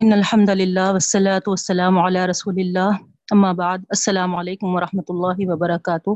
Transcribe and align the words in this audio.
ان 0.00 0.12
الحمد 0.12 0.50
للہ 0.50 0.86
والصلاة 0.86 1.46
والسلام 1.46 1.98
علی 1.98 2.26
رسول 2.26 2.58
اللہ 2.60 2.96
اما 3.32 3.52
بعد، 3.60 3.84
السلام 3.90 4.34
علیکم 4.36 4.74
ورحمۃ 4.74 5.08
اللہ 5.08 5.38
وبرکاتہ 5.50 6.10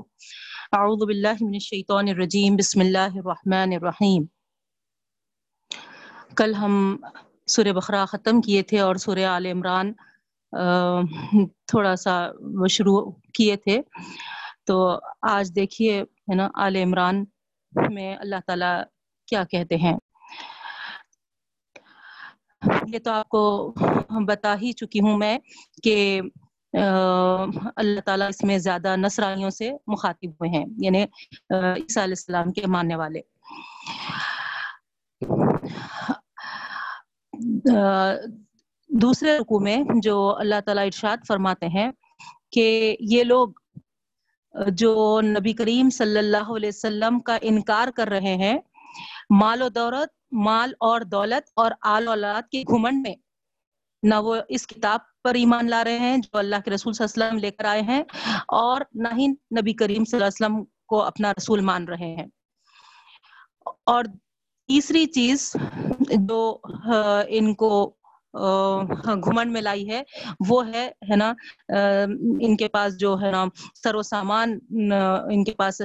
اعوذ 0.79 1.05
باللہ 1.07 1.41
من 1.41 1.55
الشیطان 1.55 2.09
الرجیم 2.09 2.57
بسم 2.57 2.81
اللہ 2.81 3.17
الرحمن 3.23 3.73
الرحیم 3.77 4.25
کل 6.37 6.55
ہم 6.55 6.75
سورہ 7.55 7.73
بقرہ 7.77 8.05
ختم 8.11 8.41
کیے 8.41 8.63
تھے 8.73 8.81
اور 8.81 8.97
سورہ 9.05 9.25
آل 9.31 9.47
عمران 9.53 9.93
تھوڑا 11.73 11.97
سا 12.05 12.15
شروع 12.77 13.01
کیے 13.35 13.57
تھے۔ 13.65 13.81
تو 14.67 14.79
آج 15.31 15.55
دیکھیے، 15.57 16.01
ہے 16.01 16.35
نا، 16.35 16.49
آل 16.67 16.77
عمران 16.83 17.25
میں 17.73 18.15
اللہ 18.17 18.47
تعالیٰ 18.47 18.77
کیا 19.29 19.45
کہتے 19.51 19.77
ہیں؟ 19.77 19.97
یہ 22.93 22.99
تو 22.99 23.11
آپ 23.11 23.29
کو 23.29 23.75
بتا 24.27 24.55
ہی 24.63 24.73
چکی 24.73 25.01
ہوں 25.01 25.19
میں 25.19 25.39
کہ 25.83 26.21
اللہ 27.77 28.01
تعالیٰ 28.05 28.29
اس 28.29 28.43
میں 28.45 28.59
زیادہ 28.59 28.97
نصرانیوں 28.97 29.51
سے 29.51 29.71
مخاطب 29.87 30.31
ہوئے 30.31 30.51
ہیں 30.51 30.65
یعنی 30.79 31.03
عیسیٰ 31.51 32.03
علیہ 32.03 32.17
السلام 32.19 32.53
کے 32.53 32.67
ماننے 32.67 32.97
والے۔ 32.97 33.21
دوسرے 38.91 39.39
رکو 39.39 39.61
میں 39.61 39.77
جو 40.03 40.37
اللہ 40.39 40.61
تعالیٰ 40.65 40.85
ارشاد 40.85 41.17
فرماتے 41.29 41.67
ہیں 41.67 41.91
کہ 42.53 42.97
یہ 43.01 43.25
لوگ 43.25 43.49
جو 44.69 45.21
نبی 45.25 45.53
کریم 45.53 45.91
صلی 45.91 46.19
اللہ 46.19 46.53
علیہ 46.57 46.69
وسلم 46.69 47.19
کا 47.21 47.39
انکار 47.43 47.89
کر 47.89 48.09
رہے 48.09 48.35
ہیں 48.37 48.59
مال 49.31 49.63
و 49.63 49.69
دولت، 49.69 50.11
مال 50.45 50.73
اور 50.81 51.01
دولت 51.11 51.51
اور 51.57 51.71
آل 51.89 52.09
اولاد 52.09 52.49
کے 52.53 52.63
گھمنڈ 52.69 53.03
میں۔ 53.03 53.15
نہ 54.03 54.15
وہ 54.25 54.37
اس 54.49 54.67
کتاب 54.67 55.01
پر 55.25 55.35
ایمان 55.35 55.69
لا 55.71 55.83
رہے 55.85 55.99
ہیں 55.99 56.17
جو 56.17 56.39
اللہ 56.39 56.57
کے 56.65 56.71
رسول 56.71 56.93
صلی 56.93 57.05
اللہ 57.05 57.15
علیہ 57.15 57.27
وسلم 57.27 57.39
لے 57.39 57.51
کر 57.51 57.65
آئے 57.65 57.81
ہیں، 57.83 58.03
اور 58.49 58.81
نہ 58.95 59.09
ہی 59.19 59.27
نبی 59.59 59.73
کریم 59.75 60.05
صلی 60.05 60.17
اللہ 60.17 60.27
علیہ 60.27 60.45
وسلم 60.45 60.63
کو 60.89 61.03
اپنا 61.03 61.33
رسول 61.33 61.61
مان 61.61 61.85
رہے 61.89 62.15
ہیں۔ 62.17 62.27
اور 63.87 64.05
تیسری 64.69 65.05
چیز 65.09 65.53
جو 66.29 66.59
ان 67.29 67.55
کو 67.55 67.71
گھمنڈ 68.35 69.53
میں 69.53 69.61
لائی 69.63 69.89
ہے، 69.91 70.03
وہ 70.49 70.67
ہے 70.67 70.87
ہے 71.11 71.17
نا 71.17 71.33
ان 71.69 72.57
کے 72.57 72.69
پاس 72.69 72.99
جو 72.99 73.17
ہے 73.23 73.31
نا 73.31 73.45
سر 73.83 73.95
و 73.95 74.03
سامان 74.03 74.59
ان 75.33 75.45
کے 75.45 75.53
پاس 75.59 75.81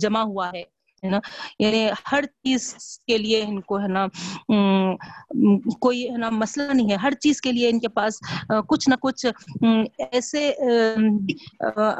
جمع 0.00 0.22
ہوا 0.22 0.50
ہے۔ 0.52 0.62
نا؟ 1.10 1.18
یعنی 1.58 1.86
ہر 2.12 2.24
چیز 2.44 2.74
کے 3.06 3.16
لیے 3.18 3.42
ان 3.48 3.60
کو 3.60 3.78
ہے 3.80 3.88
نا 3.88 4.06
کوئی 5.80 6.04
ہے 6.10 6.16
نا 6.16 6.30
مسئلہ 6.30 6.72
نہیں 6.72 6.90
ہے۔ 6.90 6.96
ہر 7.02 7.12
چیز 7.20 7.40
کے 7.40 7.52
لیے 7.52 7.68
ان 7.68 7.78
کے 7.80 7.88
پاس 7.88 8.20
کچھ 8.68 8.88
نہ 8.88 8.94
کچھ 9.00 9.26
ایسے 9.98 10.50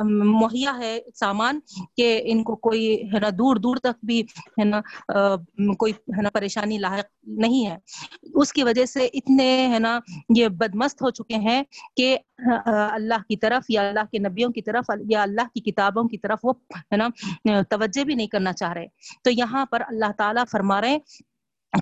مہیا 0.05 0.72
ہے 0.78 0.98
سامان 1.14 1.59
کہ 1.97 2.20
ان 2.25 2.42
کو 2.44 2.56
کوئی 2.69 2.86
ہے 3.14 3.19
نا 3.20 3.28
دور 3.39 3.56
دور 3.56 3.77
تک 3.83 4.05
بھی 4.06 4.20
ہے 4.59 4.64
نا 4.64 4.81
کوئی 5.78 5.92
ہے 6.16 6.22
نا 6.22 6.31
پریشانی 6.34 6.78
لاحق 6.78 7.06
نہیں 7.41 7.66
ہے۔ 7.66 7.77
اس 8.34 8.53
کی 8.53 8.62
وجہ 8.62 8.84
سے 8.87 9.06
اتنے 9.14 9.50
ہے 9.69 9.78
نا 9.78 9.98
یہ 10.37 10.48
بدمست 10.48 11.03
ہو 11.03 11.11
چکے 11.11 11.37
ہیں 11.41 11.62
کہ 11.97 12.16
اللہ 12.64 13.22
کی 13.28 13.37
طرف 13.37 13.64
یا 13.69 13.89
اللہ 13.89 14.11
کے 14.12 14.19
نبیوں 14.19 14.50
کی 14.53 14.62
طرف 14.62 14.91
یا 15.11 15.22
اللہ 15.22 15.48
کی 15.55 15.70
کتابوں 15.70 16.05
کی 16.09 16.19
طرف 16.19 16.39
وہ 16.42 16.53
ہے 16.92 16.97
نا، 16.97 17.09
توجہ 17.70 18.05
بھی 18.05 18.14
نہیں 18.14 18.27
کرنا 18.27 18.53
چاہ 18.53 18.72
رہے۔ 18.72 18.87
تو 19.24 19.30
یہاں 19.30 19.66
پر 19.66 19.82
اللہ 19.88 20.12
تعالیٰ 20.18 20.44
فرما 20.50 20.80
رہے 20.80 20.98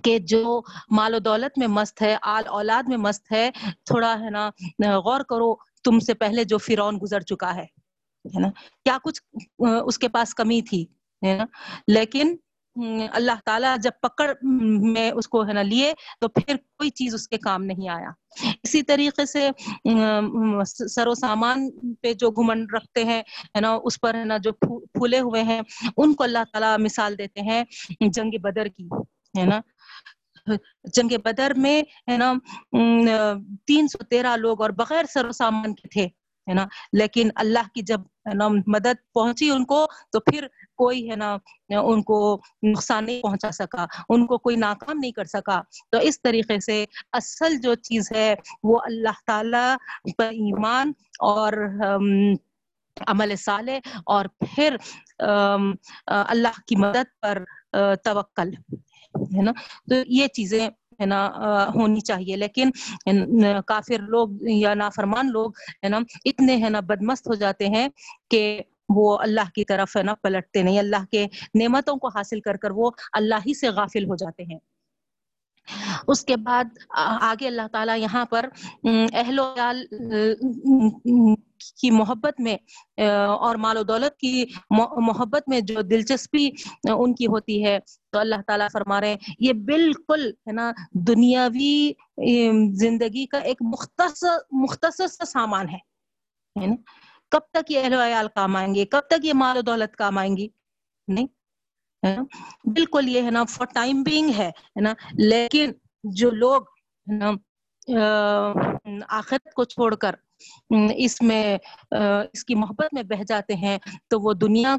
کہ 0.04 0.18
جو 0.18 0.60
مال 0.90 1.14
و 1.14 1.18
دولت 1.18 1.58
میں 1.58 1.66
مست 1.66 2.02
ہے، 2.02 2.16
آل 2.22 2.46
اولاد 2.48 2.88
میں 2.88 2.96
مست 2.96 3.32
ہے، 3.32 3.50
تھوڑا 3.84 4.14
ہے 4.20 4.30
نا، 4.30 4.50
غور 4.98 5.20
کرو 5.20 5.54
تم 5.84 5.98
سے 5.98 6.14
پہلے 6.14 6.44
جو 6.44 6.58
فرعون 6.58 6.98
گزر 7.02 7.20
چکا 7.20 7.54
ہے 7.54 7.66
نا؟ 8.40 8.48
کیا 8.84 8.98
کچھ، 9.04 9.22
اس 9.86 9.98
کے 9.98 10.08
پاس 10.08 10.34
کمی 10.34 10.60
تھی، 10.62 10.84
ہے 11.22 11.36
نا؟ 11.36 11.44
لیکن 11.88 12.36
اللہ 13.12 13.40
تعالیٰ 13.44 13.76
جب 13.82 13.90
پکڑ 14.02 14.30
میں 14.42 15.10
اس 15.10 15.28
کو 15.28 15.46
ہے 15.48 15.52
نا 15.52 15.62
لیے، 15.62 15.92
تو 16.20 16.28
پھر 16.28 16.56
کوئی 16.56 16.90
چیز 16.90 17.14
اس 17.14 17.26
کے 17.28 17.38
کام 17.38 17.64
نہیں 17.64 17.88
آیا۔ 17.88 18.10
اسی 18.62 18.82
طریقے 18.82 19.26
سے 19.26 19.48
سر 20.66 21.06
و 21.06 21.14
سامان 21.14 21.68
پہ 22.02 22.12
جو 22.12 22.30
گھمنڈ 22.30 22.74
رکھتے 22.74 23.04
ہیں، 23.04 23.20
ہے 23.56 23.60
نا، 23.60 23.72
اس 23.84 24.00
پر 24.00 24.14
ہے 24.14 24.24
نا 24.24 24.36
جو 24.36 24.52
پھولے 24.52 25.20
ہوئے 25.20 25.42
ہیں، 25.42 25.60
ان 25.96 26.14
کو 26.14 26.24
اللہ 26.24 26.44
تعالیٰ 26.52 26.76
مثال 26.78 27.18
دیتے 27.18 27.40
ہیں 27.40 27.62
جنگ 28.00 28.38
بدر 28.42 28.68
کی، 28.68 28.88
ہے 29.38 29.44
نا۔ 29.44 29.60
جنگ 30.94 31.12
بدر 31.24 31.52
میں، 31.56 31.80
ہے 32.10 32.16
نا 32.16 32.32
تین 33.66 33.88
سو 33.88 34.04
تیرہ 34.04 34.36
لوگ 34.36 34.62
اور 34.62 34.70
بغیر 34.78 35.04
سر 35.14 35.24
و 35.24 35.32
سامان 35.32 35.74
کے 35.74 35.88
تھے۔ 35.88 36.06
ہے 36.48 36.54
نا؟ 36.54 36.66
لیکن 36.92 37.28
اللہ 37.34 37.68
کی 37.74 37.82
جب 37.82 38.00
ہے 38.28 38.34
نا 38.34 38.48
مدد 38.66 39.12
پہنچی 39.14 39.50
ان 39.50 39.64
کو، 39.64 39.86
تو 40.12 40.20
پھر 40.20 40.46
کوئی 40.76 41.10
ہے 41.10 41.16
نا 41.16 41.36
ان 41.68 42.02
کو 42.02 42.40
نقصان 42.62 43.04
نہیں 43.06 43.22
پہنچا 43.22 43.50
سکا، 43.50 43.84
ان 44.08 44.26
کو 44.26 44.38
کوئی 44.38 44.56
ناکام 44.56 44.98
نہیں 44.98 45.12
کر 45.12 45.24
سکا۔ 45.24 45.60
تو 45.90 45.98
اس 45.98 46.20
طریقے 46.22 46.60
سے 46.60 46.84
اصل 47.12 47.56
جو 47.62 47.74
چیز 47.74 48.12
ہے، 48.16 48.34
وہ 48.62 48.78
اللہ 48.84 49.20
تعالی 49.26 50.12
پر 50.18 50.24
ایمان 50.24 50.92
اور 51.20 51.52
عمل 53.06 53.36
صالح 53.36 53.78
اور 54.06 54.24
پھر 54.40 54.76
اللہ 56.06 56.60
کی 56.66 56.76
مدد 56.76 57.20
پر 57.22 57.44
توکل 58.04 58.54
ہے 59.36 59.42
نا؟ 59.42 59.52
تو 59.88 59.94
یہ 60.06 60.26
چیزیں 60.26 60.68
ہے 61.00 61.06
نا 61.06 61.20
ہونی 61.74 62.00
چاہیے۔ 62.00 62.36
لیکن 62.36 62.70
کافر 63.66 64.02
لوگ 64.02 64.28
یا 64.40 64.74
نافرمان 64.74 65.30
لوگ 65.30 65.50
ہے 65.82 65.88
نا، 65.88 65.98
اتنے 66.24 66.56
ہے 66.64 66.68
نا 66.70 66.80
بدمست 66.80 67.28
ہو 67.28 67.34
جاتے 67.34 67.66
ہیں 67.66 67.88
کہ 68.30 68.60
وہ 68.88 69.18
اللہ 69.18 69.48
کی 69.54 69.64
طرف 69.64 69.96
ہے 69.96 70.02
نا 70.02 70.14
پلٹتے 70.14 70.62
نہیں۔ 70.62 70.78
اللہ 70.78 71.04
کے 71.10 71.26
نعمتوں 71.54 71.96
کو 71.96 72.08
حاصل 72.08 72.40
کر 72.40 72.56
کر 72.56 72.70
وہ 72.70 72.90
اللہ 73.12 73.34
ہی 73.46 73.54
سے 73.54 73.68
غافل 73.68 74.04
ہو 74.04 74.16
جاتے 74.16 74.42
ہیں۔ 74.42 74.58
اس 76.08 76.24
کے 76.24 76.36
بعد 76.36 76.64
آگے 76.90 77.46
اللہ 77.46 77.66
تعالیٰ 77.72 77.98
یہاں 77.98 78.24
پر 78.24 78.46
اہل 79.12 79.38
و 79.38 79.54
کی 81.80 81.90
محبت 81.90 82.40
میں 82.40 82.56
اور 83.28 83.56
مال 83.56 83.76
و 83.76 83.82
دولت 83.82 84.16
کی 84.16 84.44
محبت 85.00 85.48
میں 85.48 85.60
جو 85.60 85.80
دلچسپی 85.82 86.50
ان 86.84 87.14
کی 87.14 87.26
ہوتی 87.26 87.64
ہے۔ 87.64 87.78
تو 88.10 88.18
اللہ 88.18 88.34
تعالیٰ 88.46 88.66
فرما 88.72 89.00
رہے 89.00 89.08
ہیں، 89.08 89.16
یہ 89.38 89.52
بالکل، 89.52 90.30
ہے 90.46 90.52
نا، 90.52 90.72
دنیاوی 90.94 91.92
زندگی 92.74 93.26
کا 93.26 93.38
ایک 93.38 93.56
مختصر 93.60 94.38
مختصر 94.50 95.06
سا 95.06 95.24
سامان 95.24 95.68
ہے۔ 95.68 95.78
نا؟ 96.66 96.74
کب 97.30 97.40
تک 97.50 97.70
یہ 97.70 97.80
اہل 97.80 97.94
ویال 97.94 98.26
کام 98.34 98.56
آئیں 98.56 98.74
گے؟ 98.74 98.84
کب 98.84 99.00
تک 99.00 99.24
یہ 99.24 99.32
مال 99.34 99.56
و 99.56 99.60
دولت 99.60 99.96
کام 99.96 100.18
آئیں 100.18 100.36
گی؟ 100.36 100.48
نہیں 101.08 101.26
بالکل 102.64 103.08
یہ، 103.08 103.22
ہے 103.22 103.30
نا 103.30 103.44
فور 103.44 103.66
ٹائم 103.66 104.02
بینگ 104.02 104.30
ہے 104.38 104.50
نا؟ 104.80 104.94
لیکن 105.12 105.72
جو 106.04 106.30
لوگ، 106.30 106.62
ہے 106.62 107.16
نا 107.16 107.32
آخرت 109.08 109.54
کو 109.54 109.64
چھوڑ 109.64 109.94
کر 109.94 110.14
اس 110.96 111.20
میں 111.22 111.58
اس 112.32 112.44
کی 112.44 112.54
محبت 112.54 112.94
میں 112.94 113.02
بہ 113.02 113.22
جاتے 113.28 113.54
ہیں، 113.54 113.76
تو 114.08 114.20
وہ 114.20 114.32
دنیا 114.32 114.76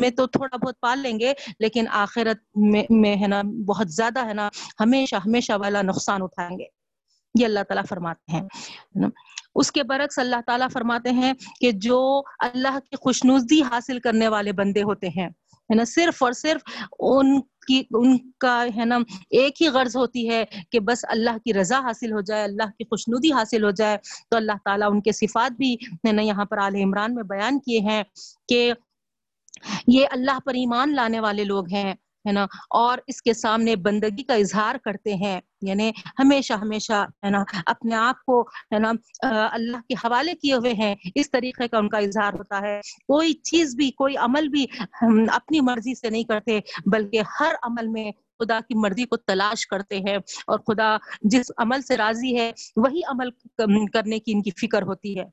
میں 0.00 0.10
تو 0.10 0.26
تھوڑا 0.26 0.56
بہت 0.56 0.80
پال 0.80 0.98
لیں 0.98 1.18
گے، 1.20 1.32
لیکن 1.58 1.84
آخرت 1.90 2.38
میں 2.90 3.16
ہے 3.16 3.26
نا، 3.26 3.42
بہت 3.66 3.90
زیادہ 3.92 4.26
ہے 4.26 4.34
نا، 4.34 4.48
ہمیشہ 4.80 5.16
ہمیشہ 5.16 5.52
والا 5.56 5.82
نقصان 5.82 6.22
اٹھائیں 6.22 6.58
گے۔ 6.58 6.64
یہ 7.34 7.44
اللہ 7.44 7.62
تعالیٰ 7.68 7.84
فرماتے 7.88 8.32
ہیں 8.32 9.08
اس 9.54 9.70
کے 9.72 9.82
برعکس 9.82 10.18
اللہ 10.18 10.40
تعالیٰ 10.46 10.68
فرماتے 10.72 11.10
ہیں 11.10 11.32
کہ 11.60 11.70
جو 11.72 12.00
اللہ 12.38 12.78
کی 12.90 12.96
خوشنوزی 12.96 13.60
حاصل 13.62 13.98
کرنے 14.00 14.28
والے 14.28 14.52
بندے 14.52 14.82
ہوتے 14.82 15.08
ہیں 15.16 15.28
ہے 15.72 15.76
نا، 15.76 15.84
صرف 15.84 16.22
اور 16.22 16.32
صرف 16.32 16.60
ان 16.98 17.40
کی، 17.40 17.82
ان 17.90 18.18
کا 18.38 18.64
ہے 18.76 18.84
نا، 18.84 18.98
ایک 19.30 19.62
ہی 19.62 19.68
غرض 19.68 19.96
ہوتی 19.96 20.30
ہے 20.30 20.44
کہ 20.70 20.80
بس 20.80 21.04
اللہ 21.08 21.38
کی 21.44 21.54
رضا 21.54 21.78
حاصل 21.78 22.12
ہو 22.12 22.20
جائے، 22.20 22.44
اللہ 22.44 22.70
کی 22.78 22.84
خوشنودی 22.84 23.32
حاصل 23.32 23.64
ہو 23.64 23.70
جائے۔ 23.70 23.96
تو 24.30 24.36
اللہ 24.36 24.52
تعالیٰ 24.64 24.90
ان 24.90 25.00
کے 25.00 25.12
صفات 25.12 25.52
بھی 25.52 25.76
ہے 26.06 26.12
نا 26.12 26.22
یہاں 26.22 26.44
پر 26.44 26.58
آل 26.58 26.74
عمران 26.74 27.14
میں 27.14 27.22
بیان 27.22 27.58
کیے 27.58 27.80
ہیں 27.80 28.02
کہ 28.48 28.72
یہ 29.86 30.06
اللہ 30.10 30.38
پر 30.44 30.54
ایمان 30.54 30.94
لانے 30.94 31.20
والے 31.20 31.44
لوگ 31.44 31.64
ہیں۔ 31.72 31.94
ہے 32.26 32.32
نا؟ 32.32 32.46
اور 32.70 32.98
اس 33.06 33.22
کے 33.22 33.34
سامنے 33.34 33.76
بندگی 33.76 34.22
کا 34.22 34.34
اظہار 34.34 34.74
کرتے 34.84 35.14
ہیں 35.14 35.40
یعنی 35.62 35.90
ہمیشہ 36.18 36.52
ہمیشہ، 36.52 37.06
ہے 37.24 37.30
نا؟ 37.30 37.44
اپنے 37.66 37.94
آپ 37.94 38.24
کو، 38.24 38.42
ہے 38.42 38.78
نا؟ 38.78 38.92
اللہ 39.52 39.76
کے 39.76 39.94
حوالے 39.94 40.34
کیے 40.34 40.54
ہوئے 40.54 40.72
ہیں، 40.72 40.94
اس 41.14 41.30
طریقے 41.30 41.68
کا 41.68 41.78
ان 41.78 41.88
کا 41.88 41.98
اظہار 41.98 42.32
ہوتا 42.32 42.60
ہے۔ 42.60 42.80
کوئی 42.84 43.32
چیز 43.32 43.74
بھی، 43.76 43.90
کوئی 43.90 44.16
عمل 44.16 44.48
بھی 44.48 44.66
اپنی 45.32 45.60
مرضی 45.60 45.94
سے 45.94 46.10
نہیں 46.10 46.24
کرتے، 46.24 46.60
بلکہ 46.86 47.20
ہر 47.40 47.54
عمل 47.62 47.86
میں 47.86 48.12
خدا 48.12 48.60
کی 48.60 48.78
مرضی 48.78 49.04
کو 49.04 49.16
تلاش 49.16 49.66
کرتے 49.66 49.98
ہیں۔ 49.98 50.16
اور 50.46 50.58
خدا 50.58 50.96
جس 51.20 51.46
عمل 51.56 51.82
سے 51.82 51.96
راضی 51.96 52.38
ہے، 52.38 52.52
وہی 52.76 53.00
عمل 53.06 53.30
کرنے 53.86 54.18
کی 54.18 54.32
ان 54.32 54.42
کی 54.42 54.50
فکر 54.50 54.82
ہوتی 54.82 55.18
ہے۔ 55.18 55.24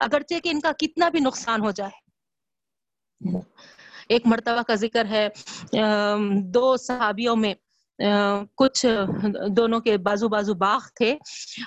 اگرچہ 0.00 0.34
کہ 0.44 0.48
ان 0.48 0.60
کا 0.60 0.72
کتنا 0.78 1.08
بھی 1.08 1.20
نقصان 1.20 1.60
ہو 1.60 1.70
جائے۔ 1.70 2.06
ایک 4.10 4.26
مرتبہ 4.26 4.62
کا 4.62 4.74
ذکر 4.74 5.04
ہے 5.10 5.28
دو 6.54 6.76
صحابیوں 6.76 7.36
میں 7.36 7.54
کچھ 8.54 8.84
دونوں 9.56 9.80
کے 9.80 9.96
بازو 9.98 10.28
بازو 10.28 10.54
باغ 10.54 10.86
تھے 10.96 11.10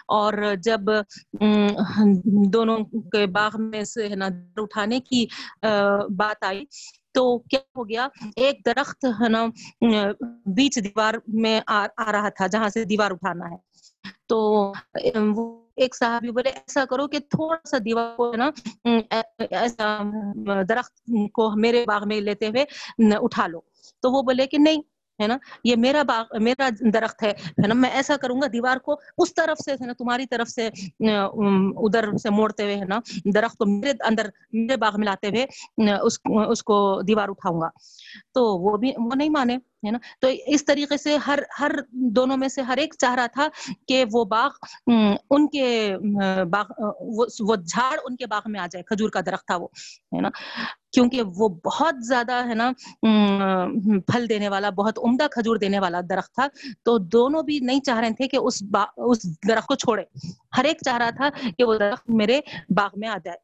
اور 0.08 0.34
جب 0.64 0.90
دونوں 2.54 2.78
کے 3.12 3.26
باغ 3.28 3.56
میں 3.60 3.84
سے 3.84 4.08
ہے 4.10 4.16
نا 4.16 4.28
اٹھانے 4.58 5.00
کی 5.00 5.26
بات 6.18 6.44
آئی 6.44 6.64
تو 7.14 7.24
کیا 7.42 7.60
ہو 7.76 7.88
گیا، 7.90 8.08
ایک 8.36 8.66
درخت 8.66 9.06
ہے 9.22 9.30
نا 9.30 9.46
بیچ 10.56 10.78
دیوار 10.84 11.14
میں 11.42 11.60
آ 11.68 11.86
رہا 12.12 12.30
تھا 12.30 12.48
جہاں 12.48 12.70
سے 12.70 12.84
دیوار 12.84 13.12
اٹھانا 13.12 13.50
ہے۔ 13.52 13.58
تو 14.28 14.38
ایک 15.80 15.96
صاحبی 15.96 16.32
بولے، 16.32 16.50
ایسا 16.50 16.86
کرو 16.86 17.08
کہ 17.08 17.20
تھوڑا 17.20 17.68
سا 17.68 17.78
دیوار 17.86 18.16
کو 18.18 18.32
ہے 18.32 18.38
نا 18.38 18.50
ایسا 19.50 20.02
درخت 20.70 21.12
کو 21.34 21.52
میرے 21.56 21.84
باغ 21.88 22.08
میں 22.08 22.22
لیتے 22.22 22.48
ہوئے 22.48 22.66
اٹھا 23.16 23.48
لو۔ 23.48 23.60
تو 24.02 24.12
وہ 24.12 24.22
بولے 24.22 24.48
کہ 24.48 24.58
نہیں، 24.58 24.82
ہے 25.22 25.28
نا، 25.28 25.38
یہ 25.64 25.76
میرا 25.76 26.04
باغ، 26.04 26.44
میرا 26.44 26.70
درخت 26.94 27.24
ہے 27.24 27.34
نا، 27.68 27.74
میں 27.74 27.90
ایسا 27.90 28.16
کروں 28.18 28.42
گا، 28.42 28.48
دیوار 28.54 28.78
کو 28.78 29.00
اس 29.18 29.34
طرف 29.34 29.62
سے، 29.64 29.72
ہے 29.72 29.86
نا، 29.86 29.94
تمہاری 29.94 30.26
طرف 30.26 30.50
سے 30.50 30.68
ادھر 31.78 32.18
سے 32.18 32.30
موڑتے 32.30 32.64
ہوئے، 32.64 32.76
ہے 32.76 32.86
نا، 32.86 33.00
درخت 33.36 33.58
کو 33.58 33.66
میرے 33.66 33.94
اندر، 34.04 34.30
میرے 34.54 34.78
باغ 34.78 34.94
میں 34.98 35.06
لاتے 35.06 35.28
ہوئے 35.28 35.46
اس 36.48 36.64
کو 36.64 37.02
دیوار 37.02 37.30
اٹھاؤں 37.30 37.62
گا۔ 37.62 37.70
تو 38.34 38.58
وہ 38.58 38.78
بھی، 38.78 38.92
وہ 38.98 39.16
نہیں 39.16 39.30
مانے۔ 39.30 39.58
ہے 39.84 39.92
نا؟ 39.92 39.98
تو 40.20 40.28
اس 40.48 40.66
طریقے 40.66 40.98
سے 40.98 41.16
ہر 41.18 41.40
ہر 41.60 41.72
دونوں 42.16 42.38
میں 42.38 42.48
سے 42.48 42.62
ہر 42.62 42.78
ایک 42.78 42.94
چاہ 43.00 43.16
رہا 43.16 43.28
تھا 43.28 43.48
کہ 43.88 44.04
وہ 44.14 44.24
باغ 44.26 44.50
ان 45.30 45.48
کے 45.48 45.68
باغ 46.52 46.72
وہ 47.48 47.56
جھاڑ 47.56 47.98
ان 48.04 48.16
کے 48.16 48.26
باغ 48.26 48.42
میں 48.46 48.60
آ 48.60 48.66
جائے، 48.66 48.84
کھجور 48.84 49.10
کا 49.10 49.20
درخت 49.26 49.46
تھا 49.48 49.56
وہ، 49.56 49.68
ہے 50.16 50.22
نا؟ 50.22 50.30
کیونکہ 50.94 51.22
وہ 51.38 51.50
بہت 51.66 51.96
زیادہ، 52.06 52.42
ہے 52.50 52.54
نا 52.54 52.72
پھل 54.08 54.30
دینے 54.30 54.50
والا، 54.50 54.70
بہت 54.70 55.00
عمدہ 55.04 55.28
کھجور 55.32 55.58
دینے 55.58 55.80
والا 55.80 56.02
درخت 56.10 56.34
تھا۔ 56.36 56.48
تو 56.84 56.98
دونوں 57.14 57.44
بھی 57.44 57.60
نہیں 57.60 57.80
چاہ 57.80 58.00
رہے 58.00 58.14
تھے 58.18 58.28
کہ 58.28 58.38
اس 58.38 58.62
اس 58.98 59.24
درخت 59.50 59.68
کو 59.68 59.76
چھوڑے۔ 59.76 60.04
ہر 60.58 60.64
ایک 60.64 60.78
چاہ 60.86 60.98
رہا 60.98 61.10
تھا 61.10 61.30
کہ 61.58 61.64
وہ 61.64 61.78
درخت 61.78 62.10
میرے 62.10 62.40
باغ 62.76 62.90
میں 62.98 63.08
آ 63.10 63.18
جائے۔ 63.26 63.38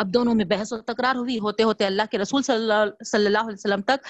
اب 0.00 0.12
دونوں 0.14 0.34
میں 0.34 0.44
بحث 0.46 0.72
و 0.72 0.76
تکرار 0.82 1.16
ہوئی۔ 1.16 1.38
ہوتے 1.38 1.62
ہوتے 1.62 1.86
اللہ 1.86 2.02
کے 2.10 2.18
رسول 2.18 2.42
صلی 2.42 2.56
اللہ 2.56 3.04
صلی 3.04 3.26
اللہ 3.26 3.38
علیہ 3.38 3.58
وسلم 3.58 3.82
تک 3.82 4.06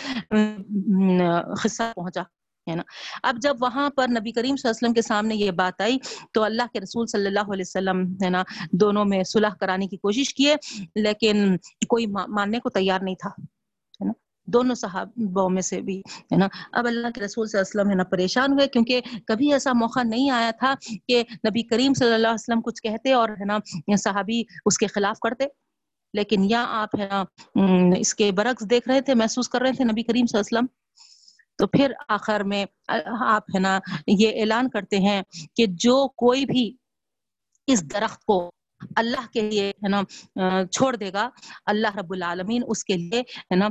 خصہ 1.63 1.91
پہنچا، 1.97 2.23
ہے 2.67 2.75
نا؟ 2.75 2.83
اب 3.23 3.37
جب 3.43 3.57
وہاں 3.61 3.89
پر 3.91 4.09
نبی 4.11 4.33
کریم 4.33 4.57
صلی 4.57 4.69
اللہ 4.69 4.71
علیہ 4.71 4.79
وسلم 4.79 4.95
کے 4.95 5.03
سامنے 5.03 5.35
یہ 5.35 5.51
بات 5.61 5.81
آئی، 5.81 5.99
تو 6.35 6.43
اللہ 6.43 6.73
کے 6.73 6.81
رسول 6.81 7.07
صلی 7.07 7.27
اللہ 7.27 7.53
علیہ 7.53 7.65
وسلم، 7.67 8.03
ہے 8.25 8.31
نا، 8.31 8.43
دونوں 8.81 9.05
میں 9.05 9.23
صلح 9.27 9.55
کرانے 9.61 9.87
کی 9.87 9.97
کوشش 9.99 10.35
کیے، 10.35 10.55
لیکن 10.97 11.57
کوئی 11.89 12.07
ماننے 12.07 12.59
کو 12.59 12.71
تیار 12.71 13.01
نہیں 13.03 13.15
تھا، 13.15 13.31
ہے 13.31 14.05
نا؟ 14.07 14.13
دونوں 14.49 14.75
صحابوں 14.75 15.49
میں 15.51 15.63
سے 15.63 15.81
بھی، 15.81 15.99
ہے 16.33 16.37
نا؟ 16.37 16.49
اب 16.73 16.87
اللہ 16.87 17.11
کے 17.15 17.21
رسول 17.21 17.47
صلی 17.47 17.59
اللہ 17.59 17.67
علیہ 17.67 17.79
وسلم، 17.79 17.91
ہے 17.91 17.97
نا، 17.97 18.05
پریشان 18.11 18.53
ہوئے، 18.53 18.67
کیونکہ 18.69 19.01
کبھی 19.27 19.53
ایسا 19.53 19.73
موقع 19.77 20.03
نہیں 20.05 20.31
آیا 20.31 20.51
تھا 20.59 20.75
کہ 21.09 21.23
نبی 21.49 21.63
کریم 21.69 21.95
صلی 21.95 22.15
اللہ 22.15 22.27
علیہ 22.27 22.43
وسلم 22.43 22.61
کچھ 22.61 22.83
کہتے 22.83 23.13
اور، 23.13 23.29
ہے 23.31 23.45
نا، 23.45 23.59
صحابی 23.97 24.43
اس 24.67 24.79
کے 24.79 24.87
خلاف 24.87 25.19
کرتے۔ 25.19 25.47
لیکن 26.15 26.45
یا 26.51 26.65
آپ 26.69 26.97
ہے 26.99 27.09
نا 27.09 27.25
اس 27.99 28.15
کے 28.15 28.33
برعکس 28.33 28.71
دیکھ 28.71 28.89
رہے 28.89 29.01
تھے، 29.01 29.15
محسوس 29.15 29.49
کر 29.49 29.61
رہے 29.61 29.73
تھے 29.73 29.85
نبی 29.85 30.03
کریم 30.03 30.27
صلی 30.27 30.39
اللہ 30.39 30.59
علیہ 30.59 30.59
وسلم۔ 30.59 30.67
تو 31.59 31.67
پھر 31.67 31.93
آخر 32.09 32.41
میں، 32.41 32.65
آپ 33.27 33.43
ہے 33.55 33.59
نا، 33.59 33.79
یہ 34.07 34.41
اعلان 34.41 34.69
کرتے 34.69 34.99
ہیں 34.99 35.23
کہ 35.57 35.67
جو 35.69 36.09
کوئی 36.09 36.45
بھی 36.47 36.77
اس 37.67 37.83
درخت 37.91 38.25
کو 38.25 38.51
اللہ 38.97 39.27
کے 39.33 39.41
لیے 39.41 39.71
ہے 39.71 39.89
نا، 39.89 40.03
چھوڑ 40.73 40.97
دے 40.97 41.13
گا، 41.13 41.29
اللہ 41.67 41.97
رب 41.97 42.13
العالمین 42.13 42.63
اس 42.69 42.85
کے 42.85 42.97
لیے 42.97 43.21
ہے 43.21 43.55
نا، 43.55 43.69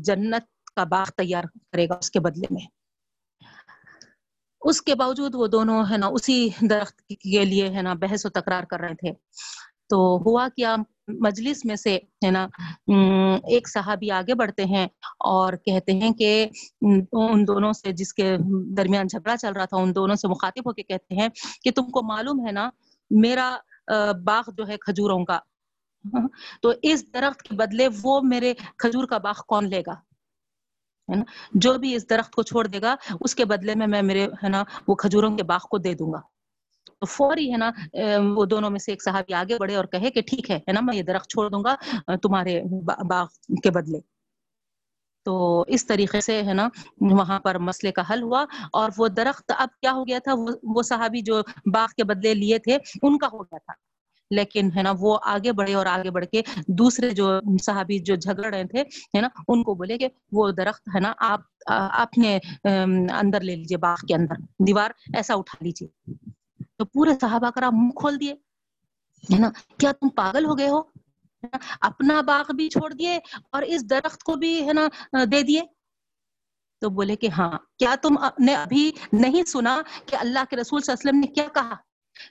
جنت 0.00 0.74
کا 0.76 0.84
باغ 0.84 1.06
تیار 1.16 1.44
کرے 1.72 1.88
گا 1.88 1.94
اس 1.94 2.10
کے 2.10 2.20
بدلے 2.20 2.46
میں۔ 2.50 2.66
اس 4.60 4.82
کے 4.82 4.94
باوجود 4.94 5.34
وہ 5.34 5.46
دونوں 5.46 5.84
ہے 5.90 5.96
نا، 5.96 6.06
اسی 6.06 6.48
درخت 6.70 6.98
کے 7.08 7.44
لیے 7.44 7.68
ہے 7.68 7.82
نا، 7.82 7.94
بحث 7.94 8.26
و 8.26 8.28
تکرار 8.28 8.64
کر 8.64 8.80
رہے 8.80 8.94
تھے۔ 8.94 9.12
تو 9.90 9.96
ہوا 10.26 10.46
کیا 10.56 10.74
مجلس 11.20 11.64
میں 11.64 11.76
سے، 11.76 11.94
ہے 12.24 12.30
نا 12.30 12.46
ایک 13.44 13.68
صحابی 13.68 14.10
آگے 14.10 14.34
بڑھتے 14.34 14.64
ہیں 14.64 14.86
اور 15.26 15.52
کہتے 15.56 15.92
ہیں 15.92 16.10
کہ 16.12 16.30
ان 16.82 17.46
دونوں 17.46 17.72
سے 17.72 17.92
جس 17.92 18.12
کے 18.14 18.36
درمیان 18.76 19.06
جھگڑا 19.06 19.36
چل 19.36 19.52
رہا 19.52 19.64
تھا، 19.64 19.76
ان 19.76 19.94
دونوں 19.94 20.16
سے 20.16 20.28
مخاطب 20.28 20.68
ہو 20.68 20.72
کے 20.72 20.82
کہتے 20.82 21.14
ہیں 21.14 21.28
کہ 21.62 21.70
تم 21.70 21.90
کو 21.90 22.02
معلوم 22.02 22.46
ہے 22.46 22.52
نا، 22.52 22.68
میرا 23.10 23.56
باغ 24.24 24.50
جو 24.56 24.68
ہے 24.68 24.76
کھجوروں 24.76 25.24
کا۔ 25.24 25.38
تو 26.62 26.72
اس 26.82 27.12
درخت 27.14 27.42
کے 27.42 27.54
بدلے 27.56 27.88
وہ 28.02 28.20
میرے 28.22 28.52
کھجور 28.78 29.06
کا 29.06 29.18
باغ 29.18 29.40
کون 29.48 29.68
لے 29.70 29.82
گا؟ 29.86 29.92
ہے 31.08 31.16
نا، 31.16 31.24
جو 31.54 31.72
بھی 31.78 31.94
اس 31.94 32.08
درخت 32.10 32.34
کو 32.34 32.42
چھوڑ 32.42 32.66
دے 32.66 32.80
گا، 32.82 32.94
اس 33.20 33.34
کے 33.34 33.44
بدلے 33.44 33.74
میں 33.74 33.86
میں 33.86 34.02
میرے، 34.02 34.26
ہے 34.42 34.48
نا، 34.48 34.62
وہ 34.88 34.94
کھجوروں 34.94 35.36
کے 35.36 35.42
باغ 35.42 35.66
کو 35.70 35.78
دے 35.78 35.94
دوں 35.94 36.12
گا۔ 36.12 36.20
فوری 37.02 37.50
ہے 37.52 37.56
نا 37.56 37.70
وہ 38.36 38.44
دونوں 38.44 38.70
میں 38.70 38.78
سے 38.78 38.92
ایک 38.92 39.02
صحابی 39.02 39.34
آگے 39.34 39.56
بڑھے 39.60 39.74
اور 39.76 39.84
کہے 39.84 40.10
کہ 40.10 40.20
ٹھیک 40.26 40.50
ہے 40.50 40.72
نا، 40.72 40.80
میں 40.80 40.96
یہ 40.96 41.02
درخت 41.02 41.30
چھوڑ 41.30 41.48
دوں 41.50 41.62
گا 41.64 41.74
تمہارے 42.22 42.60
باغ 43.08 43.26
کے 43.62 43.70
بدلے۔ 43.70 44.00
تو 45.26 45.64
اس 45.68 45.86
طریقے 45.86 46.20
سے 46.20 46.42
ہے 46.42 46.52
نا، 46.54 46.68
وہاں 47.00 47.38
پر 47.40 47.58
مسئلے 47.58 47.92
کا 47.92 48.02
حل 48.10 48.22
ہوا 48.22 48.44
اور 48.72 48.90
وہ 48.96 49.08
درخت 49.08 49.52
اب 49.56 49.68
کیا 49.80 49.92
ہو 49.92 50.06
گیا 50.08 50.18
تھا، 50.24 50.32
وہ 50.62 50.82
صحابی 50.82 51.20
جو 51.20 51.40
باغ 51.74 51.88
کے 51.96 52.04
بدلے 52.04 52.34
لیے 52.34 52.58
تھے، 52.58 52.76
ان 53.02 53.18
کا 53.18 53.28
ہو 53.32 53.42
گیا 53.42 53.58
تھا۔ 53.58 53.72
لیکن 54.30 54.68
ہے 54.76 54.82
نا، 54.82 54.92
وہ 54.98 55.18
آگے 55.24 55.52
بڑھے 55.52 55.74
اور 55.74 55.86
آگے 55.86 56.10
بڑھ 56.10 56.24
کے 56.26 56.42
دوسرے 56.68 57.10
جو 57.10 57.28
صحابی 57.62 57.98
جو 57.98 58.14
جھگڑ 58.14 58.54
رہے 58.54 58.64
تھے، 58.64 58.80
ہے 59.16 59.20
نا، 59.20 59.28
ان 59.48 59.62
کو 59.62 59.74
بولے 59.74 59.98
کہ 59.98 60.08
وہ 60.32 60.50
درخت 60.50 60.88
ہے 60.94 61.00
نا، 61.00 61.12
آپ 61.18 61.40
اپنے 61.66 62.38
اندر 63.20 63.40
لے 63.40 63.56
لیجیے 63.56 63.78
باغ 63.78 64.06
کے 64.08 64.14
اندر، 64.14 64.40
دیوار 64.66 64.90
ایسا 65.14 65.34
اٹھا 65.34 65.64
لیجیے 65.64 65.88
تو 66.78 66.84
پورے 66.84 67.10
صحابہ 67.20 67.50
کرا 67.50 67.70
منہ 67.70 67.90
کھول 67.90 68.20
دیے۔ 68.20 68.32
ہے 69.32 69.38
نا؟ 69.38 69.50
کیا 69.78 69.92
تم 69.92 70.08
پاگل 70.08 70.44
ہو 70.44 70.58
گئے 70.58 70.68
ہو؟ 70.68 70.82
اپنا 71.80 72.20
باغ 72.20 72.52
بھی 72.52 72.68
چھوڑ 72.68 72.92
دیے 72.92 73.18
اور 73.50 73.62
اس 73.62 73.90
درخت 73.90 74.22
کو 74.22 74.34
بھی، 74.34 74.68
ہے 74.68 74.72
نا، 74.72 74.88
دے 75.24 75.42
دیے۔ 75.42 75.62
تو 76.80 76.90
بولے 76.90 77.16
کہ 77.16 77.28
ہاں 77.28 77.50
کیا 77.78 77.94
تم 78.02 78.14
نے 78.40 78.54
ابھی 78.54 78.92
نہیں 79.12 79.42
سنا 79.44 79.82
کہ 80.06 80.16
اللہ 80.16 80.38
کے 80.50 80.56
رسول 80.56 80.80
صلی 80.80 80.92
اللہ 80.92 81.10
علیہ 81.10 81.20
وسلم 81.20 81.20
نے 81.20 81.26
کیا 81.26 81.48
کہا؟ 81.54 81.76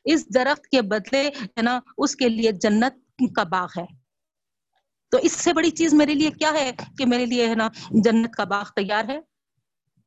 اس 0.06 0.34
درخت 0.34 0.68
کے 0.68 0.82
بدلے، 0.82 1.28
ہے 1.28 1.62
نا، 1.62 1.80
اس 1.98 2.16
کے 2.16 2.30
لیے 2.30 2.52
جنت 2.52 3.22
کا 3.36 3.44
باغ 3.44 3.68
ہے۔ 3.78 3.86
تو 5.10 5.18
اس 5.22 5.32
سے 5.32 5.54
بڑی 5.54 5.70
چیز 5.70 5.94
میرے 5.94 6.14
لیے 6.14 6.32
کیا 6.32 6.52
ہے 6.54 6.72
کہ 6.98 7.06
میرے 7.06 7.26
لیے، 7.26 7.50
ہے 7.50 7.56
نا، 7.56 7.70
جنت 7.90 8.36
کا 8.36 8.44
باغ 8.44 8.64
تیار 8.76 9.06
ہے؟ 9.10 9.20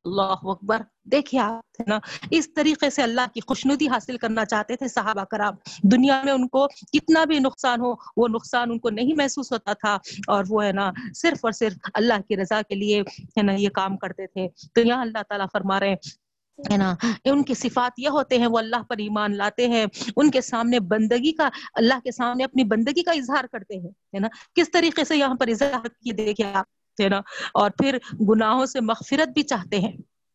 اللہ 0.04 0.36
اکبر۔ 0.42 0.82
دیکھیے 1.04 1.40
آپ، 1.40 1.80
ہے 1.80 1.84
نا؟ 1.86 1.98
اس 2.30 2.54
طریقے 2.54 2.90
سے 2.90 3.02
اللہ 3.02 3.20
کی 3.34 3.40
خوشنودی 3.46 3.88
حاصل 3.88 4.16
کرنا 4.16 4.44
چاہتے 4.44 4.76
تھے 4.76 4.88
صحابہ 4.88 5.24
کرام۔ 5.24 5.54
دنیا 5.82 6.22
میں 6.24 6.32
ان 6.32 6.48
کو 6.48 6.66
کتنا 6.92 7.24
بھی 7.24 7.38
نقصان 7.38 7.80
ہو، 7.80 7.92
وہ 8.16 8.28
نقصان 8.28 8.70
ان 8.70 8.78
کو 8.78 8.90
نہیں 8.90 9.14
محسوس 9.16 9.52
ہوتا 9.52 9.72
تھا۔ 9.72 9.98
اور 10.26 10.44
وہ، 10.48 10.64
ہے 10.64 10.72
نا، 10.72 10.92
صرف 11.14 11.44
اور 11.44 11.52
صرف 11.52 11.72
اللہ 11.94 12.14
کی 12.28 12.36
رضا 12.36 12.60
کے 12.68 12.74
لیے، 12.74 13.00
ہے 13.00 13.42
نا، 13.42 13.52
یہ 13.52 13.68
کام 13.68 13.96
کرتے 13.96 14.26
تھے۔ 14.26 14.48
تو 14.74 14.80
یہاں 14.80 15.02
اللہ 15.02 15.22
تعالیٰ 15.28 15.46
فرما 15.52 15.80
رہے 15.80 15.88
ہیں، 15.88 15.96
ہے 16.70 16.76
نا 16.76 16.94
ان 17.24 17.42
کی 17.42 17.54
صفات 17.54 17.92
یہ 17.98 18.08
ہوتے 18.08 18.38
ہیں، 18.38 18.46
وہ 18.46 18.58
اللہ 18.58 18.82
پر 18.88 18.96
ایمان 18.98 19.36
لاتے 19.36 19.68
ہیں۔ 19.68 19.86
ان 20.16 20.30
کے 20.30 20.40
سامنے 20.40 20.80
بندگی 20.80 21.32
کا، 21.32 21.48
اللہ 21.74 21.94
کے 22.04 22.12
سامنے 22.12 22.44
اپنی 22.44 22.64
بندگی 22.64 23.02
کا 23.02 23.12
اظہار 23.12 23.44
کرتے 23.44 23.74
ہیں، 23.74 23.88
ہے 23.88 24.18
نا؟ 24.18 24.28
کس 24.54 24.70
طریقے 24.70 25.04
سے 25.04 25.16
یہاں 25.16 25.34
پر 25.34 25.48
اظہار 25.48 25.88
کیے 25.88 26.12
دیکھیں 26.12 26.54
آپ۔ 26.54 26.77
ہے 27.04 27.08
نا۔ 27.08 27.20
اور 27.54 27.70
پھر 27.70 27.98
گناہوں 28.28 28.66
سے 28.66 28.80
مغفرت 28.80 29.28
بھی 29.28 29.42
چاہتے 29.42 29.78
ہیں۔ 29.78 29.92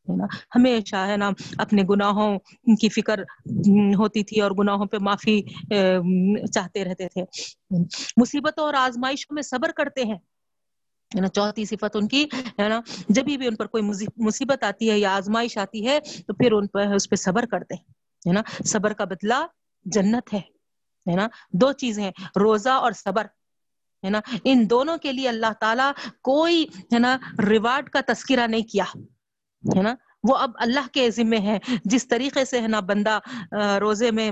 ہے 0.10 0.16
نا۔ 0.16 0.26
ہمیشہ 0.56 0.96
ہے 0.96 1.18
نا 1.18 1.30
اپنے 1.58 1.84
گناہوں 1.90 2.38
کی 2.82 2.90
فکر 2.90 3.20
ہوتی 3.98 4.24
تھی 4.24 4.42
اور 4.42 4.52
گناہوں 4.52 4.86
پہ 4.86 4.98
معافی 5.02 5.42
چاہتے 6.48 6.86
رہتے 6.86 7.08
تھے۔ 7.10 7.24
مصیبتوں 8.18 8.66
اور 8.66 8.74
آزمائشوں 8.74 9.36
میں 9.36 9.44
صبر 9.44 9.72
کرتے 9.72 10.04
ہیں۔ 10.04 10.18
ہے 11.16 11.22
نا۔ 11.22 11.28
چوتھی 11.28 11.66
صفت 11.66 11.96
ان 11.96 12.08
کی 12.08 12.26
ہے 12.60 12.70
نا، 12.70 12.82
جب 13.10 13.24
بھی 13.24 13.48
ان 13.48 13.56
پر 13.56 13.68
کوئی 13.68 13.84
مصیبت 14.18 14.64
آتی 14.64 14.92
ہے 14.92 15.00
یا 15.00 15.16
آزمائش 15.16 15.58
آتی 15.58 15.88
ہے 15.88 16.00
تو 16.00 16.34
پھر 16.34 16.52
ان 16.52 16.68
پر، 16.68 16.94
اس 16.94 17.10
پہ 17.10 17.16
صبر 17.16 17.46
کرتے 17.46 17.76
ہیں۔ 17.76 17.84
ہے 18.28 18.34
نا۔ 18.34 18.42
صبر 18.66 18.94
کا 18.94 19.04
بدلہ 19.06 19.46
جنت 19.86 20.34
ہے۔ 20.34 20.40
ہے 21.10 21.16
نا۔ 21.16 21.28
دو 21.52 21.72
چیزیں 21.72 22.12
روزہ 22.40 22.70
اور 22.70 22.92
صبر۔ 22.92 23.26
ہے 24.04 24.10
نا؟ 24.10 24.20
ان 24.44 24.70
دونوں 24.70 24.98
کے 24.98 25.12
لیے 25.12 25.28
اللہ 25.30 25.54
تعالیٰ 25.60 25.92
کوئی 26.22 26.66
ہے 26.94 27.00
نا 27.00 27.18
ریوارڈ 27.50 27.90
کا 27.90 28.00
تذکرہ 28.08 28.48
نہیں 28.48 28.72
کیا، 28.72 28.86
ہے 29.64 29.82
نا؟ 29.82 29.94
وہ 30.24 30.36
اب 30.36 30.52
اللہ 30.56 30.88
کے 30.94 31.10
ذمے 31.12 31.38
ہے 31.38 31.58
جس 31.86 32.08
طریقے 32.08 32.44
سے 32.46 32.60
ہے 32.62 32.68
نا 32.68 32.80
بندہ 32.80 33.18
روزے 33.82 34.12
میں 34.12 34.30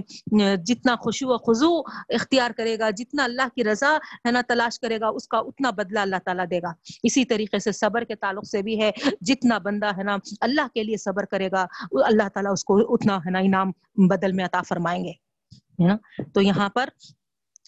جتنا 0.65 0.95
خوشو 0.95 1.27
و 1.27 1.37
خضو 1.37 1.71
اختیار 2.09 2.51
کرے 2.57 2.77
گا، 2.79 2.89
جتنا 2.89 3.23
اللہ 3.23 3.47
کی 3.55 3.63
رضا 3.63 3.95
ہے 4.25 4.31
نا 4.31 4.41
تلاش 4.47 4.79
کرے 4.79 4.99
گا، 4.99 5.07
اس 5.07 5.27
کا 5.27 5.37
اتنا 5.37 5.69
بدلہ 5.69 5.99
اللہ 5.99 6.21
تعالیٰ 6.25 6.45
دے 6.51 6.61
گا۔ 6.61 6.71
اسی 7.03 7.25
طریقے 7.25 7.59
سے 7.59 7.71
صبر 7.71 8.03
کے 8.03 8.15
تعلق 8.15 8.47
سے 8.47 8.61
بھی 8.61 8.79
ہے۔ 8.81 8.91
جتنا 9.21 9.57
بندہ 9.57 9.89
ہے 9.97 10.03
نا 10.03 10.15
اللہ 10.41 10.67
کے 10.73 10.83
لیے 10.83 10.97
صبر 10.97 11.25
کرے 11.25 11.49
گا، 11.51 11.65
اللہ 12.05 12.27
تعالیٰ 12.33 12.51
اس 12.51 12.63
کو 12.65 12.77
اتنا 12.93 13.17
ہے 13.17 13.31
نا 13.31 13.39
انعام 13.39 13.71
بدل 14.07 14.31
میں 14.31 14.45
عطا 14.45 14.61
فرمائیں 14.69 15.03
گے، 15.05 15.11
ہے 15.11 15.87
نا؟ 15.87 15.95
تو 16.33 16.41
یہاں 16.41 16.69
پر 16.69 16.89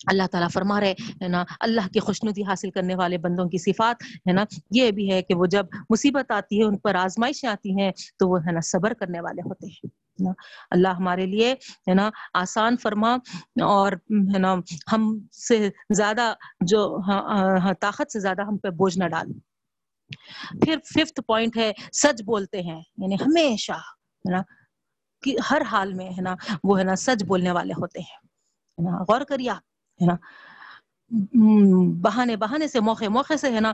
اللہ 0.07 0.27
تعالیٰ 0.31 0.49
فرما 0.53 0.79
رہے 0.79 0.93
ہے 1.21 1.27
نا، 1.27 1.43
اللہ 1.59 1.87
کی 1.93 1.99
خوشنودی 1.99 2.43
حاصل 2.43 2.71
کرنے 2.71 2.95
والے 2.95 3.17
بندوں 3.17 3.45
کی 3.49 3.57
صفات 3.57 4.03
ہے 4.27 4.33
نا، 4.33 4.43
یہ 4.71 4.91
بھی 4.91 5.11
ہے 5.11 5.21
کہ 5.21 5.35
وہ 5.35 5.45
جب 5.45 5.65
مصیبت 5.89 6.31
آتی 6.31 6.59
ہے، 6.59 6.65
ان 6.65 6.77
پر 6.77 6.95
آزمائشیں 6.95 7.49
آتی 7.49 7.81
ہیں، 7.81 7.91
تو 8.17 8.29
وہ 8.29 8.39
ہے 8.47 8.51
نا 8.51 8.59
صبر 8.63 8.93
کرنے 8.93 9.21
والے 9.21 9.41
ہوتے 9.41 9.67
ہیں 9.67 10.31
اللہ 10.71 10.87
ہمارے 10.87 11.25
لیے 11.25 11.51
ہے 11.87 11.93
نا 11.93 12.09
آسان 12.33 12.77
فرما 12.77 13.13
اور 13.63 13.91
ہے 14.33 14.37
نا 14.37 14.55
ہم 14.91 15.19
سے 15.31 15.69
زیادہ 15.95 16.33
جو 16.61 16.99
ہاں، 17.07 17.21
ہاں، 17.59 17.73
طاقت 17.73 18.11
سے 18.11 18.19
زیادہ 18.19 18.41
ہم 18.41 18.57
پہ 18.57 18.69
بوجھ 18.69 18.99
نہ 18.99 19.07
ڈال۔ 19.07 19.27
پھر 20.65 20.77
ففتھ 20.85 21.21
پوائنٹ 21.21 21.57
ہے، 21.57 21.71
سچ 21.93 22.21
بولتے 22.21 22.61
ہیں 22.61 22.81
یعنی 22.97 23.15
ہمیشہ 23.15 23.71
ہے 23.71 24.31
نا، 24.31 24.41
کہ 25.23 25.37
ہر 25.51 25.61
حال 25.61 25.93
میں 25.93 26.09
ہے 26.09 26.21
نا 26.21 26.35
وہ 26.63 26.79
ہے 26.79 26.83
نا 26.83 26.95
سچ 26.95 27.23
بولنے 27.23 27.51
والے 27.51 27.73
ہوتے 27.73 27.99
ہیں۔ 27.99 28.17
غور 29.09 29.21
کریے 29.21 29.49
آپ۔ 29.49 29.72
ہے 29.99 30.05
نا؟ 30.05 30.15
بہانے 32.01 32.35
بہانے 32.35 32.67
سے 32.67 32.79
موقع 32.79 33.07
موقع 33.09 33.33
سے 33.41 33.51
ہے 33.51 33.59
نا؟ 33.59 33.71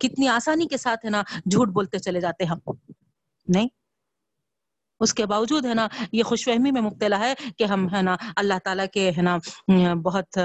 کتنی 0.00 0.28
آسانی 0.28 0.66
کے 0.66 0.76
ساتھ 0.76 1.04
ہے 1.04 1.10
نا 1.10 1.22
جھوٹ 1.50 1.68
بولتے 1.68 1.98
چلے 1.98 2.20
جاتے 2.20 2.44
ہم، 2.44 2.58
نہیں؟ 3.48 3.68
اس 5.00 5.14
کے 5.14 5.26
باوجود 5.26 5.66
ہے 5.66 5.74
نا 5.74 5.86
یہ 6.12 6.22
خوش 6.22 6.44
فہمی 6.44 6.70
میں 6.70 6.82
مبتلا 6.82 7.18
ہے 7.18 7.34
کہ 7.58 7.64
ہم 7.64 7.86
ہے 7.94 8.02
نا 8.02 8.16
اللہ 8.36 8.58
تعالیٰ 8.64 8.86
کے 8.92 9.10
ہے 9.16 9.22
نا 9.22 9.36
بہت 10.04 10.38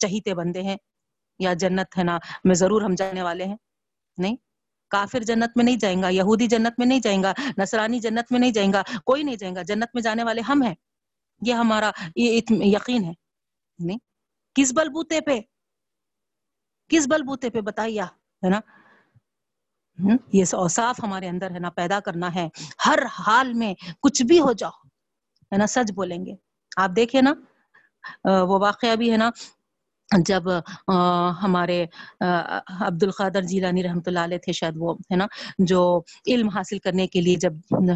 چہیتے 0.00 0.34
بندے 0.34 0.62
ہیں 0.62 0.76
یا 1.40 1.52
جنت 1.54 1.98
ہے 1.98 2.04
نا 2.04 2.18
میں 2.44 2.54
ضرور 2.54 2.82
ہم 2.82 2.94
جانے 2.94 3.22
والے 3.22 3.44
ہیں، 3.44 3.56
نہیں؟ 4.18 4.36
کافر 4.90 5.22
جنت 5.22 5.56
میں 5.56 5.64
نہیں 5.64 5.76
جائیں 5.76 6.02
گا، 6.02 6.08
یہودی 6.08 6.46
جنت 6.46 6.78
میں 6.78 6.86
نہیں 6.86 7.00
جائیں 7.00 7.22
گا، 7.22 7.32
نصرانی 7.58 7.98
جنت 8.00 8.32
میں 8.32 8.40
نہیں 8.40 8.52
جائیں 8.52 8.72
گا، 8.72 8.82
کوئی 9.04 9.22
نہیں 9.22 9.36
جائیں 9.36 9.54
گا، 9.54 9.62
جنت 9.62 9.94
میں 9.94 10.02
جانے 10.02 10.24
والے 10.24 10.40
ہم 10.40 10.62
ہیں۔ 10.62 10.74
یہ 11.42 11.54
ہمارا 11.54 11.90
یقین 12.16 13.04
ہے۔ 13.04 13.12
نہیں، 13.78 13.98
کس 14.54 14.72
بلبوتے 14.72 15.20
پہ؟ 15.20 15.40
کس 16.90 17.06
بلبوتے 17.08 17.50
پہ؟ 17.50 17.60
بتائیے 17.60 18.02
ہے 18.02 18.48
نا؟ 18.48 18.60
یہ 20.32 20.44
اوصاف 20.52 21.02
ہمارے 21.02 21.28
اندر 21.28 21.50
ہے 21.50 21.58
نا 21.58 21.70
پیدا 21.70 21.98
کرنا 22.00 22.34
ہے۔ 22.34 22.48
ہر 22.86 22.98
حال 23.18 23.52
میں 23.54 23.74
کچھ 24.02 24.22
بھی 24.22 24.40
ہو 24.40 24.52
جاؤ، 24.52 24.70
ہے 25.52 25.56
نا؟ 25.56 25.66
سچ 25.66 25.92
بولیں 25.92 26.24
گے۔ 26.26 26.34
آپ 26.76 26.90
دیکھیں 26.96 27.20
نا 27.22 27.32
وہ 28.24 28.58
واقعہ 28.60 28.96
بھی 28.96 29.10
ہے 29.12 29.16
نا 29.16 29.30
جب 30.10 30.48
ہمارے 31.42 31.84
عبد 32.20 33.02
القادر 33.02 33.42
جیلانی 33.42 33.82
رحمۃ 33.82 34.06
اللہ 34.06 34.18
علیہ 34.20 34.38
تھے 34.38 34.52
شاید 34.52 34.74
وہ، 34.78 34.94
ہے 35.10 35.16
نا، 35.16 35.26
جو 35.60 35.80
علم 36.26 36.48
حاصل 36.48 36.78
کرنے 36.78 37.06
کے 37.06 37.20
لیے 37.20 37.36
جب، 37.40 37.52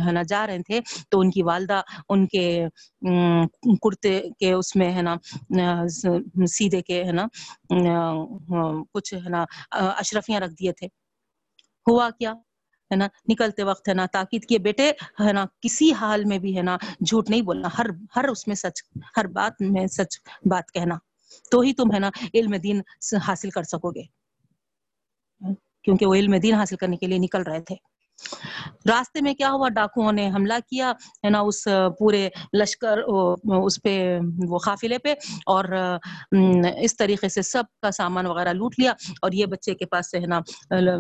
ہے 0.06 0.12
نا، 0.12 0.22
جا 0.28 0.46
رہے 0.46 0.62
تھے، 0.66 0.80
تو 1.10 1.20
ان 1.20 1.30
کی 1.30 1.42
والدہ 1.42 1.80
ان 2.08 2.26
کے 2.26 2.44
کرتے 3.82 4.20
کے 4.40 4.52
اس 4.52 4.74
میں، 4.76 4.92
ہے 4.92 5.02
نا 5.02 5.16
سیدھے 6.48 6.82
کے، 6.82 7.02
ہے 7.04 7.12
نا 7.12 7.26
کچھ، 8.94 9.14
ہے 9.14 9.28
نا 9.28 9.44
اشرفیاں 9.72 10.40
رکھ 10.40 10.52
دیے 10.52 10.72
تھے۔ 10.72 10.86
ہوا 11.86 12.08
کیا؟ 12.18 12.32
ہے 12.90 12.96
نا، 12.96 13.06
نکلتے 13.28 13.62
وقت، 13.62 13.88
ہے 13.88 13.94
نا، 13.94 14.06
تاکید 14.12 14.44
کیے، 14.44 14.58
بیٹے، 14.58 14.90
ہے 15.20 15.32
نا، 15.32 15.44
کسی 15.62 15.92
حال 15.92 16.24
میں 16.24 16.38
بھی، 16.38 16.56
ہے 16.56 16.62
نا، 16.62 16.76
جھوٹ 17.00 17.30
نہیں 17.30 17.42
بولنا، 17.42 17.68
ہر 17.78 17.86
ہر 18.16 18.28
اس 18.28 18.46
میں 18.48 18.56
سچ، 18.56 18.82
ہر 19.16 19.26
بات 19.34 19.62
میں 19.72 19.86
سچ 19.92 20.18
بات 20.44 20.72
کہنا۔ 20.72 20.96
تو 21.50 21.60
ہی 21.60 21.72
تم 21.72 21.94
ہے 21.94 21.98
نا 21.98 22.10
علم 22.34 22.54
دین 22.56 22.80
حاصل 23.28 23.50
کر 23.50 23.62
سکو 23.62 23.90
گے۔ 23.90 24.02
کیونکہ 25.82 26.06
وہ 26.06 26.14
علم 26.14 26.36
دین 26.36 26.54
حاصل 26.54 26.76
کرنے 26.76 26.96
کے 26.96 27.06
لیے 27.06 27.18
نکل 27.18 27.42
رہے 27.42 27.60
تھے۔ 27.60 27.74
راستے 28.90 29.20
میں 29.22 29.34
کیا 29.34 29.50
ہوا؟ 29.52 29.68
ڈاکوؤں 29.68 30.12
نے 30.12 30.30
حملہ 30.30 30.54
کیا، 30.70 30.90
ہے 31.24 31.30
نا، 31.30 31.40
اس 31.40 31.68
پورے 31.98 32.28
لشکر 32.62 32.98
اس 33.64 33.82
پہ، 33.82 34.18
وہ 34.48 34.58
قافلے 34.58 34.98
پہ، 34.98 35.14
اور 35.46 35.64
اس 36.76 36.96
طریقے 36.96 37.28
سے 37.28 37.42
سب 37.42 37.62
کا 37.82 37.90
سامان 37.90 38.26
وغیرہ 38.26 38.52
لوٹ 38.52 38.74
لیا۔ 38.78 38.92
اور 39.22 39.32
یہ 39.32 39.46
بچے 39.46 39.74
کے 39.74 39.86
پاس 39.86 40.10
سے، 40.10 40.18
ہے 40.18 40.26
نا، 40.26 40.40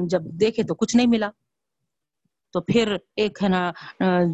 جب 0.06 0.22
دیکھے 0.24 0.62
تو 0.62 0.74
کچھ 0.74 0.96
نہیں 0.96 1.06
ملا۔ 1.06 1.30
تو 2.52 2.60
پھر 2.60 2.96
ایک، 3.16 3.42
ہے 3.42 3.48
نا، 3.48 3.72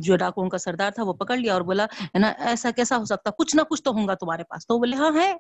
جو 0.01 0.17
ڈاکوؤں 0.17 0.49
کا 0.49 0.59
سردار 0.59 0.91
تھا، 0.91 1.03
وہ 1.03 1.13
پکڑ 1.13 1.37
لیا 1.37 1.53
اور 1.53 1.61
بولا، 1.61 1.85
ہے 1.85 2.19
نا، 2.19 2.29
ایسا 2.29 2.71
کیسا 2.71 2.97
ہو 2.97 3.05
سکتا؟ 3.05 3.31
کچھ 3.39 3.57
نہ 3.57 3.63
کچھ 3.71 3.83
تو 3.83 3.91
ہوں 3.91 4.09
گا 4.09 4.15
تمہارے 4.15 4.45
پاس۔ 4.45 4.67
تو 4.67 4.79
بولے 4.79 4.97
ہاں 4.97 5.11
ہے۔ 5.15 5.35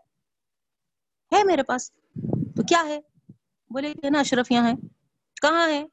ہے 1.33 1.45
میرے 1.45 1.63
پاس؟ 1.63 1.93
تو 2.57 2.63
کیا 2.63 2.83
ہے؟ 2.87 3.01
بولے 3.71 3.95
کہ 3.95 4.11
نا، 4.11 4.21
اشرف 4.21 4.51
یہاں 4.51 4.69
ہے۔ 4.69 4.75
کہاں 5.43 5.69
ہے؟ 5.69 5.87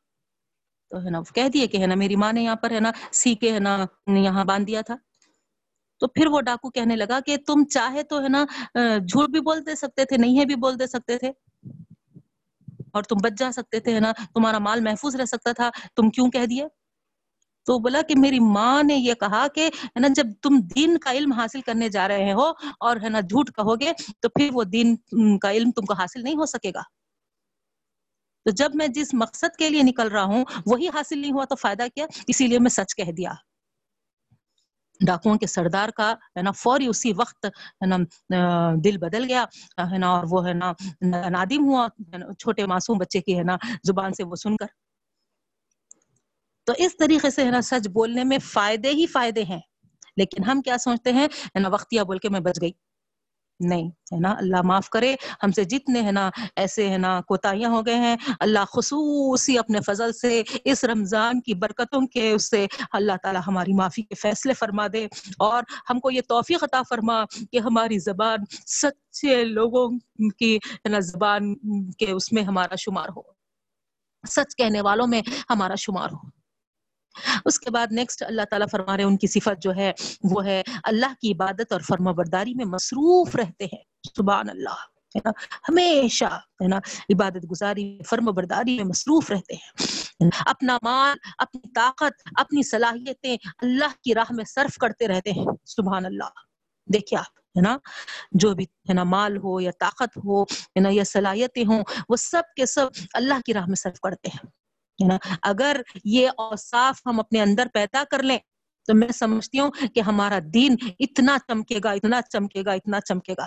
تو 0.89 0.97
ہے 0.97 1.09
نا 1.09 1.21
کہہ 1.35 1.49
دیے 1.49 1.67
کہ 1.67 1.77
ہے 1.77 1.87
نا، 1.87 1.95
میری 1.95 2.15
ماں 2.15 2.33
نے 2.33 2.43
یہاں 2.43 2.55
پر 2.55 2.71
ہے 2.71 2.79
نا 2.79 2.91
سی 3.11 3.35
کے 3.35 3.53
ہے 3.53 3.59
نا 3.59 3.85
یہاں 4.07 4.45
باندھ 4.45 4.67
دیا 4.67 4.81
تھا۔ 4.81 4.95
تو 5.99 6.07
پھر 6.07 6.27
وہ 6.27 6.41
ڈاکو 6.41 6.69
کہنے 6.69 6.95
لگا 6.95 7.19
کہ 7.25 7.37
تم 7.37 7.63
چاہے 7.65 8.03
تو 8.03 8.23
ہے 8.23 8.29
نا 8.29 8.45
جھوٹ 8.97 9.29
بھی 9.29 9.39
بول 9.39 9.65
دے 9.65 9.75
سکتے 9.75 10.05
تھے، 10.05 10.17
نہیں 10.17 10.39
ہے 10.39 10.45
بھی 10.45 10.55
بول 10.55 10.79
دے 10.79 10.87
سکتے 10.87 11.17
تھے۔ 11.17 11.31
اور 12.93 13.03
تم 13.03 13.15
بچ 13.23 13.39
جا 13.39 13.51
سکتے 13.51 13.79
تھے، 13.79 13.95
ہے 13.95 13.99
نا، 13.99 14.11
تمہارا 14.11 14.59
مال 14.59 14.81
محفوظ 14.81 15.15
رہ 15.15 15.25
سکتا 15.25 15.51
تھا۔ 15.51 15.69
تم 15.95 16.09
کیوں 16.09 16.31
کہہ 16.31 16.45
دیے؟ 16.45 16.67
تو 17.65 17.77
بولا 17.79 18.01
کہ 18.01 18.13
میری 18.17 18.39
ماں 18.39 18.83
نے 18.83 18.95
یہ 18.95 19.13
کہا 19.13 19.45
کہ 19.55 19.69
ہے 19.85 19.99
نا 19.99 20.07
جب 20.15 20.27
تم 20.41 20.59
دین 20.75 20.97
کا 20.97 21.11
علم 21.11 21.31
حاصل 21.31 21.61
کرنے 21.61 21.89
جا 21.89 22.07
رہے 22.07 22.31
ہو 22.33 22.47
اور 22.79 22.97
ہے 23.03 23.09
نا 23.09 23.19
جھوٹ 23.19 23.49
کہو 23.55 23.75
گے 23.81 23.91
تو 24.19 24.29
پھر 24.29 24.49
وہ 24.53 24.63
دین 24.63 24.95
کا 25.39 25.51
علم 25.51 25.71
تم 25.71 25.85
کو 25.85 25.93
حاصل 25.93 26.23
نہیں 26.23 26.35
ہو 26.35 26.45
سکے 26.45 26.71
گا۔ 26.75 26.81
تو 28.45 28.51
جب 28.51 28.75
میں 28.75 28.87
جس 28.87 29.13
مقصد 29.13 29.55
کے 29.57 29.69
لیے 29.69 29.81
نکل 29.83 30.07
رہا 30.07 30.23
ہوں، 30.23 30.45
وہی 30.65 30.87
حاصل 30.87 31.19
نہیں 31.19 31.31
ہوا 31.31 31.45
تو 31.45 31.55
فائدہ 31.55 31.87
کیا؟ 31.95 32.05
اسی 32.27 32.47
لیے 32.47 32.59
میں 32.59 32.69
سچ 32.69 32.95
کہہ 32.95 33.11
دیا۔ 33.11 33.33
ڈاکوؤں 34.99 35.37
کے 35.37 35.47
سردار 35.47 35.89
کا 35.89 36.11
ہے 36.37 36.41
نا 36.41 36.51
فوری 36.51 36.87
اسی 36.87 37.11
وقت 37.17 37.45
ہے 37.45 37.85
نا 37.85 37.97
دل 38.83 38.97
بدل 38.97 39.23
گیا، 39.29 39.45
ہے 39.91 39.97
نا، 39.97 40.09
اور 40.09 40.25
وہ 40.31 40.47
ہے 40.47 40.53
نا 40.53 40.71
نادم 41.29 41.65
ہوا، 41.65 41.87
چھوٹے 42.39 42.65
معصوم 42.65 42.97
بچے 42.97 43.21
کی 43.21 43.37
ہے 43.37 43.43
نا 43.43 43.57
زبان 43.87 44.13
سے 44.13 44.23
وہ 44.23 44.35
سن 44.35 44.55
کر۔ 44.57 44.79
تو 46.65 46.73
اس 46.77 46.97
طریقے 46.97 47.29
سے 47.29 47.45
ہے 47.45 47.51
نا 47.51 47.61
سچ 47.61 47.87
بولنے 47.87 48.23
میں 48.23 48.37
فائدے 48.39 48.89
ہی 48.89 49.05
فائدے 49.07 49.43
ہیں۔ 49.43 49.59
لیکن 50.17 50.43
ہم 50.43 50.61
کیا 50.61 50.77
سوچتے 50.77 51.11
ہیں؟ 51.11 51.27
نا 51.55 51.69
وقتیا 51.69 52.03
بول 52.03 52.17
کے 52.17 52.29
میں 52.29 52.39
بچ 52.39 52.61
گئی۔ 52.61 52.71
نہیں، 53.59 53.87
ہے 53.87 54.19
نا 54.19 54.35
اللہ 54.37 54.61
معاف 54.61 54.89
کرے۔ 54.89 55.15
ہم 55.43 55.51
سے 55.51 55.63
جتنے 55.63 56.01
ہے 56.01 56.11
نا 56.11 56.29
ایسے 56.55 56.89
ہے 56.89 56.97
نا 56.97 57.21
کوتاہیاں 57.21 57.69
ہو 57.69 57.85
گئے 57.85 57.95
ہیں، 57.95 58.15
اللہ 58.39 58.59
خصوصی 58.73 59.57
اپنے 59.57 59.79
فضل 59.81 60.13
سے، 60.13 60.43
اس 60.65 60.83
رمضان 60.83 61.41
کی 61.41 61.53
برکتوں 61.53 62.07
کے 62.07 62.31
اس 62.31 62.49
سے 62.49 62.67
اللہ 62.91 63.11
تعالی 63.23 63.39
ہماری 63.47 63.73
معافی 63.73 64.01
کے 64.01 64.15
فیصلے 64.15 64.53
فرما 64.53 64.87
دے۔ 64.93 65.07
اور 65.39 65.63
ہم 65.89 65.99
کو 65.99 66.11
یہ 66.11 66.21
توفیق 66.29 66.63
عطا 66.63 66.81
فرما 66.89 67.23
کہ 67.51 67.59
ہماری 67.59 67.99
زبان 67.99 68.37
سچے 68.67 69.43
لوگوں 69.43 69.89
کی 70.39 70.55
ہے 70.55 70.89
نا 70.89 70.99
زبان 70.99 71.55
کے 71.91 72.11
اس 72.11 72.31
میں 72.31 72.43
ہمارا 72.43 72.75
شمار 72.75 73.09
ہو۔ 73.09 73.21
سچ 74.29 74.55
کہنے 74.57 74.81
والوں 74.81 75.07
میں 75.07 75.21
ہمارا 75.49 75.75
شمار 75.75 76.09
ہو۔ 76.13 76.40
اس 77.45 77.59
کے 77.59 77.71
بعد 77.71 77.87
نیکسٹ 77.91 78.23
اللہ 78.23 78.41
تعالیٰ 78.49 78.67
فرما 78.71 78.97
رہے 78.97 79.03
ان 79.03 79.17
کی 79.17 79.27
صفت 79.27 79.61
جو 79.61 79.75
ہے، 79.75 79.91
وہ 80.23 80.45
ہے 80.45 80.63
اللہ 80.83 81.13
کی 81.21 81.31
عبادت 81.31 81.71
اور 81.71 81.81
فرما 81.81 82.11
برداری 82.11 82.53
میں 82.53 82.65
مصروف 82.65 83.35
رہتے 83.35 83.65
ہیں۔ 83.65 83.83
سبحان 84.17 84.49
اللہ، 84.49 84.75
ہے 85.15 85.19
نا؟ 85.25 85.29
ہمیشہ، 85.69 86.25
ہے 86.25 86.67
نا؟ 86.67 86.77
عبادت 87.13 87.51
گزاری 87.51 87.99
فرم 88.09 88.25
برداری 88.25 88.77
میں 88.77 88.85
مصروف 88.85 89.31
رہتے 89.31 89.53
ہیں۔ 89.53 89.91
اپنا 90.45 90.77
مال، 90.83 91.17
اپنی 91.37 91.69
طاقت، 91.75 92.21
اپنی 92.35 92.63
صلاحیتیں 92.63 93.37
اللہ 93.57 94.03
کی 94.03 94.13
راہ 94.13 94.33
میں 94.33 94.45
صرف 94.45 94.77
کرتے 94.77 95.07
رہتے 95.07 95.31
ہیں۔ 95.31 95.45
سبحان 95.65 96.05
اللہ۔ 96.05 96.29
دیکھیے 96.93 97.19
آپ، 97.19 97.39
ہے 97.39 97.61
نا؟ 97.61 97.77
جو 98.31 98.53
بھی، 98.53 98.63
ہے 98.63 98.93
نا، 98.93 99.03
مال 99.03 99.37
ہو 99.37 99.61
یا 99.61 99.71
طاقت 99.79 100.17
ہو، 100.17 100.43
ہے 100.43 100.79
نا، 100.79 100.89
یا 100.91 101.03
صلاحیتیں 101.03 101.65
ہوں، 101.65 101.83
وہ 102.09 102.15
سب 102.15 102.41
کے 102.55 102.65
سب 102.65 102.87
اللہ 103.13 103.33
کی 103.45 103.53
راہ 103.53 103.65
میں 103.67 103.75
صرف 103.75 103.99
کرتے 103.99 104.27
ہیں۔ 104.27 104.60
اگر 105.43 105.81
یہ 106.05 106.29
اوصاف 106.37 107.01
ہم 107.05 107.19
اپنے 107.19 107.41
اندر 107.41 107.67
پیدا 107.73 108.03
کر 108.11 108.23
لیں، 108.23 108.37
تو 108.87 108.95
میں 108.95 109.07
سمجھتی 109.07 109.59
ہوں 109.59 109.71
کہ 109.95 109.99
ہمارا 109.99 110.39
دین 110.53 110.75
اتنا 110.99 111.37
چمکے 111.47 111.79
گا، 111.83 111.91
اتنا 111.91 112.21
چمکے 112.21 112.61
گا، 112.65 112.71
اتنا 112.71 113.01
چمکے 113.01 113.33
گا۔ 113.37 113.45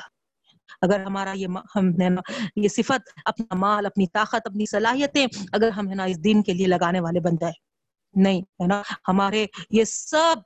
اگر 0.82 1.04
ہمارا 1.04 1.32
یہ 1.32 1.46
ہم 1.76 1.90
یہ 2.56 2.68
صفت، 2.68 3.08
اپنا 3.25 3.54
مال، 3.54 3.87
اپنی 3.87 4.06
طاقت، 4.06 4.46
اپنی 4.46 4.66
صلاحیتیں 4.66 5.26
اگر 5.52 5.68
ہم 5.68 5.88
ہے 5.88 5.94
نا 5.94 6.04
اس 6.04 6.25
دین 6.25 6.42
کے 6.42 6.52
لیے 6.52 6.66
لگانے 6.66 7.00
والے 7.00 7.20
بن 7.20 7.37
جائے 7.40 7.52
نہیں، 8.14 8.40
ہے 8.40 8.66
نا؟ 8.66 8.82
ہمارے 9.08 9.46
یہ 9.70 9.84
سب 9.84 10.37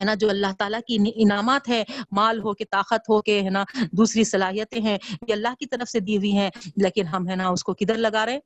ہے 0.00 0.04
نا 0.04 0.14
جو 0.14 0.30
اللہ 0.30 0.52
تعالیٰ 0.58 0.80
کی 0.86 0.98
انعامات 1.14 1.68
ہے 1.68 1.84
مال 2.12 2.40
ہو 2.40 2.54
کے، 2.54 2.64
طاقت 2.64 3.08
ہو 3.08 3.22
کے، 3.22 3.42
ہے 3.42 3.50
نا، 3.50 3.64
دوسری 3.92 4.24
صلاحیتیں 4.24 4.80
ہیں، 4.80 4.98
یہ 5.28 5.32
اللہ 5.32 5.54
کی 5.58 5.66
طرف 5.66 5.88
سے 5.88 6.00
دی 6.00 6.16
ہوئی 6.16 6.32
ہیں، 6.32 6.50
لیکن 6.76 7.06
ہم 7.06 7.28
ہے 7.28 7.36
نا 7.36 7.48
اس 7.48 7.64
کو 7.64 7.74
کدھر 7.74 7.94
لگا 7.94 8.26
رہے 8.26 8.38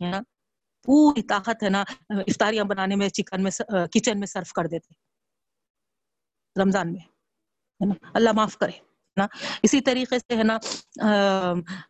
ہیں؟ 0.00 0.10
نا؟ 0.10 0.20
پوری 0.84 1.22
طاقت 1.22 1.62
ہے 1.62 1.68
نا 1.68 1.84
افطاریاں 2.10 2.64
بنانے 2.64 2.96
میں 2.96 3.08
چکن 3.08 3.42
میں 3.42 3.50
کچن 3.92 4.18
میں 4.18 4.26
سرو 4.26 4.52
کر 4.54 4.66
دیتے 4.66 4.94
رمضان 6.56 6.92
میں 6.92 7.88
اللہ 8.14 8.32
معاف 8.32 8.56
کرے 8.56 8.72
نا 9.16 9.26
اسی 9.62 9.80
طریقے 9.80 10.18
سے 10.18 10.36
ہے 10.36 10.42
نا 10.42 10.58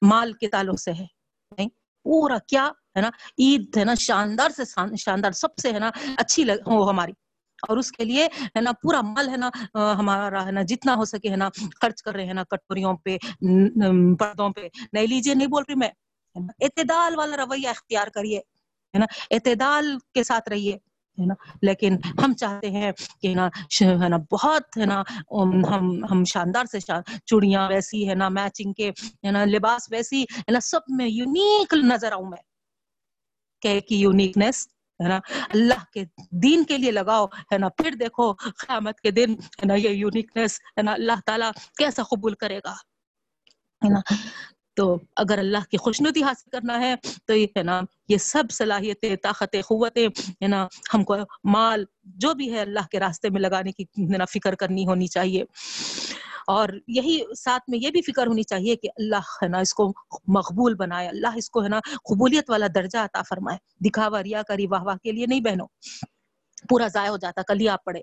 مال 0.03 0.33
کے 0.33 0.49
تعلق 0.49 0.81
سے 0.81 0.93
ہے 0.93 1.07
نہیں 1.59 1.69
پورا 2.07 2.39
کیا 2.47 2.71
ہے 2.97 3.01
نا 3.01 3.11
عید 3.39 3.77
ہے 3.77 3.85
نا 3.85 3.95
شاندار 3.95 4.51
سے 4.51 4.63
شاندار 4.97 5.33
سب 5.33 5.57
سے 5.57 5.73
ہے 5.73 5.79
نا 5.79 5.91
اچھی 6.17 6.45
ہو 6.67 6.89
ہماری 6.91 7.13
اور 7.69 7.77
اس 7.77 7.93
کے 7.93 8.05
لیے 8.05 8.27
ہے 8.57 8.61
نا 8.61 8.73
پورا 8.73 9.01
مال 9.01 9.29
ہے 9.29 9.37
نا 9.37 9.51
ہمارا 9.99 10.47
ہے 10.47 10.51
نا 10.51 10.63
جتنا 10.63 10.95
ہو 10.95 11.05
سکے 11.05 11.31
ہے 11.31 11.37
نا 11.37 11.49
خرچ 11.81 12.03
کر 12.03 12.15
رہے 12.15 12.25
ہیں 12.25 12.35
نا 12.35 12.45
کٹوریوں 12.45 12.97
پہ 12.97 13.17
پردوں 14.19 14.49
پہ 14.51 14.69
نہیں 14.93 15.07
لیجیے 15.07 15.35
نہیں 15.35 15.49
بول 15.49 15.65
رہی 15.69 15.75
میں 15.75 15.89
اعتدال 16.37 17.19
والا 17.19 17.37
رویہ 17.37 17.69
اختیار 17.69 18.09
کریے 18.09 18.41
ہے 18.95 18.99
نا؟ 18.99 19.07
اعتدال 19.31 19.97
کے 20.15 20.25
ساتھ 20.25 20.49
رہیے، 20.49 20.73
ہے 21.19 21.27
نا؟ 21.27 21.35
لیکن 21.63 21.97
ہم 22.25 22.33
چاہتے 22.33 22.71
ہیں 22.71 22.93
کہ 23.23 23.35
نا 23.35 23.47
ہے 23.81 24.09
نا، 24.09 24.17
بہت، 24.33 24.79
ہے 24.79 24.87
نا، 24.87 25.03
ہم 25.33 26.05
ہم 26.11 26.25
شاندار 26.25 26.65
سے 26.65 26.79
چوڑیاں 27.25 27.69
ویسی، 27.69 28.09
ہے 28.09 28.15
نا، 28.15 28.29
میچنگ 28.29 28.73
کے، 28.73 28.91
ہے 29.27 29.31
نا، 29.31 29.45
لباس 29.45 29.93
ویسی، 29.93 30.23
ہے 30.23 30.51
نا، 30.51 30.61
سب 30.61 30.81
میں 30.89 31.09
یونیک 31.09 31.75
نظر 31.75 32.13
آؤں 32.13 32.27
میں۔ 32.27 32.43
کہ 33.61 33.81
کی 33.81 33.97
یونیکنیس، 33.97 34.69
ہے 35.03 35.09
نا، 35.09 35.19
اللہ 35.55 35.85
کے 35.93 36.05
دین 36.31 36.65
کے 36.65 36.79
لیے 36.79 36.91
لگاؤ، 36.91 37.27
ہے 37.27 37.59
نا، 37.59 37.69
پھر 37.69 37.91
دیکھو 37.91 38.33
قیامت 38.33 39.01
کے 39.01 39.11
دن، 39.11 39.33
ہے 39.33 39.67
نا، 39.67 39.75
یہ 39.75 39.89
یونیکنیس، 39.89 40.61
ہے 40.61 40.83
نا، 40.83 40.93
اللہ 40.93 41.21
تعالیٰ 41.27 41.51
کیسا 41.79 42.03
قبول 42.03 42.35
کرے 42.35 42.59
گا؟ 42.65 42.73
ہے 43.85 43.89
نا؟ 43.89 44.15
تو 44.75 44.99
اگر 45.17 45.39
اللہ 45.39 45.59
کی 45.71 45.77
خوشنودی 45.77 46.23
حاصل 46.23 46.51
کرنا 46.51 46.81
ہے، 46.81 46.95
تو 47.25 47.35
یہ 47.35 47.47
ہے 47.57 47.63
نا، 47.63 47.81
یہ 48.09 48.17
سب 48.17 48.45
صلاحیتیں، 48.53 49.17
طاقتیں، 49.17 49.63
قوتیں، 49.63 50.09
ہے 50.43 50.47
نا، 50.47 50.67
ہم 50.95 51.05
کو 51.05 51.15
مال 51.45 51.85
جو 52.05 52.35
بھی 52.35 52.53
ہے 52.53 52.59
اللہ 52.59 52.87
کے 52.91 53.01
راستے 53.01 53.31
میں 53.31 53.41
لگانے 53.41 53.73
کی 53.73 53.85
فکر 54.33 54.55
کرنی 54.55 54.87
ہونی 54.87 55.07
چاہیے۔ 55.07 55.45
اور 56.47 56.69
یہی 56.89 57.21
ساتھ 57.39 57.71
میں 57.71 57.79
یہ 57.83 57.91
بھی 57.91 58.03
فکر 58.03 58.27
ہونی 58.27 58.43
چاہیے 58.43 58.77
کہ 58.77 58.89
اللہ، 58.97 59.17
ہے 59.17 59.49
نا، 59.49 59.59
اس 59.59 59.75
کو 59.75 59.93
مقبول 60.29 60.75
بنائے۔ 60.75 61.09
اللہ 61.09 61.37
اس 61.37 61.51
کو، 61.51 61.65
ہے 61.65 61.69
نا، 61.69 61.81
قبولیت 61.81 62.51
والا 62.51 62.67
درجہ 62.75 62.99
عطا 62.99 63.23
فرمائے۔ 63.23 63.59
دکھاوا، 63.89 64.23
ریا 64.23 64.43
کری، 64.43 64.67
واہ 64.67 64.83
واہ 64.83 64.97
کے 65.03 65.13
لیے 65.13 65.27
نہیں 65.27 65.41
بہنوں۔ 65.41 65.67
پورا 66.69 66.87
ضائع 66.89 67.11
ہو 67.11 67.17
جاتا 67.17 67.43
کل 67.43 67.61
ہی 67.61 67.69
آپ 67.69 67.85
پڑھے 67.85 68.01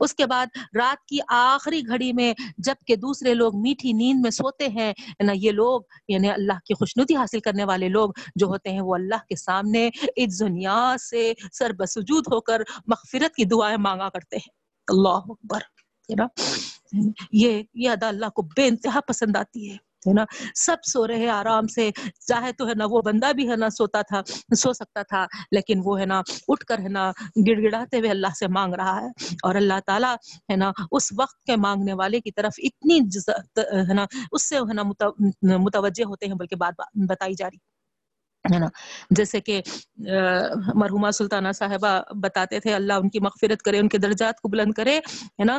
اس 0.00 0.14
کے 0.14 0.26
بعد 0.26 0.46
رات 0.74 1.06
کی 1.06 1.18
آخری 1.28 1.80
گھڑی 1.88 2.12
میں 2.12 2.34
جبکہ 2.58 2.96
دوسرے 2.96 3.34
لوگ 3.34 3.60
میٹھی 3.60 3.92
نیند 3.92 4.20
میں 4.22 4.30
سوتے 4.30 4.68
ہیں 4.68 4.92
نا 5.24 5.32
یہ 5.34 5.52
لوگ 5.52 5.80
یعنی 6.08 6.30
اللہ 6.30 6.58
کی 6.64 6.74
خوشنودی 6.74 7.16
حاصل 7.16 7.40
کرنے 7.40 7.64
والے 7.64 7.88
لوگ 7.88 8.10
جو 8.36 8.46
ہوتے 8.46 8.70
ہیں، 8.70 8.80
وہ 8.80 8.94
اللہ 8.94 9.26
کے 9.28 9.36
سامنے 9.36 9.90
اس 10.16 10.40
دنیا 10.40 10.94
سے 11.10 11.32
سر 11.52 11.72
بسجود 11.72 12.24
ہو 12.32 12.40
کر 12.40 12.62
مغفرت 12.86 13.34
کی 13.34 13.44
دعائیں 13.44 13.76
مانگا 13.76 14.08
کرتے 14.08 14.36
ہیں۔ 14.36 14.52
اللہ 14.88 15.30
اکبر 15.30 15.60
یہ 17.32 17.62
یہ 17.74 17.90
ادا 17.90 18.08
اللہ 18.08 18.26
کو 18.26 18.42
بے 18.56 18.66
انتہا 18.66 19.00
پسند 19.08 19.36
آتی 19.36 19.70
ہے۔ 19.70 19.76
ہے 20.08 20.12
نا؟ 20.14 20.24
سب 20.54 20.76
سو 20.92 21.06
رہے 21.06 21.28
آرام 21.30 21.66
سے۔ 21.66 21.90
چاہے 22.28 22.52
تو 22.52 22.68
ہے 22.68 22.74
نا 22.74 22.84
وہ 22.90 23.00
بندہ 23.02 23.32
بھی 23.32 23.50
ہے 23.50 23.56
نا 23.56 23.68
سوتا 23.70 24.02
تھا، 24.02 24.20
سو 24.56 24.72
سکتا 24.72 25.02
تھا، 25.02 25.26
لیکن 25.52 25.80
وہ 25.84 26.00
ہے 26.00 26.06
نا 26.06 26.20
اٹھ 26.48 26.64
کر 26.66 26.78
ہے 26.78 26.88
نا 26.88 27.10
گڑ 27.48 27.58
گڑاتے 27.62 27.98
ہوئے 27.98 28.10
اللہ 28.10 28.32
سے 28.38 28.46
مانگ 28.48 28.74
رہا 28.74 29.00
ہے۔ 29.00 29.08
اور 29.42 29.54
اللہ 29.54 29.78
تعالیٰ 29.86 30.14
ہے 30.50 30.56
نا 30.56 30.70
اس 30.92 31.12
وقت 31.18 31.42
کے 31.44 31.56
مانگنے 31.56 31.92
والے 31.92 32.20
کی 32.20 32.30
طرف 32.30 32.52
اتنی 32.58 32.98
ہے 33.58 33.94
نا، 33.94 34.06
اس 34.32 34.48
سے 34.48 34.56
ہے 34.58 34.74
نا 34.74 34.82
متوجہ 35.58 36.04
ہوتے 36.04 36.26
ہیں، 36.26 36.34
بلکہ 36.34 36.56
بات 36.56 36.74
بتائی 37.08 37.34
جا 37.34 37.46
رہی 37.46 38.54
ہے 38.54 38.58
نا۔ 38.58 38.66
جیسے 39.10 39.40
کہ 39.40 39.60
مرحوما 40.74 41.10
سلطانہ 41.10 41.52
صاحبہ 41.54 42.00
بتاتے 42.22 42.60
تھے، 42.60 42.74
اللہ 42.74 42.92
ان 42.92 43.08
کی 43.08 43.20
مغفرت 43.20 43.62
کرے، 43.62 43.78
ان 43.78 43.88
کے 43.88 43.98
درجات 43.98 44.40
کو 44.40 44.48
بلند 44.48 44.72
کرے، 44.72 44.98
ہے 44.98 45.44
نا، 45.44 45.58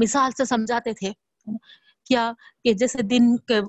مثال 0.00 0.30
سے 0.36 0.44
سمجھاتے 0.44 0.92
تھے۔ 0.92 1.12
کیا 2.06 2.32
کہ 2.64 2.72
جیسے 2.72 3.02
دن 3.02 3.36
کے 3.36 3.60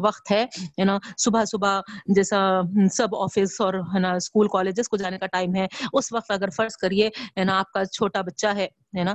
وقت 0.00 0.32
ہے 0.32 0.84
نا 0.84 0.98
صبح 1.18 1.44
صبح 1.44 1.80
جیسا 2.06 2.60
سب 2.92 3.16
آفس 3.16 3.60
اور 3.60 3.74
ہے 3.94 3.98
نا 3.98 4.12
اسکول 4.12 4.48
کالجز 4.48 4.88
کو 4.88 4.96
جانے 4.96 5.18
کا 5.18 5.26
ٹائم 5.26 5.54
ہے 5.54 5.66
اس 5.92 6.12
وقت 6.12 6.30
اگر 6.30 6.50
فرض 6.50 6.76
کریے 6.76 7.08
ہے 7.38 7.44
نا 7.44 7.58
آپ 7.58 7.72
کا 7.72 7.84
چھوٹا 7.84 8.20
بچہ 8.20 8.46
ہے 8.56 9.04
نا 9.04 9.14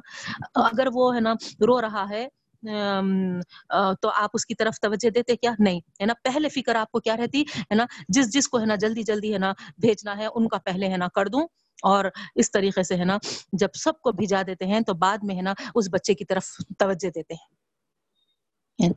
اگر 0.55 0.87
وہ 0.93 1.15
ہے 1.15 1.19
نا 1.19 1.33
رو 1.67 1.81
رہا 1.81 2.09
ہے 2.09 2.27
تو 4.01 4.09
آپ 4.09 4.29
اس 4.33 4.45
کی 4.45 4.55
طرف 4.55 4.79
توجہ 4.79 5.09
دیتے 5.09 5.35
کیا 5.35 5.51
نہیں 5.59 5.79
ہے 5.99 6.05
نا 6.05 6.13
پہلے 6.23 6.49
فکر 6.49 6.75
آپ 6.75 6.91
کو 6.91 6.99
کیا 6.99 7.17
رہتی 7.17 7.41
ہے 7.41 7.75
نا 7.75 7.85
جس 8.09 8.33
جس 8.33 8.47
کو 8.47 8.59
ہے 8.59 8.65
نا 8.65 8.75
جلدی 8.75 9.03
جلدی 9.03 9.33
ہے 9.33 9.37
نا 9.37 9.53
بھیجنا 9.77 10.17
ہے 10.17 10.25
ان 10.25 10.47
کا 10.47 10.57
پہلے 10.57 10.89
ہے 10.89 10.97
نا 10.97 11.07
کر 11.07 11.27
دوں 11.27 11.47
اور 11.83 12.05
اس 12.35 12.51
طریقے 12.51 12.83
سے 12.83 12.95
ہے 12.95 13.05
نا 13.05 13.17
جب 13.53 13.67
سب 13.73 13.99
کو 14.01 14.11
بھیجا 14.11 14.41
دیتے 14.47 14.65
ہیں 14.65 14.79
تو 14.79 14.93
بعد 14.93 15.17
میں 15.23 15.35
ہے 15.35 15.41
نا 15.41 15.53
اس 15.75 15.89
بچے 15.91 16.13
کی 16.13 16.25
طرف 16.25 16.43
توجہ 16.79 17.09
دیتے 17.09 17.33
ہیں 17.33 17.62
یعنی 18.79 18.93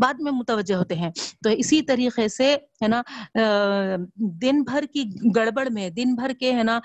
بعد 0.00 0.20
میں 0.20 0.32
متوجہ 0.32 0.74
ہوتے 0.74 0.94
ہیں۔ 0.94 1.10
تو 1.44 1.50
اسی 1.50 1.80
طریقے 1.82 2.26
سے، 2.28 2.54
ہے 2.82 2.88
نا 2.88 3.02
دن 4.42 4.62
بھر 4.62 4.84
کی 4.92 5.04
گڑبڑ 5.36 5.66
میں، 5.70 5.88
دن 5.90 6.14
بھر 6.14 6.32
کے، 6.40 6.52
ہے 6.52 6.62
نا 6.62 6.78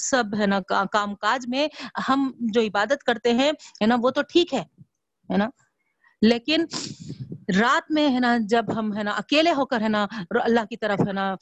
سب، 0.00 0.34
ہے 0.40 0.46
نا 0.46 0.60
کام 0.92 1.14
کاج 1.16 1.46
میں 1.48 1.66
ہم 2.08 2.30
جو 2.52 2.60
عبادت 2.60 3.02
کرتے 3.04 3.32
ہیں، 3.34 3.50
ہے 3.80 3.86
نا، 3.86 3.96
وہ 4.02 4.10
تو 4.10 4.22
ٹھیک 4.22 4.54
ہے 4.54 4.62
ہے 5.30 5.36
نا، 5.36 5.48
لیکن 6.22 6.64
رات 7.48 7.90
میں 7.90 8.08
ہے 8.14 8.20
نا، 8.20 8.36
جب 8.50 8.64
ہم 8.76 8.92
ہے 8.96 9.02
نا 9.02 9.10
اکیلے 9.18 9.52
ہو 9.56 9.64
کر 9.66 9.80
ہے 9.80 9.88
نا 9.88 10.06
اللہ 10.42 10.64
کی 10.70 10.76
طرف 10.76 11.00
ہے 11.08 11.12
نا 11.12 11.34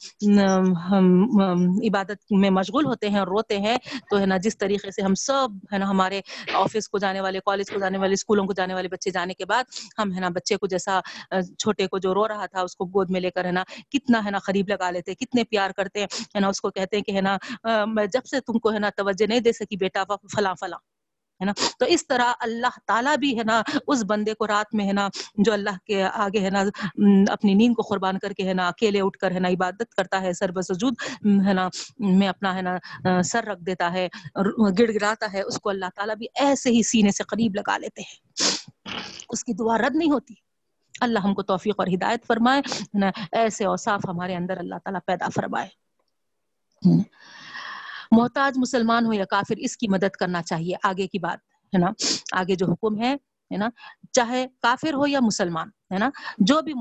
عبادت 1.87 2.31
میں 2.31 2.49
مشغول 2.49 2.85
ہوتے 2.85 3.09
ہیں 3.09 3.19
اور 3.19 3.27
روتے 3.27 3.57
ہیں، 3.59 3.77
تو 4.09 4.19
ہے 4.19 4.25
نا 4.25 4.37
جس 4.43 4.57
طریقے 4.57 4.91
سے 4.91 5.01
ہم 5.01 5.15
سب 5.15 5.49
ہے 5.73 5.77
نا 5.77 5.89
ہمارے 5.89 6.21
آفس 6.55 6.89
کو 6.89 6.97
جانے 6.97 7.21
والے، 7.21 7.39
کالج 7.45 7.71
کو 7.71 7.79
جانے 7.79 7.97
والے، 7.97 8.13
اسکولوں 8.13 8.45
کو 8.45 8.53
جانے 8.53 8.73
والے 8.73 8.87
بچے 8.87 9.11
جانے 9.11 9.33
کے 9.33 9.45
بعد 9.45 9.63
ہم 9.99 10.13
ہے 10.13 10.19
نا 10.19 10.29
بچے 10.35 10.57
کو 10.57 10.67
جیسا 10.67 10.99
چھوٹے 11.31 11.87
کو 11.87 11.97
جو 11.97 12.13
رو 12.13 12.27
رہا 12.27 12.45
تھا، 12.45 12.61
اس 12.61 12.75
کو 12.75 12.85
گود 12.95 13.09
میں 13.09 13.21
لے 13.21 13.31
کر 13.31 13.45
ہے 13.45 13.51
نا 13.51 13.63
کتنا 13.91 14.25
ہے 14.25 14.31
نا 14.31 14.39
قریب 14.45 14.69
لگا 14.69 14.89
لیتے، 14.91 15.15
کتنے 15.15 15.43
پیار 15.43 15.71
کرتے 15.77 16.05
ہیں 16.33 16.39
نا 16.41 16.47
اس 16.47 16.61
کو 16.61 16.69
کہتے 16.69 16.97
ہیں 16.97 17.03
کہ 17.03 17.15
ہے 17.15 17.21
نا 17.21 17.37
جب 18.13 18.25
سے 18.25 18.39
تم 18.41 18.59
کو 18.59 18.73
ہے 18.73 18.79
نا 18.79 18.89
توجہ 18.97 19.27
نہیں 19.29 19.39
دے 19.39 19.51
سکی 19.53 19.77
بیٹا، 19.77 20.03
فلاں 20.35 20.55
فلاں 20.59 20.79
ہے 21.41 21.45
نا؟ 21.45 21.51
تو 21.79 21.85
اس 21.85 22.07
طرح 22.07 22.33
اللہ 22.39 22.79
تعالیٰ 22.85 23.17
بھی 23.17 23.37
ہے 23.37 23.43
نا، 23.43 23.61
اس 23.87 24.03
بندے 24.07 24.33
کو 24.33 24.47
رات 24.47 24.75
میں 24.75 24.87
ہے 24.87 24.93
نا، 24.93 25.09
جو 25.37 25.53
اللہ 25.53 25.77
کے 25.85 26.03
آگے 26.03 26.39
ہے 26.39 26.49
نا 26.49 26.59
اپنی 27.29 27.53
نیند 27.53 27.75
کو 27.75 27.81
قربان 27.81 28.19
کر 28.19 28.33
کے 28.33 28.47
ہے 28.47 28.53
نا، 28.53 28.67
اکیلے 28.67 29.01
اٹھ 29.01 29.17
کر 29.17 29.31
ہے 29.31 29.39
نا 29.39 29.47
عبادت 29.47 29.95
کرتا 29.95 30.21
ہے، 30.21 30.33
سر 30.33 30.51
بسجود 30.51 30.93
ہے 31.47 31.53
نا، 31.53 31.69
میں 31.99 32.27
اپنا 32.27 32.55
ہے 32.55 32.61
نا 32.61 32.77
سر 33.23 33.43
رکھ 33.43 33.63
دیتا 33.63 33.93
ہے 33.93 34.07
گڑ 34.79 34.93
گڑاتا 34.93 35.33
ہے، 35.33 35.41
اس 35.41 35.59
کو 35.59 35.69
اللہ 35.69 35.85
تعالیٰ 35.95 36.15
بھی 36.15 36.27
ایسے 36.35 36.69
ہی 36.69 36.83
سینے 36.83 37.11
سے 37.11 37.23
قریب 37.23 37.55
لگا 37.55 37.77
لیتے 37.77 38.01
ہیں۔ 38.01 38.15
اس 39.29 39.43
کی 39.43 39.53
دعا 39.53 39.77
رد 39.77 39.95
نہیں 39.95 40.11
ہوتی۔ 40.11 40.33
اللہ 41.01 41.19
ہم 41.19 41.33
کو 41.33 41.41
توفیق 41.41 41.75
اور 41.77 41.87
ہدایت 41.87 42.25
فرمائے 42.27 42.61
ایسے 43.31 43.65
اوصاف 43.65 44.01
ہمارے 44.07 44.35
اندر 44.35 44.57
اللہ 44.57 44.75
تعالیٰ 44.83 44.99
پیدا 45.05 45.25
فرمائے۔ 45.35 45.67
محتاج 48.11 48.57
مسلمان 48.57 49.05
ہو 49.05 49.13
یا 49.13 49.25
کافر، 49.25 49.55
اس 49.57 49.77
کی 49.77 49.87
مدد 49.87 50.09
کرنا 50.09 50.43
چاہیے۔ 50.43 50.75
آگے 50.83 51.07
کی 51.07 51.19
بات، 51.19 51.37
ہے 51.73 51.77
نا؟ 51.77 51.87
آگے 52.31 52.55
جو 52.55 52.65
حکم 52.71 53.01
ہے 53.01 53.15
ہے 53.51 53.57
نا؟ 53.57 53.69
چاہے 54.11 54.47
کافر 54.61 54.93
ہو 54.93 55.07
یا 55.07 55.19
مسلمان، 55.21 55.69
ہے 55.93 55.97
نا؟ 55.97 56.09
جو 56.37 56.61
بھی 56.61 56.73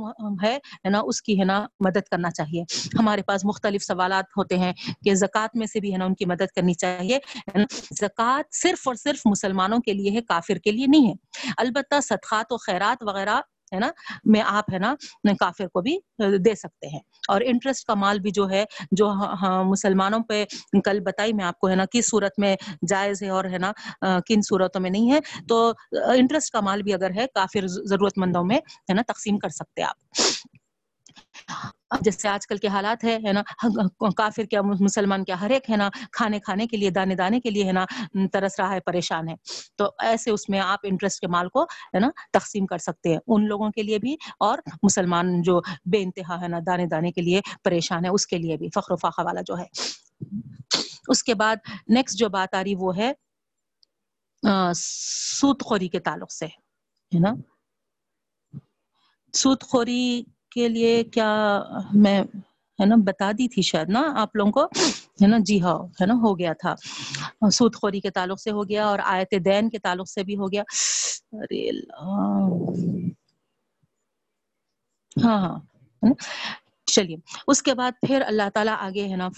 ہے 0.44 0.88
نا؟ 0.90 1.00
اس 1.04 1.22
کی، 1.22 1.40
ہے 1.40 1.44
نا، 1.44 1.66
مدد 1.80 2.08
کرنا 2.10 2.30
چاہیے۔ 2.30 2.62
ہمارے 2.98 3.22
پاس 3.22 3.44
مختلف 3.44 3.82
سوالات 3.82 4.24
ہوتے 4.36 4.58
ہیں 4.58 4.72
کہ 5.04 5.14
زکوٰۃ 5.14 5.48
میں 5.54 5.66
سے 5.66 5.80
بھی، 5.80 5.92
ہے 5.92 5.98
نا، 5.98 6.04
ان 6.04 6.14
کی 6.14 6.24
مدد 6.24 6.54
کرنی 6.56 6.74
چاہیے۔ 6.74 7.18
زکوٰۃ 8.00 8.42
صرف 8.50 8.88
اور 8.88 8.94
صرف 8.94 9.20
مسلمانوں 9.24 9.78
کے 9.78 9.92
لیے 9.92 10.10
ہے، 10.10 10.20
کافر 10.20 10.54
کے 10.54 10.70
لیے 10.70 10.86
نہیں 10.86 11.08
ہے۔ 11.08 11.14
البتہ 11.56 12.00
صدقات 12.00 12.52
و 12.52 12.56
خیرات 12.56 13.02
وغیرہ 13.02 13.40
ہے 13.72 13.78
نا، 13.78 13.90
میں 14.24 14.42
آپ 14.46 14.72
ہے 14.72 14.78
نا، 14.78 14.94
کافر 15.40 15.66
کو 15.66 15.80
بھی 15.80 15.98
دے 16.38 16.54
سکتے 16.54 16.86
ہیں۔ 16.88 17.00
اور 17.28 17.40
انٹرسٹ 17.44 17.86
کا 17.86 17.94
مال 17.94 18.18
بھی 18.18 18.30
جو 18.30 18.48
ہے، 18.50 18.64
جو 18.92 19.08
ہاں، 19.08 19.34
ہاں، 19.42 19.64
مسلمانوں 19.64 20.20
پہ 20.28 20.44
کل 20.84 21.00
بتائی 21.00 21.32
میں 21.32 21.44
آپ 21.44 21.58
کو 21.58 21.68
ہے 21.68 21.74
نا، 21.74 21.84
کس 21.92 22.10
صورت 22.10 22.38
میں 22.38 22.56
جائز 22.88 23.22
ہے 23.22 23.28
اور 23.28 23.44
ہے 23.44 23.58
نا 23.58 23.72
کن 24.26 24.42
صورتوں 24.42 24.80
میں 24.80 24.90
نہیں 24.90 25.12
ہے۔ 25.12 25.18
تو 25.48 25.72
انٹرسٹ 25.92 26.52
کا 26.52 26.60
مال 26.60 26.82
بھی 26.82 26.94
اگر 26.94 27.10
ہے، 27.16 27.26
کافر 27.34 27.66
ضرورت 27.66 28.18
مندوں 28.18 28.44
میں 28.44 28.56
ہے 28.56 28.94
نا، 28.94 29.02
تقسیم 29.06 29.38
کر 29.38 29.48
سکتے 29.48 29.82
آپ۔ 29.82 29.96
جیسے 32.00 32.28
آج 32.28 32.46
کل 32.46 32.56
کے 32.56 32.68
حالات 32.68 33.04
ہے 33.04 33.32
نا؟ 33.32 33.42
کافر 34.16 34.44
کیا، 34.44 34.62
مسلمان 34.62 35.24
کیا، 35.24 35.40
ہر 35.40 35.50
ایک، 35.50 35.70
ہے 35.70 35.76
نا، 35.76 35.88
کھانے 36.12 36.40
کھانے 36.40 36.66
کے 36.66 36.76
لیے، 36.76 36.90
دانے 36.90 37.14
دانے 37.14 37.40
کے 37.40 37.50
لیے، 37.50 37.64
ہے 37.64 37.72
نا 37.72 37.84
ترس 38.32 38.60
رہا 38.60 38.74
ہے، 38.74 38.80
پریشان 38.80 39.28
ہے۔ 39.28 39.34
تو 39.76 39.90
ایسے 39.98 40.30
اس 40.30 40.48
میں 40.48 40.60
آپ 40.60 40.78
انٹرسٹ 40.82 41.20
کے 41.20 41.28
مال 41.28 41.48
کو، 41.48 41.62
ہے 41.62 41.98
نا، 42.00 42.10
تقسیم 42.32 42.66
کر 42.66 42.78
سکتے 42.78 43.08
ہیں۔ 43.08 43.18
ان 43.26 43.46
لوگوں 43.48 43.70
کے 43.70 43.82
لیے 43.82 43.98
بھی 43.98 44.16
اور 44.40 44.58
مسلمان 44.82 45.42
جو 45.42 45.60
بے 45.92 46.02
انتہا، 46.02 46.40
ہے 46.40 46.48
نا، 46.48 46.58
دانے 46.66 46.86
دانے 46.86 47.12
کے 47.12 47.22
لیے 47.22 47.40
پریشان 47.64 48.04
ہے، 48.04 48.10
اس 48.10 48.26
کے 48.26 48.38
لیے 48.38 48.56
بھی، 48.56 48.68
فخر 48.74 48.92
و 48.92 48.96
فاقہ 48.96 49.22
والا 49.22 49.40
جو 49.46 49.58
ہے۔ 49.58 49.66
اس 51.08 51.22
کے 51.22 51.34
بعد 51.34 51.56
نیکسٹ 51.88 52.18
جو 52.18 52.28
بات 52.28 52.54
آ 52.54 52.62
رہی 52.64 52.74
وہ 52.74 52.96
ہے 52.96 53.12
سوت 54.74 55.62
خوری 55.62 55.88
کے 55.88 56.00
تعلق 56.00 56.32
سے، 56.32 56.46
ہے 56.46 57.18
نا؟ 57.18 57.32
سوت 59.34 59.64
خوری 59.64 60.22
کے 60.52 60.68
لیے 60.68 61.02
کیا 61.04 61.30
میں، 61.94 62.20
ہے 62.78 62.86
نا، 62.86 62.96
بتا 63.06 63.30
دی 63.32 63.48
تھی 63.48 63.62
شاید 63.62 63.88
نا 63.88 64.02
آپ 64.16 64.36
لوگوں 64.36 64.52
کو، 64.52 64.64
ہے 65.22 65.26
نا 65.26 65.36
جی 65.40 65.60
ہاں 65.62 65.78
ہے 66.00 66.06
نا، 66.06 66.14
ہو 66.14 66.38
گیا 66.38 66.52
تھا۔ 66.52 66.74
سود 67.50 67.74
خوری 67.74 68.00
کے 68.00 68.10
تعلق 68.10 68.40
سے 68.40 68.50
ہو 68.50 68.68
گیا 68.68 68.86
اور 68.86 68.98
آیت 69.04 69.34
دین 69.44 69.68
کے 69.70 69.78
تعلق 69.78 70.08
سے 70.08 70.24
بھی 70.24 70.36
ہو 70.36 70.52
گیا۔ 70.52 70.62
ارے 71.32 71.68
ہاں 75.16 75.38
ہاں 75.38 75.58
چلیے۔ 76.90 77.16
اس 77.46 77.62
کے 77.62 77.74
بعد 77.74 77.92
پھر 78.06 78.22
اللہ 78.26 78.48
تعالیٰ 78.54 78.74
آگے 78.78 79.06
ہے 79.08 79.16
نا 79.16 79.28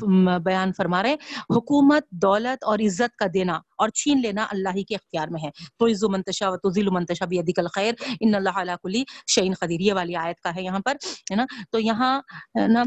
بیان 0.44 0.72
فرما 0.76 1.02
رہے 1.02 1.14
حکومت 1.50 2.10
دولت 2.22 2.64
اور 2.64 2.78
عزت 2.78 3.16
کا 3.16 3.26
دینا 3.34 3.60
اور 3.78 3.88
چھین 3.88 4.20
لینا 4.22 4.46
اللہ 4.50 4.68
ہی 4.74 4.84
کے 4.84 4.94
اختیار 4.94 5.28
میں 5.28 5.42
ہے۔ 5.42 5.50
تو 5.78 5.86
عز 5.86 6.04
و 6.04 6.08
منتشا 6.08 6.48
و 6.48 6.56
تزل 6.56 6.88
منتشا 6.90 7.24
بھی 7.24 7.38
ادیک 7.38 7.58
الخیر، 7.58 7.94
ان 8.20 8.34
اللہ 8.34 8.58
علیہ 8.60 8.76
کلی 8.82 9.02
شعین 9.26 9.54
خدیر 9.54 9.80
یہ 9.80 9.92
والی 9.92 10.16
آیت 10.16 10.40
کا 10.40 10.54
ہے 10.56 10.62
یہاں 10.62 10.80
پر، 10.84 10.96
ہے 11.30 11.36
نا۔ 11.36 11.44
تو 11.70 11.78
یہاں 11.78 12.20
نا 12.68 12.82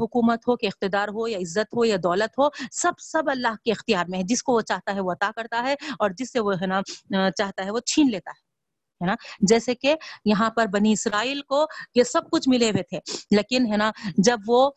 حکومت 0.00 0.48
ہو 0.48 0.56
کہ 0.56 0.66
اقتدار 0.66 1.08
ہو 1.08 1.28
یا 1.28 1.38
عزت 1.38 1.74
ہو 1.76 1.84
یا 1.84 1.96
دولت 2.02 2.38
ہو، 2.38 2.48
سب 2.72 3.00
سب 3.00 3.30
اللہ 3.30 3.62
کے 3.64 3.72
اختیار 3.72 4.04
میں 4.08 4.18
ہے۔ 4.18 4.24
جس 4.24 4.42
کو 4.42 4.52
وہ 4.52 4.60
چاہتا 4.60 4.94
ہے 4.94 5.00
وہ 5.00 5.12
عطا 5.12 5.30
کرتا 5.36 5.62
ہے 5.62 5.74
اور 5.98 6.10
جس 6.10 6.32
سے 6.32 6.40
وہ، 6.40 6.52
ہے 6.62 6.66
نا 6.66 6.80
چاہتا 7.36 7.64
ہے 7.64 7.70
وہ 7.70 7.80
چھین 7.86 8.10
لیتا 8.10 8.30
ہے۔ 8.30 8.51
ہے 9.02 9.06
نا؟ 9.06 9.14
جیسے 9.48 9.74
کہ 9.74 9.94
یہاں 10.24 10.50
پر 10.50 10.66
بنی 10.72 10.92
اسرائیل 10.92 11.40
کو 11.42 11.64
یہ 11.94 12.02
سب 12.02 12.30
کچھ 12.30 12.48
ملے 12.48 12.70
ہوئے 12.70 12.82
تھے، 12.82 12.98
لیکن 13.30 13.70
ہے 13.72 13.76
نا، 13.76 13.90
جب 14.18 14.38
وہ 14.46 14.70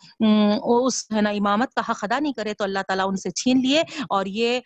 اس 0.85 1.03
ہے 1.15 1.21
نا 1.21 1.29
امامت 1.29 1.73
کا 1.73 1.81
حق 1.89 2.03
ادا 2.03 2.19
نہیں 2.19 2.33
کرے 2.33 2.53
تو 2.53 2.63
اللہ 2.63 2.79
تعالیٰ 2.87 3.07
ان 3.07 3.15
سے 3.15 3.29
چھین 3.31 3.61
لیے 3.61 3.81
اور 4.09 4.25
یہ 4.25 4.59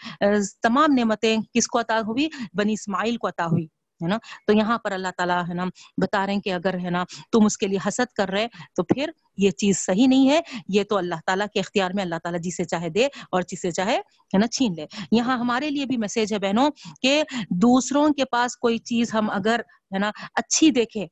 تمام 0.63 0.93
نعمتیں 0.97 1.35
کس 1.53 1.67
کو 1.67 1.79
عطا 1.79 1.99
ہوئی؟ 1.99 2.27
بنی 2.53 2.73
اسماعیل 2.73 3.17
کو 3.17 3.27
عطا 3.27 3.45
ہوئی۔ 3.45 3.67
ہے 4.03 4.07
نا؟ 4.07 4.17
تو 4.47 4.53
یہاں 4.53 4.77
پر 4.77 4.91
اللہ 4.91 5.07
تعالیٰ 5.17 5.43
ہے 5.49 5.53
نا 5.53 5.65
بتا 5.97 6.25
رہے 6.25 6.33
ہیں 6.33 6.41
کہ 6.41 6.53
اگر 6.53 6.77
ہے 6.83 6.89
نا 6.89 7.03
تم 7.31 7.45
اس 7.45 7.57
کے 7.57 7.67
لیے 7.67 7.79
حسد 7.87 8.13
کر 8.13 8.29
رہے 8.29 8.47
تو 8.75 8.83
پھر 8.83 9.09
یہ 9.37 9.51
چیز 9.51 9.77
صحیح 9.77 10.07
نہیں 10.07 10.29
ہے۔ 10.29 10.39
یہ 10.67 10.83
تو 10.83 10.97
اللہ 10.97 11.15
تعالیٰ 11.25 11.47
کے 11.53 11.59
اختیار 11.59 11.91
میں 11.93 12.03
اللہ 12.03 12.15
تعالیٰ 12.23 12.39
جسے 12.41 12.63
چاہے 12.63 12.89
دے 12.89 13.05
اور 13.05 13.41
جسے 13.41 13.71
چاہے 13.71 13.97
ہے 13.97 14.37
نا 14.37 14.47
چھین 14.47 14.73
لے۔ 14.77 14.85
یہاں 15.11 15.37
ہمارے 15.37 15.69
لیے 15.69 15.85
بھی 15.85 15.97
میسج 15.97 16.33
ہے 16.33 16.39
بہنوں 16.39 16.69
کہ 17.01 17.23
دوسروں 17.49 18.09
کے 18.09 18.25
پاس 18.25 18.57
کوئی 18.57 18.77
چیز 18.77 19.13
ہم 19.13 19.29
اگر 19.29 19.59
ہے 19.93 19.99
نا 19.99 20.11
اچھی 20.35 20.71
دیکھے 20.71 21.03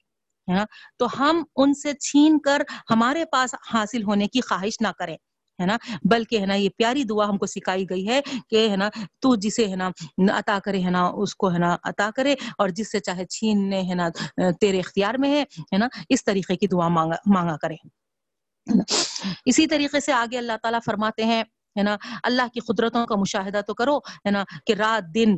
ہے 0.48 0.54
نا 0.54 0.66
تو 0.98 1.08
ہم 1.20 1.44
ان 1.56 1.74
سے 1.74 1.94
چھین 1.94 2.40
کر 2.40 2.62
ہمارے 2.90 3.26
پاس 3.26 3.56
حاصل 3.74 4.04
ہونے 4.04 4.28
کی 4.28 4.42
خواہش 4.42 4.82
نہ 4.82 4.88
کریں۔ 5.00 5.18
ہے 5.62 5.66
نا؟ 5.66 5.78
بلکہ 6.04 6.40
ہے 6.40 6.46
نا 6.46 6.54
یہ 6.54 6.70
پیاری 6.78 7.04
دعا 7.04 7.30
ہم 7.30 7.38
کو 7.38 7.46
سکھائی 7.46 7.90
گئی 7.90 8.08
ہے 8.08 8.22
کہ 8.50 8.70
ہے 8.70 8.76
نا 8.76 8.90
تو 9.20 9.36
جسے 9.36 9.68
ہے 9.68 9.76
نا 9.76 9.90
عطا 10.30 10.60
کرے 10.66 10.84
ہے 10.84 10.90
نا، 10.90 11.08
اس 11.08 11.36
کو 11.36 11.54
ہے 11.54 11.58
نا 11.58 11.78
عطا 11.84 12.10
کرے 12.16 12.36
اور 12.58 12.70
جس 12.70 12.92
سے 12.92 13.00
چاہے 13.00 13.26
چھیننے 13.26 13.82
ہے 13.82 13.96
نا، 13.96 14.10
تیرے 14.62 14.80
اختیار 14.80 15.14
میں 15.14 15.42
ہے 15.42 15.78
نا؟ 15.78 15.88
اس 16.10 16.26
طریقے 16.26 16.56
کی 16.56 16.68
دعا 16.68 16.88
مانگا 16.88 17.16
مانگا 17.26 17.58
کرے۔ 17.58 17.76
اسی 19.46 19.68
طریقے 19.68 20.00
سے 20.00 20.14
آگے 20.14 20.38
اللہ 20.38 20.54
تعالیٰ 20.62 20.80
فرماتے 20.86 21.26
ہیں، 21.26 21.44
ہے 21.78 21.84
نا؟ 21.84 21.98
اللہ 22.24 22.42
کی 22.54 22.60
قدرتوں 22.60 23.06
کا 23.06 23.16
مشاہدہ 23.16 23.62
تو 23.68 23.74
کرو، 23.74 23.98
ہے 23.98 24.32
نا؟ 24.32 24.44
کہ 24.66 24.74
رات، 24.74 25.16
دن 25.16 25.38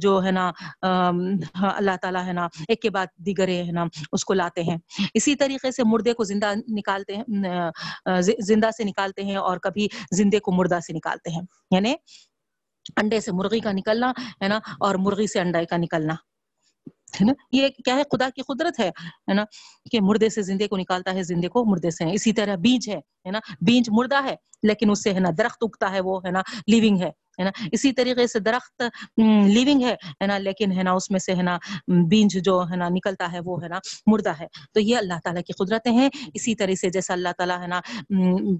جو 0.00 0.22
ہے 0.24 0.30
نا 0.30 0.50
ہاں، 0.82 1.70
اللہ 1.76 1.96
تعالیٰ 2.02 2.24
ہے 2.26 2.32
نا، 2.32 2.46
ایک 2.68 2.80
کے 2.82 2.90
بعد 2.90 3.06
دیگر 3.26 3.48
ہے 3.48 3.72
نا، 3.72 3.84
اس 4.12 4.24
کو 4.24 4.34
لاتے 4.34 4.62
ہیں۔ 4.62 4.76
اسی 5.14 5.34
طریقے 5.36 5.70
سے 5.70 5.82
مردے 5.84 6.12
کو 6.12 6.24
زندہ 6.24 6.52
نکالتے 6.68 7.16
ہیں 7.16 8.22
زندہ 8.40 8.70
سے 8.76 8.84
نکالتے 8.84 9.24
ہیں 9.24 9.36
اور 9.36 9.58
کبھی 9.58 9.88
زندے 10.12 10.38
کو 10.40 10.52
مردہ 10.52 10.78
سے 10.86 10.92
نکالتے 10.92 11.30
ہیں۔ 11.30 11.42
یعنی 11.70 11.94
انڈے 12.96 13.20
سے 13.20 13.32
مرغی 13.32 13.60
کا 13.60 13.72
نکلنا 13.72 14.10
ہے 14.42 14.48
نا، 14.48 14.58
اور 14.80 14.94
مرغی 14.94 15.26
سے 15.26 15.40
انڈے 15.40 15.64
کا 15.66 15.76
نکلنا۔ 15.76 16.14
ہے 17.20 17.24
نا؟ 17.24 17.32
یہ 17.52 17.68
کیا 17.84 17.94
ہے؟ 17.96 18.02
خدا 18.02 18.28
کی 18.34 18.42
قدرت 18.42 18.80
ہے 18.80 18.90
نا؟ 19.34 19.44
کہ 19.90 20.00
مردے 20.00 20.28
سے 20.28 20.42
زندے 20.42 20.68
کو 20.68 20.76
نکالتا 20.76 21.14
ہے، 21.14 21.22
زندے 21.22 21.48
کو 21.48 21.64
مردے 21.64 21.90
سے 21.90 22.12
اسی 22.12 22.32
طرح 22.32 22.56
بیج 22.56 22.90
ہے 22.90 23.30
نا؟ 23.30 23.38
بیج 23.60 23.90
مردہ 23.90 24.24
ہے، 24.24 24.34
لیکن 24.62 24.90
اس 24.90 25.02
سے، 25.02 25.14
ہے 25.14 25.20
نا، 25.20 25.28
درخت 25.38 25.58
اگتا 25.60 25.92
ہے 25.92 26.00
وہ، 26.00 26.20
ہے 26.24 26.30
نا؟ 26.30 26.42
لیونگ 26.66 27.00
ہے 27.00 27.10
ہے 27.38 27.44
نا؟ 27.44 27.50
اسی 27.72 27.92
طریقے 27.92 28.26
سے 28.26 28.38
درخت 28.38 28.82
لیونگ 29.46 29.82
ہے 29.82 30.26
نا؟ 30.26 30.38
لیکن، 30.38 30.72
ہے 30.72 30.82
نا، 30.82 30.92
اس 30.92 31.10
میں 31.10 31.20
سے، 31.20 31.34
ہے 31.34 31.42
نا 31.42 31.58
بیج 31.88 32.44
جو، 32.44 32.62
ہے 32.70 32.76
نا، 32.76 32.88
نکلتا 32.88 33.32
ہے 33.32 33.40
وہ، 33.40 33.62
ہے 33.62 33.68
نا، 33.68 33.78
مردہ 34.06 34.32
ہے۔ 34.40 34.46
تو 34.72 34.80
یہ 34.80 34.96
اللہ 34.96 35.14
تعالیٰ 35.24 35.42
کی 35.42 35.52
قدرتیں 35.52 35.92
ہیں۔ 35.92 36.08
اسی 36.34 36.54
طرح 36.54 36.74
سے 36.74 36.90
جیسا 36.90 37.12
اللہ 37.12 37.28
تعالیٰ، 37.38 37.60
ہے 37.60 37.66
نا 37.66 37.80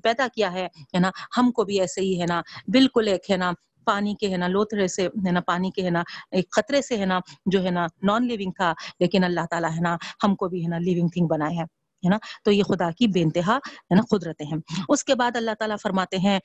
پیدا 0.03 0.27
کیا 0.35 0.53
ہے 0.53 0.69
نا، 0.99 1.11
ہم 1.37 1.51
کو 1.51 1.65
بھی 1.65 1.81
ایسے 1.81 2.01
ہی، 2.01 2.21
ہے 2.21 2.27
نا، 2.27 2.43
بالکل 2.69 3.09
ایک، 3.09 3.31
ہے 3.31 3.37
نا 3.37 3.53
پانی 3.87 4.15
کے 4.15 4.31
ہے 4.31 4.37
نا 4.37 4.49
لوتھرے 4.49 4.89
سے 4.89 5.07
ہے 5.07 5.31
نا، 5.31 5.41
پانی 5.41 5.71
کے 5.71 5.85
ہے 5.85 5.91
نا، 5.91 6.03
ایک 6.31 6.51
خطرے 6.51 6.83
سے 6.83 6.99
ہے 6.99 7.07
نا، 7.07 7.21
جو 7.47 7.65
ہے 7.65 7.71
نا 7.71 7.87
نان 8.03 8.27
لیونگ 8.27 8.53
تھا، 8.53 8.73
لیکن 9.01 9.25
اللہ 9.25 9.47
تعالیٰ 9.51 9.71
ہے 9.71 9.81
نا 9.81 9.97
ہم 10.25 10.35
کو 10.35 10.49
بھی 10.49 10.63
ہے 10.63 10.69
نا 10.69 10.79
لیونگ 10.79 11.09
تھنگ 11.09 11.27
بنائے 11.27 11.57
ہیں، 11.57 11.65
ہے 12.05 12.09
نا؟ 12.09 12.19
تو 12.45 12.51
یہ 12.51 12.63
خدا 12.63 12.91
کی 12.91 13.07
بے 13.07 13.23
انتہا 13.23 13.57
ہے 13.57 13.95
نا 13.95 14.03
قدرتیں 14.11 14.47
ہیں۔ 14.47 14.59
اس 14.89 15.05
کے 15.05 15.15
بعد 15.15 15.37
اللہ 15.37 15.55
تعالیٰ 15.59 15.77
فرماتے 15.83 16.19
ہیں، 16.19 16.39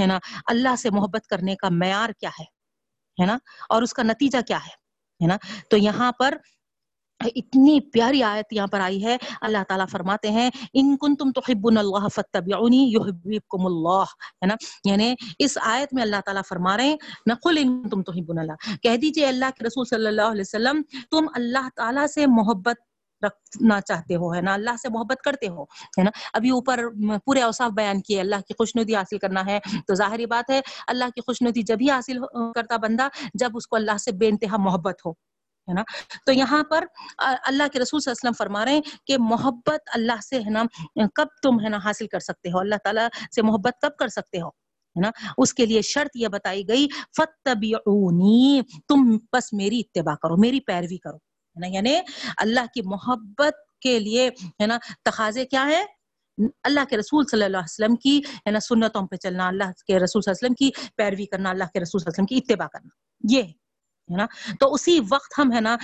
ہے 0.00 0.06
نا، 0.06 0.18
اللہ 0.46 0.76
سے 0.78 0.90
محبت 0.90 1.26
کرنے 1.26 1.56
کا 1.56 1.68
معیار 1.70 2.10
کیا 2.20 2.30
ہے؟ 2.40 2.44
ہے 3.22 3.26
نا؟ 3.26 3.38
اور 3.68 3.82
اس 3.82 3.92
کا 3.92 4.02
نتیجہ 4.02 4.40
کیا 4.46 4.58
ہے 4.58 5.26
نا؟ 5.26 5.36
تو 5.70 5.76
یہاں 5.76 6.12
پر 6.12 6.34
اتنی 7.24 7.80
پیاری 7.80 8.22
آیت 8.22 8.52
یہاں 8.52 8.66
پر 8.66 8.80
آئی 8.80 9.04
ہے۔ 9.04 9.16
اللہ 9.40 9.58
تعالیٰ 9.68 9.86
فرماتے 9.90 10.30
ہیں، 10.30 10.50
ان 10.74 10.96
کن 10.96 11.16
تم 11.16 11.32
تو 11.32 11.40
اللہ 11.48 12.08
فتبعونی 12.14 12.92
یحببکم 12.92 13.66
اللہ 13.66 14.04
ہے 14.32 14.46
نا؟ 14.46 14.54
یعنی 14.84 15.14
اس 15.38 15.58
آیت 15.62 15.94
میں 15.94 16.02
اللہ 16.02 16.20
تعالیٰ 16.24 16.42
فرما 16.48 16.76
رہے 16.76 16.84
ہیں 16.84 16.96
نقل 17.26 17.58
ان 17.60 17.88
تم 17.88 18.02
تو 18.02 18.12
اللہ 18.12 18.76
کہہ 18.82 18.96
دیجیے 18.96 19.26
اللہ 19.26 19.44
کے 19.58 19.64
رسول 19.64 19.84
صلی 19.84 20.06
اللہ 20.06 20.22
علیہ 20.22 20.40
وسلم، 20.40 20.82
تم 21.10 21.26
اللہ 21.34 21.68
تعالیٰ 21.76 22.06
سے 22.06 22.26
محبت 22.26 22.76
رکھنا 23.26 23.80
چاہتے 23.80 24.14
ہو، 24.14 24.34
ہے 24.34 24.40
نا؟ 24.40 24.54
اللہ 24.54 24.76
سے 24.82 24.88
محبت 24.88 25.22
کرتے 25.24 25.48
ہو، 25.48 25.62
ہے 25.62 26.02
نا؟ 26.02 26.10
ابھی 26.34 26.50
اوپر 26.50 26.84
پورے 27.24 27.42
اوصاف 27.42 27.70
بیان 27.70 28.00
کیے، 28.00 28.20
اللہ 28.20 28.36
کی 28.36 28.54
خوش 28.58 28.76
ندی 28.76 28.96
حاصل 28.96 29.18
کرنا 29.18 29.46
ہے۔ 29.46 29.58
تو 29.86 29.94
ظاہری 29.94 30.26
بات 30.26 30.50
ہے، 30.50 30.60
اللہ 30.86 31.04
کی 31.04 31.20
خوش 31.20 31.36
ندی 31.42 31.62
جب 31.62 31.76
ہی 31.80 31.90
حاصل 31.90 32.18
کرتا 32.54 32.76
بندہ، 32.76 33.08
جب 33.34 33.50
اس 33.54 33.66
کو 33.66 33.76
اللہ 33.76 33.96
سے 33.96 34.12
بے 34.12 34.28
انتہا 34.28 34.56
محبت 34.56 34.94
ہو۔ 35.06 35.27
ہے 35.68 35.74
نا؟ 35.74 35.82
تو 36.26 36.32
یہاں 36.32 36.62
پر 36.70 36.84
اللہ 37.18 37.68
کے 37.72 37.78
رسول 37.78 38.00
صلی 38.00 38.10
اللہ 38.10 38.20
علیہ 38.20 38.28
وسلم 38.28 38.38
فرما 38.38 38.64
رہے 38.64 38.74
ہیں 38.74 39.06
کہ 39.06 39.18
محبت 39.20 39.90
اللہ 39.94 40.20
سے 40.28 40.38
ہے 40.38 40.50
نا، 40.50 40.62
کب 41.16 41.28
تم 41.42 41.60
ہے 41.64 41.68
نا 41.68 41.78
حاصل 41.84 42.06
کر 42.06 42.20
سکتے 42.20 42.50
ہو؟ 42.50 42.58
اللہ 42.58 42.82
تعالیٰ 42.84 43.06
سے 43.34 43.42
محبت 43.42 43.80
کب 43.82 43.96
کر 43.98 44.08
سکتے 44.16 44.40
ہو؟ 44.40 44.48
ہے 44.48 45.00
نا؟ 45.00 45.10
اس 45.38 45.54
کے 45.54 45.66
لیے 45.66 45.82
شرط 45.84 46.16
یہ 46.16 46.28
بتائی 46.28 46.66
گئی 46.68 46.86
فتبعونی 47.16 48.60
تم 48.88 49.16
بس 49.32 49.52
میری 49.52 49.80
اتباع 49.80 50.14
کرو، 50.22 50.36
میری 50.42 50.60
پیروی 50.66 50.98
کرو، 50.98 51.16
ہے 51.16 51.60
نا؟ 51.60 51.66
یعنی 51.66 51.94
اللہ 52.36 52.72
کی 52.74 52.82
محبت 52.86 53.56
کے 53.80 53.98
لیے 53.98 54.28
ہے 54.60 54.66
نا، 54.66 54.78
تقاضے 55.04 55.44
کیا 55.46 55.66
ہے 55.66 55.84
اللہ 56.64 56.84
کے 56.90 56.96
رسول 56.96 57.24
صلی 57.30 57.44
اللہ 57.44 57.56
علیہ 57.56 57.74
وسلم 57.74 57.94
کی، 58.02 58.18
ہے 58.46 58.50
نا، 58.50 58.60
سنتوں 58.60 59.06
پہ 59.06 59.16
چلنا، 59.16 59.46
اللہ 59.48 59.70
کے 59.86 59.98
رسول 59.98 60.22
صلی 60.22 60.30
اللہ 60.30 60.46
علیہ 60.46 60.46
وسلم 60.46 60.54
کی 60.54 60.70
پیروی 60.96 61.26
کرنا، 61.26 61.50
اللہ 61.50 61.72
کے 61.72 61.80
رسول 61.80 62.00
صلی 62.00 62.10
اللہ 62.10 62.14
علیہ 62.18 62.24
وسلم 62.24 62.26
کی 62.26 62.36
اتباع 62.42 62.66
کرنا، 62.72 62.88
یہ 63.34 63.52
ہے 64.10 64.16
نا؟ 64.16 64.26
تو 64.60 64.72
اسی 64.74 64.98
وقت 65.10 65.38
ہم 65.38 65.52
ہے 65.52 65.60
نا 65.60 65.76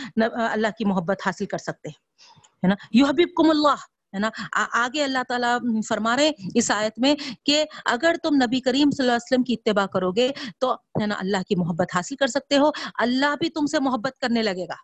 اللہ 0.50 0.68
کی 0.78 0.84
محبت 0.84 1.26
حاصل 1.26 1.46
کر 1.46 1.58
سکتے 1.58 1.88
ہیں 1.88 2.68
نا؟ 2.68 2.74
یحببکم 2.92 3.50
اللہ، 3.50 3.84
ہے 4.14 4.18
نا؟ 4.18 4.30
آگے 4.72 5.02
اللہ 5.04 5.22
تعالیٰ 5.28 5.56
فرما 5.88 6.16
رہے 6.16 6.30
اس 6.54 6.70
آیت 6.70 6.98
میں 6.98 7.14
کہ 7.44 7.64
اگر 7.84 8.14
تم 8.22 8.34
نبی 8.34 8.60
کریم 8.60 8.90
صلی 8.90 9.04
اللہ 9.04 9.12
علیہ 9.12 9.26
وسلم 9.26 9.44
کی 9.44 9.54
اتباع 9.54 9.86
کرو 9.86 10.10
گے 10.12 10.28
تو 10.58 10.72
ہے 11.00 11.06
نا، 11.06 11.14
اللہ 11.18 11.42
کی 11.48 11.56
محبت 11.56 11.94
حاصل 11.94 12.16
کر 12.16 12.26
سکتے 12.26 12.58
ہو، 12.58 12.70
اللہ 12.98 13.34
بھی 13.40 13.50
تم 13.50 13.66
سے 13.66 13.80
محبت 13.80 14.18
کرنے 14.20 14.42
لگے 14.42 14.64
گا۔ 14.64 14.76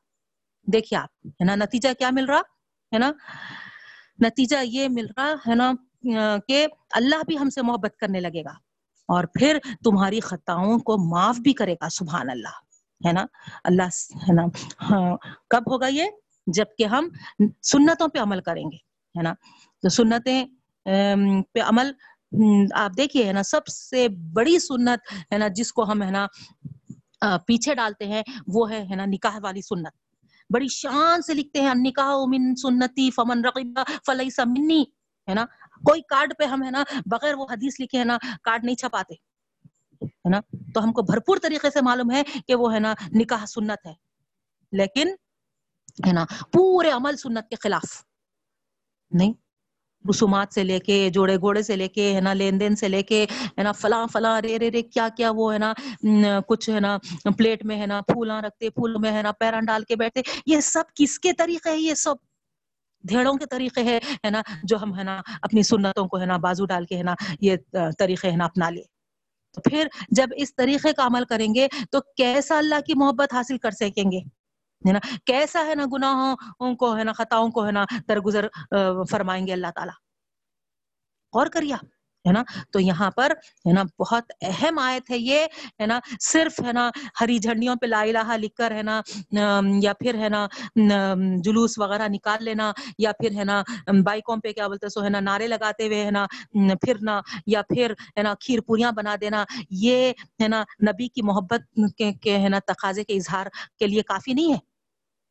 دیکھیے 0.66 0.98
آپ، 0.98 1.26
ہے 1.26 1.44
نا؟ 1.44 1.54
نتیجہ 1.54 1.88
کیا 1.98 2.10
مل 2.12 2.24
رہا؟ 2.24 2.40
ہے 2.92 2.98
نا؟ 2.98 3.10
نتیجہ 4.22 4.56
یہ 4.64 4.88
مل 4.90 5.06
رہا 5.16 5.32
ہے 5.46 5.54
نا 5.54 5.72
کہ 6.48 6.66
اللہ 6.90 7.22
بھی 7.26 7.38
ہم 7.38 7.50
سے 7.50 7.62
محبت 7.62 7.96
کرنے 8.00 8.20
لگے 8.20 8.42
گا 8.44 8.52
اور 9.08 9.24
پھر 9.24 9.58
تمہاری 9.84 10.20
خطاؤں 10.20 10.78
کو 10.78 10.96
معاف 11.10 11.38
بھی 11.38 11.52
کرے 11.52 11.74
گا، 11.74 11.88
سبحان 11.88 12.30
اللہ۔ 12.30 12.56
ہے 13.06 13.12
نا؟ 13.12 13.24
اللہ 13.64 13.88
ہے 14.28 14.32
نا؟ 14.32 14.42
ہاں 14.90 15.16
کب 15.50 15.70
ہوگا 15.72 15.86
یہ؟ 15.86 16.06
جبکہ 16.46 16.84
ہم 16.84 17.08
سنتوں 17.62 18.08
پہ 18.08 18.18
عمل 18.18 18.40
کریں 18.40 18.64
گے، 18.64 18.76
ہے 19.14 19.22
نا؟ 19.22 19.32
تو 19.82 19.88
سنتیں 19.88 20.44
پہ 21.52 21.60
عمل 21.62 21.90
آپ 22.74 22.96
دیکھیے، 22.96 23.26
ہے 23.26 23.32
نا، 23.32 23.42
سب 23.42 23.66
سے 23.66 24.06
بڑی 24.34 24.58
سنت، 24.58 25.12
ہے 25.32 25.38
نا، 25.38 25.48
جس 25.54 25.72
کو 25.72 25.90
ہم، 25.90 26.02
ہے 26.02 26.10
نا 26.10 26.26
پیچھے 27.46 27.74
ڈالتے 27.74 28.06
ہیں، 28.06 28.22
وہ 28.54 28.70
ہے 28.70 28.96
نا، 28.96 29.04
نکاح 29.06 29.38
والی 29.42 29.62
سنت۔ 29.62 29.94
بڑی 30.50 30.68
شان 30.68 31.22
سے 31.22 31.34
لکھتے 31.34 31.60
ہیں 31.60 31.74
نکاح 31.76 32.14
من 32.28 32.54
سنتی 32.62 33.10
فمن 33.10 33.44
رقیبہ 33.44 33.82
فلئی 34.06 34.28
منی، 34.46 34.82
ہے 35.28 35.34
نا؟ 35.34 35.44
کوئی 35.84 36.00
کارڈ 36.08 36.32
پہ 36.38 36.44
ہم، 36.44 36.62
ہے 36.64 36.70
نا، 36.70 36.82
بغیر 37.06 37.34
وہ 37.34 37.46
حدیث 37.50 37.80
لکھے، 37.80 37.98
ہے 37.98 38.04
نا، 38.04 38.16
کارڈ 38.44 38.64
نہیں 38.64 38.76
چھپاتے۔ 38.76 39.14
ہے 40.02 40.30
نا 40.30 40.40
تو 40.74 40.84
ہم 40.84 40.92
کو 40.92 41.02
بھرپور 41.02 41.38
طریقے 41.42 41.70
سے 41.70 41.80
معلوم 41.80 42.10
ہے 42.10 42.22
کہ 42.46 42.54
وہ 42.54 42.74
ہے 42.74 42.78
نا 42.78 42.94
نکاح 43.14 43.44
سنت 43.46 43.86
ہے 43.86 43.92
لیکن 44.72 45.08
ہے 46.06 46.12
نا 46.12 46.24
پورے 46.52 46.90
عمل 46.90 47.16
سنت 47.16 47.48
کے 47.48 47.56
خلاف 47.56 48.02
نہیں 49.12 49.32
رسومات 50.08 50.52
سے 50.52 50.64
لے 50.64 50.78
کے 50.78 51.10
جوڑے 51.10 51.36
گھوڑے 51.36 51.62
سے 51.62 51.76
لے 51.76 51.88
کے 51.88 52.14
ہے 52.14 52.20
نا 52.20 52.32
لین 52.32 52.60
دین 52.60 52.76
سے 52.76 52.88
لے 52.88 53.02
کے 53.02 53.26
ہے 53.58 53.62
نا 53.62 53.72
فلاں 53.72 54.06
فلاں 54.12 54.40
رے 54.42 54.58
رے 54.58 54.70
رے 54.70 54.82
کیا 54.82 55.08
کیا 55.16 55.30
وہ 55.34 55.52
ہے 55.52 55.58
نا 55.58 55.72
کچھ 56.46 56.70
ہے 56.70 56.80
نا 56.80 56.96
پلیٹ 57.38 57.64
میں 57.64 57.80
ہے 57.80 57.86
نا 57.86 58.00
پھولاں 58.00 58.42
رکھتے 58.42 58.70
پھول 58.70 58.96
میں 58.98 59.12
ہے 59.12 59.22
نا 59.22 59.32
پیران 59.32 59.64
ڈال 59.64 59.84
کے 59.84 59.96
بیٹھتے 59.96 60.20
یہ 60.46 60.60
سب 60.60 60.84
کس 60.94 61.18
کے 61.18 61.32
طریقے 61.32 61.70
ہے 61.70 61.78
یہ 61.78 61.94
سب 61.94 62.14
دھیڑوں 63.08 63.34
کے 63.34 63.46
طریقے 63.46 63.82
ہے 63.82 64.30
نا 64.30 64.42
جو 64.62 64.76
ہم 64.82 64.98
ہے 64.98 65.04
نا 65.04 65.20
اپنی 65.42 65.62
سنتوں 65.62 66.06
کو 66.08 66.20
ہے 66.20 66.26
نا 66.26 66.36
بازو 66.36 66.66
ڈال 66.66 66.84
کے 66.84 66.96
ہے 66.96 67.02
نا 67.02 67.14
یہ 67.40 67.56
طریقے 67.98 68.30
ہے 68.30 68.36
نا 68.36 68.44
اپنا 68.44 68.70
لیے 68.70 68.99
تو 69.54 69.60
پھر 69.70 69.86
جب 70.08 70.26
اس 70.36 70.54
طریقے 70.54 70.92
کا 70.92 71.06
عمل 71.06 71.24
کریں 71.24 71.54
گے 71.54 71.66
تو 71.90 72.00
کیسا 72.16 72.58
اللہ 72.58 72.80
کی 72.86 72.94
محبت 72.96 73.34
حاصل 73.34 73.58
کر 73.58 73.70
سکیں 73.70 74.10
گے؟ 74.12 74.18
ہے 74.88 74.92
نا؟ 74.92 74.98
کیسا 75.26 75.64
ہے 75.66 75.74
نا 75.74 75.84
گناہوں 75.92 76.74
کو 76.74 76.96
ہے 76.96 77.04
نا، 77.04 77.12
خطاؤں 77.12 77.50
کو 77.50 77.66
ہے 77.66 77.72
نا 77.72 77.84
درگزر 78.08 78.46
فرمائیں 79.10 79.46
گے 79.46 79.52
اللہ 79.52 79.70
تعالیٰ۔ 79.74 79.94
غور 81.34 81.46
کریا 81.46 81.76
ہے 82.24 82.32
نا؟ 82.32 82.42
تو 82.72 82.80
یہاں 82.80 83.10
پر 83.10 83.32
ہے 83.66 83.72
نا 83.72 83.82
بہت 83.98 84.32
اہم 84.42 84.78
آیت 84.78 85.10
ہے 85.10 85.18
یہ، 85.18 85.44
ہے 85.80 85.86
نا؟ 85.86 85.98
صرف 86.20 86.60
ہے 86.66 86.72
نا 86.72 86.88
ہری 87.20 87.38
جھنڈیوں 87.38 87.76
پہ 87.80 87.86
لا 87.86 88.00
الہ 88.00 88.36
لکھ 88.36 88.54
کر 88.54 88.70
ہے 88.76 88.82
نا 88.82 89.00
یا 89.82 89.92
پھر 90.00 90.18
ہے 90.20 90.28
نا 90.28 90.46
جلوس 91.44 91.78
وغیرہ 91.78 92.08
نکال 92.08 92.44
لینا، 92.44 92.70
یا 92.98 93.12
پھر 93.20 93.38
ہے 93.38 93.44
نا 93.44 93.62
بائکوں 94.04 94.36
پہ 94.44 94.52
کیا 94.52 94.68
بولتے 94.68 94.88
سو 94.88 95.04
ہے 95.04 95.10
نا، 95.10 95.20
نعرے 95.20 95.46
لگاتے 95.48 95.86
ہوئے 95.86 96.04
ہے 96.04 96.10
نا 96.10 96.26
پھرنا، 96.82 97.20
یا 97.46 97.62
پھر 97.68 97.94
ہے 98.16 98.22
نا، 98.22 98.34
کھیر 98.40 98.60
پوریاں 98.66 98.92
بنا 98.92 99.16
دینا، 99.20 99.44
یہ 99.84 100.12
ہے 100.42 100.48
نا 100.48 100.62
نبی 100.88 101.08
کی 101.08 101.22
محبت 101.22 101.62
کے 102.22 102.36
ہے 102.38 102.48
نا 102.48 102.58
تقاضے 102.66 103.04
کے 103.04 103.14
اظہار 103.16 103.46
کے 103.78 103.86
لیے 103.86 104.02
کافی 104.02 104.32
نہیں 104.32 104.54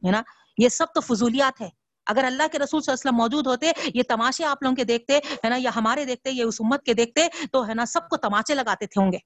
ہے 0.03 0.11
نا؟ 0.11 0.21
یہ 0.57 0.69
سب 0.69 0.85
تو 0.95 1.01
فضولیات 1.01 1.61
ہے۔ 1.61 1.69
اگر 2.09 2.23
اللہ 2.23 2.47
کے 2.51 2.59
رسول 2.59 2.81
صلی 2.81 2.91
اللہ 2.91 2.99
علیہ 2.99 3.09
وسلم 3.09 3.17
موجود 3.17 3.47
ہوتے، 3.47 3.71
یہ 3.93 4.03
تماشے 4.07 4.45
آپ 4.45 4.63
لوگوں 4.63 4.75
کے 4.75 4.83
دیکھتے، 4.83 5.17
ہے 5.17 5.49
نا، 5.49 5.55
یا 5.59 5.71
ہمارے 5.75 6.05
دیکھتے 6.05 6.31
یہ 6.31 6.43
اس 6.43 6.61
امت 6.61 6.83
کے 6.83 6.93
دیکھتے، 6.93 7.27
تو 7.51 7.67
ہے 7.67 7.73
نا، 7.73 7.85
سب 7.85 8.09
کو 8.09 8.17
تماشے 8.17 8.55
لگاتے 8.55 8.85
تھے 8.85 9.01
ہوں 9.01 9.11
گے۔ 9.11 9.17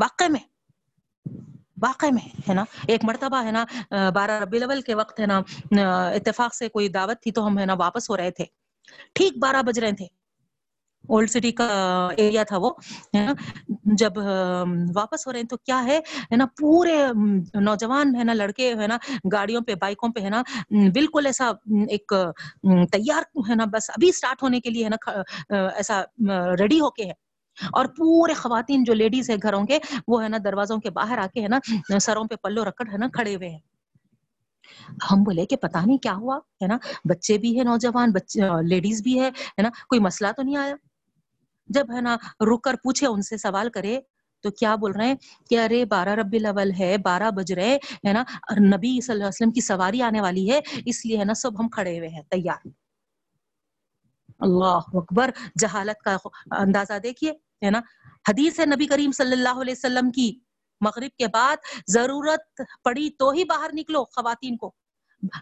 واقع 0.00 0.24
میں 0.30 0.40
واقع 1.82 2.06
میں، 2.12 2.28
ہے 2.48 2.54
نا، 2.54 2.64
ایک 2.88 3.04
مرتبہ، 3.04 3.44
ہے 3.44 3.50
نا، 3.50 3.64
بارہ 4.14 4.38
ربی 4.40 4.56
الاول 4.56 4.80
کے 4.82 4.94
وقت، 4.94 5.20
ہے 5.20 5.26
نا، 5.26 5.40
اتفاق 6.14 6.54
سے 6.54 6.68
کوئی 6.68 6.88
دعوت 6.88 7.22
تھی 7.22 7.30
تو 7.32 7.46
ہم، 7.46 7.58
ہے 7.58 7.66
نا، 7.66 7.74
واپس 7.78 8.10
ہو 8.10 8.16
رہے 8.16 8.30
تھے۔ 8.30 8.44
ٹھیک 9.14 9.38
بارہ 9.38 9.62
بج 9.62 9.78
رہے 9.78 9.92
تھے۔ 9.92 10.06
اولڈ 11.04 11.30
سٹی 11.30 11.50
کا 11.52 11.66
ایریا 12.16 12.42
تھا 12.42 12.56
وہ 12.56 12.70
جب 13.98 14.18
واپس 14.94 15.26
ہو 15.26 15.32
رہے 15.32 15.40
ہیں 15.40 15.46
تو 15.46 15.56
کیا 15.56 15.84
ہے 15.84 16.00
نا 16.36 16.46
پورے 16.58 16.96
نوجوان 17.60 18.14
ہے 18.16 18.24
نا 18.24 18.34
لڑکے 18.34 18.74
ہے 18.74 18.86
نا 18.86 18.96
گاڑیوں 19.32 19.60
پہ 19.60 19.74
بائکوں 19.74 20.08
پہ 20.08 20.20
ہے 20.20 20.30
نا 20.30 20.42
بالکل 20.94 21.26
ایسا 21.26 21.50
ایک 21.88 22.12
تیار 22.92 23.22
ہے 23.50 23.54
نا 23.54 23.64
بس 23.64 23.90
ابھی 23.90 24.08
اسٹارٹ 24.08 24.42
ہونے 24.42 24.60
کے 24.60 24.70
لیے 24.70 24.84
ہے 24.84 24.88
نا 24.88 25.56
ایسا 25.76 26.02
ریڈی 26.58 26.80
ہو 26.80 26.90
کے 26.90 27.04
ہے 27.04 27.12
اور 27.58 27.86
پورے 27.86 28.34
خواتین 28.34 28.84
جو 28.84 28.94
لیڈیز 28.94 29.30
ہے 29.30 29.36
گھروں 29.42 29.64
کے 29.66 29.78
وہ 30.08 30.22
ہے 30.22 30.28
نا 30.28 30.36
دروازوں 30.44 30.78
کے 30.78 30.90
باہر 30.90 31.18
آ 31.18 31.26
کے 31.26 31.42
ہے 31.42 31.48
نا 31.48 31.98
سروں 31.98 32.24
پہ 32.24 32.34
پلو 32.34 32.64
رکڑ 32.64 32.88
ہے 32.92 32.98
نا 32.98 33.08
کھڑے 33.14 33.34
ہوئے 33.34 33.48
ہیں 33.48 33.58
ہم 35.10 35.22
بولے 35.22 35.46
کہ 35.46 35.56
پتا 35.56 35.80
نہیں 35.80 35.98
کیا 35.98 36.14
ہوا 36.14 36.36
ہے 36.62 36.66
نا 36.66 36.76
بچے 37.04 37.38
بھی 37.38 37.58
ہے 37.58 37.64
نوجوان 37.64 38.12
بچے 38.12 38.40
لیڈیز 38.62 39.02
بھی 39.02 39.20
ہے 39.20 39.30
نا 39.62 39.70
کوئی 39.88 40.00
مسئلہ 40.00 40.32
تو 40.32 40.42
نہیں 40.42 40.56
آیا 40.56 40.74
جب 41.70 41.86
ہے 41.96 42.00
نا 42.00 42.16
رک 42.54 42.62
کر 42.62 42.74
پوچھے 42.74 43.06
ان 43.06 43.22
سے 43.22 43.36
سوال 43.36 43.70
کرے 43.70 44.00
تو 44.44 44.50
کیا 44.50 44.74
بول 44.74 44.92
رہے 44.92 45.06
ہیں 45.06 45.14
کہ 45.50 45.58
ارے 45.58 45.84
بارہ 45.84 46.08
ربی 46.08 46.36
الاول 46.36 46.70
ہے، 46.78 46.96
بارہ 46.98 47.30
بج 47.30 47.52
رہے 47.52 47.76
ہے 48.06 48.12
نا؟ 48.12 48.22
نبی 48.60 49.00
صلی 49.00 49.12
اللہ 49.12 49.24
علیہ 49.24 49.36
وسلم 49.36 49.50
کی 49.50 49.60
سواری 49.60 50.02
آنے 50.02 50.20
والی 50.20 50.50
ہے، 50.50 50.60
اس 50.86 51.06
لیے 51.06 51.18
ہے 51.18 51.24
نا 51.24 51.34
سب 51.34 51.60
ہم 51.60 51.68
کھڑے 51.68 51.98
ہوئے 51.98 52.08
ہیں، 52.08 52.22
تیار۔ 52.22 52.68
اللہ 54.38 54.78
اکبر، 54.94 55.30
جہالت 55.60 56.02
کا 56.02 56.16
اندازہ 56.50 56.98
دیکھیے، 57.02 57.30
ہے 57.64 57.70
نا؟ 57.70 57.80
حدیث 58.28 58.60
ہے 58.60 58.66
نبی 58.66 58.86
کریم 58.86 59.12
صلی 59.12 59.32
اللہ 59.32 59.60
علیہ 59.60 59.74
وسلم 59.76 60.10
کی، 60.10 60.38
مغرب 60.80 61.16
کے 61.18 61.26
بعد 61.26 61.56
ضرورت 61.86 62.60
پڑی 62.84 63.10
تو 63.10 63.30
ہی 63.30 63.44
باہر 63.44 63.70
نکلو 63.72 64.04
خواتین 64.04 64.56
کو۔ 64.56 64.72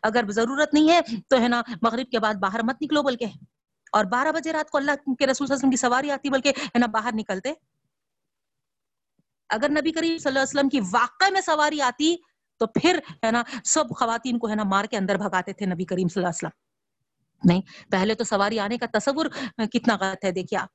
اگر 0.03 0.31
ضرورت 0.31 0.75
نہیں 0.75 0.91
ہے 0.91 1.01
تو 1.29 1.41
ہے 1.41 1.49
نا 1.49 1.63
مغرب 1.83 2.11
کے 2.11 2.19
بعد 2.19 2.35
باہر 2.35 2.63
مت 2.63 2.77
نکلو 2.83 3.03
بلکہ۔ 3.03 3.27
اور 3.93 4.05
بارہ 4.05 4.33
بجے 4.33 4.53
رات 4.53 4.71
کو 4.71 4.79
اللہ 4.79 4.93
کے 4.93 5.03
رسول 5.03 5.17
صلی 5.17 5.27
اللہ 5.27 5.45
علیہ 5.45 5.55
وسلم 5.55 5.71
کی 5.71 5.77
سواری 5.77 6.11
آتی، 6.11 6.31
بلکہ 6.31 6.53
ہے 6.65 6.79
نا 6.79 6.87
باہر 6.87 7.11
نکلتے۔ 7.15 7.53
اگر 9.49 9.69
نبی 9.71 9.93
کریم 9.93 10.19
صلی 10.19 10.31
اللہ 10.31 10.39
علیہ 10.39 10.59
وسلم 10.59 10.69
کی 10.69 10.81
واقع 10.93 11.31
میں 11.33 11.41
سواری 11.41 11.81
آتی، 11.83 12.17
تو 12.61 12.67
پھر 12.67 12.99
ہے 13.25 13.31
نا 13.31 13.43
سب 13.65 13.85
خواتین 13.91 14.39
کو 14.39 14.49
ہے 14.49 14.55
نا 14.55 14.65
مار 14.65 14.85
کے 14.85 14.97
اندر 14.97 15.17
بھگاتے 15.17 15.53
تھے 15.53 15.67
نبی 15.67 15.85
کریم 15.85 16.09
صلی 16.09 16.23
اللہ 16.23 16.29
علیہ 16.29 16.47
وسلم۔ 16.47 17.49
نہیں، 17.49 17.91
پہلے 17.91 18.15
تو 18.15 18.25
سواری 18.25 18.59
آنے 18.61 18.79
کا 18.79 18.87
تصور 18.93 19.27
کتنا 19.73 19.97
غلط 20.01 20.25
ہے، 20.25 20.31
دیکھیے 20.33 20.59
آپ۔ 20.59 20.69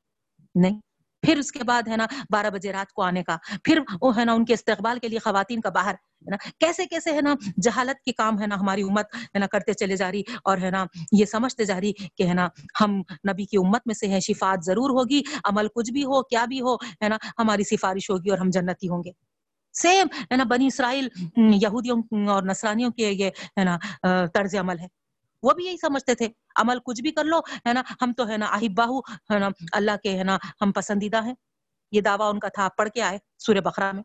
نہیں، 0.56 0.80
پھر 1.22 1.38
اس 1.38 1.52
کے 1.52 1.64
بعد 1.64 1.88
ہے 1.88 1.98
نا 1.98 2.06
بارہ 2.32 2.50
بجے 2.50 2.72
رات 2.72 2.94
کو 2.94 3.02
آنے 3.02 3.24
کا، 3.24 3.38
پھر 3.64 3.80
وہ 4.02 4.18
ہے 4.18 4.26
نا 4.26 4.34
ان 4.34 4.46
کے 4.46 4.54
استقبال 4.54 5.00
کے 5.00 5.08
لیے 5.08 5.20
خواتین 5.20 5.62
کا 5.62 5.70
باہر۔ 5.70 5.96
ہے 6.26 6.32
نا؟ 6.32 6.50
کیسے 6.60 6.86
کیسے 6.86 7.12
ہے 7.12 7.22
نا؟ 7.22 7.36
جہالت 7.62 8.04
کے 8.04 8.12
کام 8.12 8.42
ہے 8.42 8.48
نا 8.48 8.56
ہماری 8.56 8.82
امت، 8.82 9.06
ہے 9.16 9.40
نا؟ 9.40 9.48
کرتے 9.48 9.74
چلے 9.74 9.96
جا 9.96 10.12
رہی 10.12 10.22
اور 10.44 10.58
ہے 10.58 10.70
نا 10.70 10.86
یہ 11.12 11.26
سمجھتے 11.26 11.66
جا 11.66 11.80
رہی 11.82 11.94
کہ 11.94 12.24
ہے 12.28 12.34
نا 12.34 12.48
ہم 12.82 12.96
نبی 13.00 13.46
کی 13.46 13.58
امت 13.58 13.82
میں 13.86 13.96
سے 13.96 14.08
ہیں 14.08 14.20
شفات 14.20 14.66
ضرور 14.66 14.90
ہوگی، 14.90 15.22
عمل 15.44 15.68
کچھ 15.76 15.92
بھی 15.92 16.04
ہو، 16.04 16.24
کیا 16.24 16.46
بھی 16.46 16.62
ہو، 16.62 16.76
ہے 16.76 17.10
نا؟ 17.10 17.18
ہماری 17.40 17.64
سفارش 17.64 18.10
ہوگی 18.10 18.30
اور 18.30 18.38
ہم 18.38 18.50
جنتی 18.50 18.90
ہوں 18.90 19.04
گے۔ 19.04 19.12
سیم 19.74 20.08
ہے 20.32 20.36
نا؟ 20.36 20.44
بنی 20.44 20.68
اسرائیل 20.68 21.08
یہودیوں 21.38 22.28
اور 22.28 22.44
نصرانیوں 22.44 22.92
کے 22.92 23.12
یہ، 23.12 23.30
ہے 23.60 23.64
نا 23.64 23.78
طرز 24.34 24.56
عمل 24.56 24.80
ہے۔ 24.80 24.88
وہ 25.44 25.52
بھی 25.52 25.66
یہی 25.66 25.78
سمجھتے 25.78 26.16
تھے۔ 26.16 26.28
عمل 26.56 26.78
کچھ 26.86 27.02
بھی 27.02 27.12
کر 27.12 27.24
لو، 27.24 27.40
ہے 27.40 27.74
نا؟ 27.74 27.82
ہم 28.02 28.14
تو 28.18 28.30
ہے 28.30 28.38
نا 28.38 28.46
احباہو 28.46 29.00
ہے 29.00 29.40
نا؟ 29.40 29.50
اللہ 29.72 29.92
کے، 30.04 30.18
ہے 30.18 30.24
نا، 30.24 30.38
ہم 30.62 30.72
پسندیدہ 30.72 31.24
ہیں۔ 31.26 31.34
یہ 31.92 32.02
دعویٰ 32.02 32.30
ان 32.34 32.40
کا 32.40 32.48
تھا، 32.48 32.68
پڑھ 32.78 32.90
کے 32.90 33.02
آئے 33.02 33.18
سورہ 33.40 33.58
بقرہ 33.58 33.92
میں۔ 33.92 34.04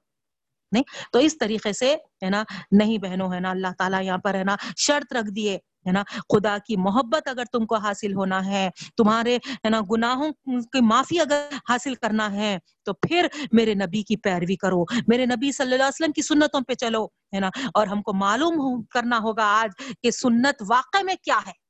نہیں؟ 0.72 0.82
تو 1.12 1.18
اس 1.18 1.38
طریقے 1.38 1.72
سے، 1.72 1.94
ہے 2.24 2.30
نا، 2.30 2.42
نہیں 2.72 2.98
بہنوں، 2.98 3.34
ہے 3.34 3.40
نا، 3.40 3.50
اللہ 3.50 3.72
تعالیٰ 3.78 4.02
یہاں 4.02 4.18
پر، 4.18 4.34
ہے 4.34 4.44
نا، 4.44 4.56
شرط 4.76 5.12
رکھ 5.12 5.30
دیے، 5.30 5.58
ہے 5.86 5.92
نا، 5.92 6.02
خدا 6.18 6.56
کی 6.66 6.76
محبت 6.76 7.28
اگر 7.28 7.44
تم 7.52 7.66
کو 7.66 7.76
حاصل 7.76 8.14
ہونا 8.14 8.46
ہے، 8.46 8.68
تمہارے، 8.96 9.36
ہے 9.36 9.68
نا، 9.68 9.80
گناہوں 9.92 10.30
کی 10.72 10.80
معافی 10.80 11.20
اگر 11.20 11.46
حاصل 11.68 11.94
کرنا 11.94 12.32
ہے، 12.32 12.58
تو 12.84 12.92
پھر 12.92 13.26
میرے 13.52 13.74
نبی 13.74 14.02
کی 14.02 14.16
پیروی 14.16 14.56
کرو، 14.56 14.84
میرے 15.06 15.26
نبی 15.26 15.52
صلی 15.52 15.64
اللہ 15.64 15.74
علیہ 15.74 15.84
وسلم 15.84 16.12
کی 16.12 16.22
سنتوں 16.22 16.60
پہ 16.60 16.74
چلو، 16.74 17.04
ہے 17.04 17.40
نا، 17.40 17.50
اور 17.74 17.86
ہم 17.86 18.02
کو 18.02 18.12
معلوم 18.12 18.82
کرنا 18.82 19.18
ہوگا 19.18 19.44
آج 19.44 19.70
کہ 20.02 20.10
سنت 20.10 20.62
واقع 20.68 21.02
میں 21.04 21.14
کیا 21.22 21.38
ہے۔ 21.46 21.67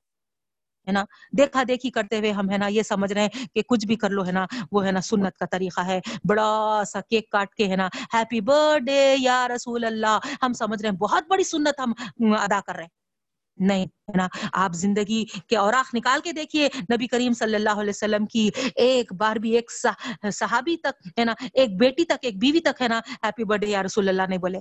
ہے 0.88 0.92
نا؟ 0.92 1.04
دیکھا 1.38 1.62
دیکھی 1.68 1.90
کرتے 1.90 2.18
ہوئے 2.18 2.30
ہم 2.32 2.50
ہے 2.50 2.58
نا 2.58 2.66
یہ 2.66 2.82
سمجھ 2.82 3.12
رہے 3.12 3.22
ہیں 3.22 3.46
کہ 3.54 3.62
کچھ 3.68 3.86
بھی 3.86 3.96
کر 3.96 4.10
لو 4.10 4.26
ہے 4.26 4.32
نا، 4.32 4.46
وہ 4.72 4.84
ہے 4.86 4.92
نا 4.92 5.00
سنت 5.00 5.38
کا 5.38 5.46
طریقہ 5.46 5.86
ہے۔ 5.86 6.00
بڑا 6.28 6.82
سا 6.92 7.00
کیک 7.00 7.30
کاٹ 7.30 7.54
کے 7.54 7.66
ہے 7.68 7.76
نا 7.76 7.88
ہیپی 8.14 8.40
برتھ 8.40 8.84
ڈے 8.84 9.14
یا 9.18 9.46
رسول 9.48 9.84
اللہ۔ 9.84 10.18
ہم 10.42 10.52
سمجھ 10.52 10.82
رہے 10.82 10.90
ہیں، 10.90 10.96
بہت 10.96 11.24
بڑی 11.28 11.44
سنت 11.44 11.80
ہم 11.80 11.92
ادا 12.38 12.60
کر 12.66 12.74
رہے 12.74 12.82
ہیں۔ 12.82 12.96
نہیں 13.58 13.84
ہے 13.84 14.16
نا، 14.16 14.26
آپ 14.52 14.74
زندگی 14.74 15.24
کے 15.48 15.56
اوراق 15.56 15.94
نکال 15.94 16.20
کے 16.24 16.32
دیکھیے، 16.32 16.68
نبی 16.92 17.06
کریم 17.06 17.32
صلی 17.32 17.54
اللہ 17.54 17.80
علیہ 17.80 17.90
وسلم 17.90 18.26
کی 18.26 18.48
ایک 18.76 19.12
بار 19.12 19.36
بھی 19.36 19.50
ایک 19.50 19.70
صحابی 20.32 20.76
تک 20.76 21.18
ہے 21.18 21.24
نا، 21.24 21.34
ایک 21.54 21.76
بیٹی 21.80 22.04
تک، 22.04 22.18
ایک 22.22 22.38
بیوی 22.38 22.60
تک 22.60 22.82
ہے 22.82 22.88
نا 22.88 23.00
ہیپی 23.22 23.44
برتھ 23.44 23.60
ڈے 23.60 23.66
یا 23.66 23.82
رسول 23.82 24.08
اللہ 24.08 24.28
نے 24.28 24.38
بولے۔ 24.38 24.60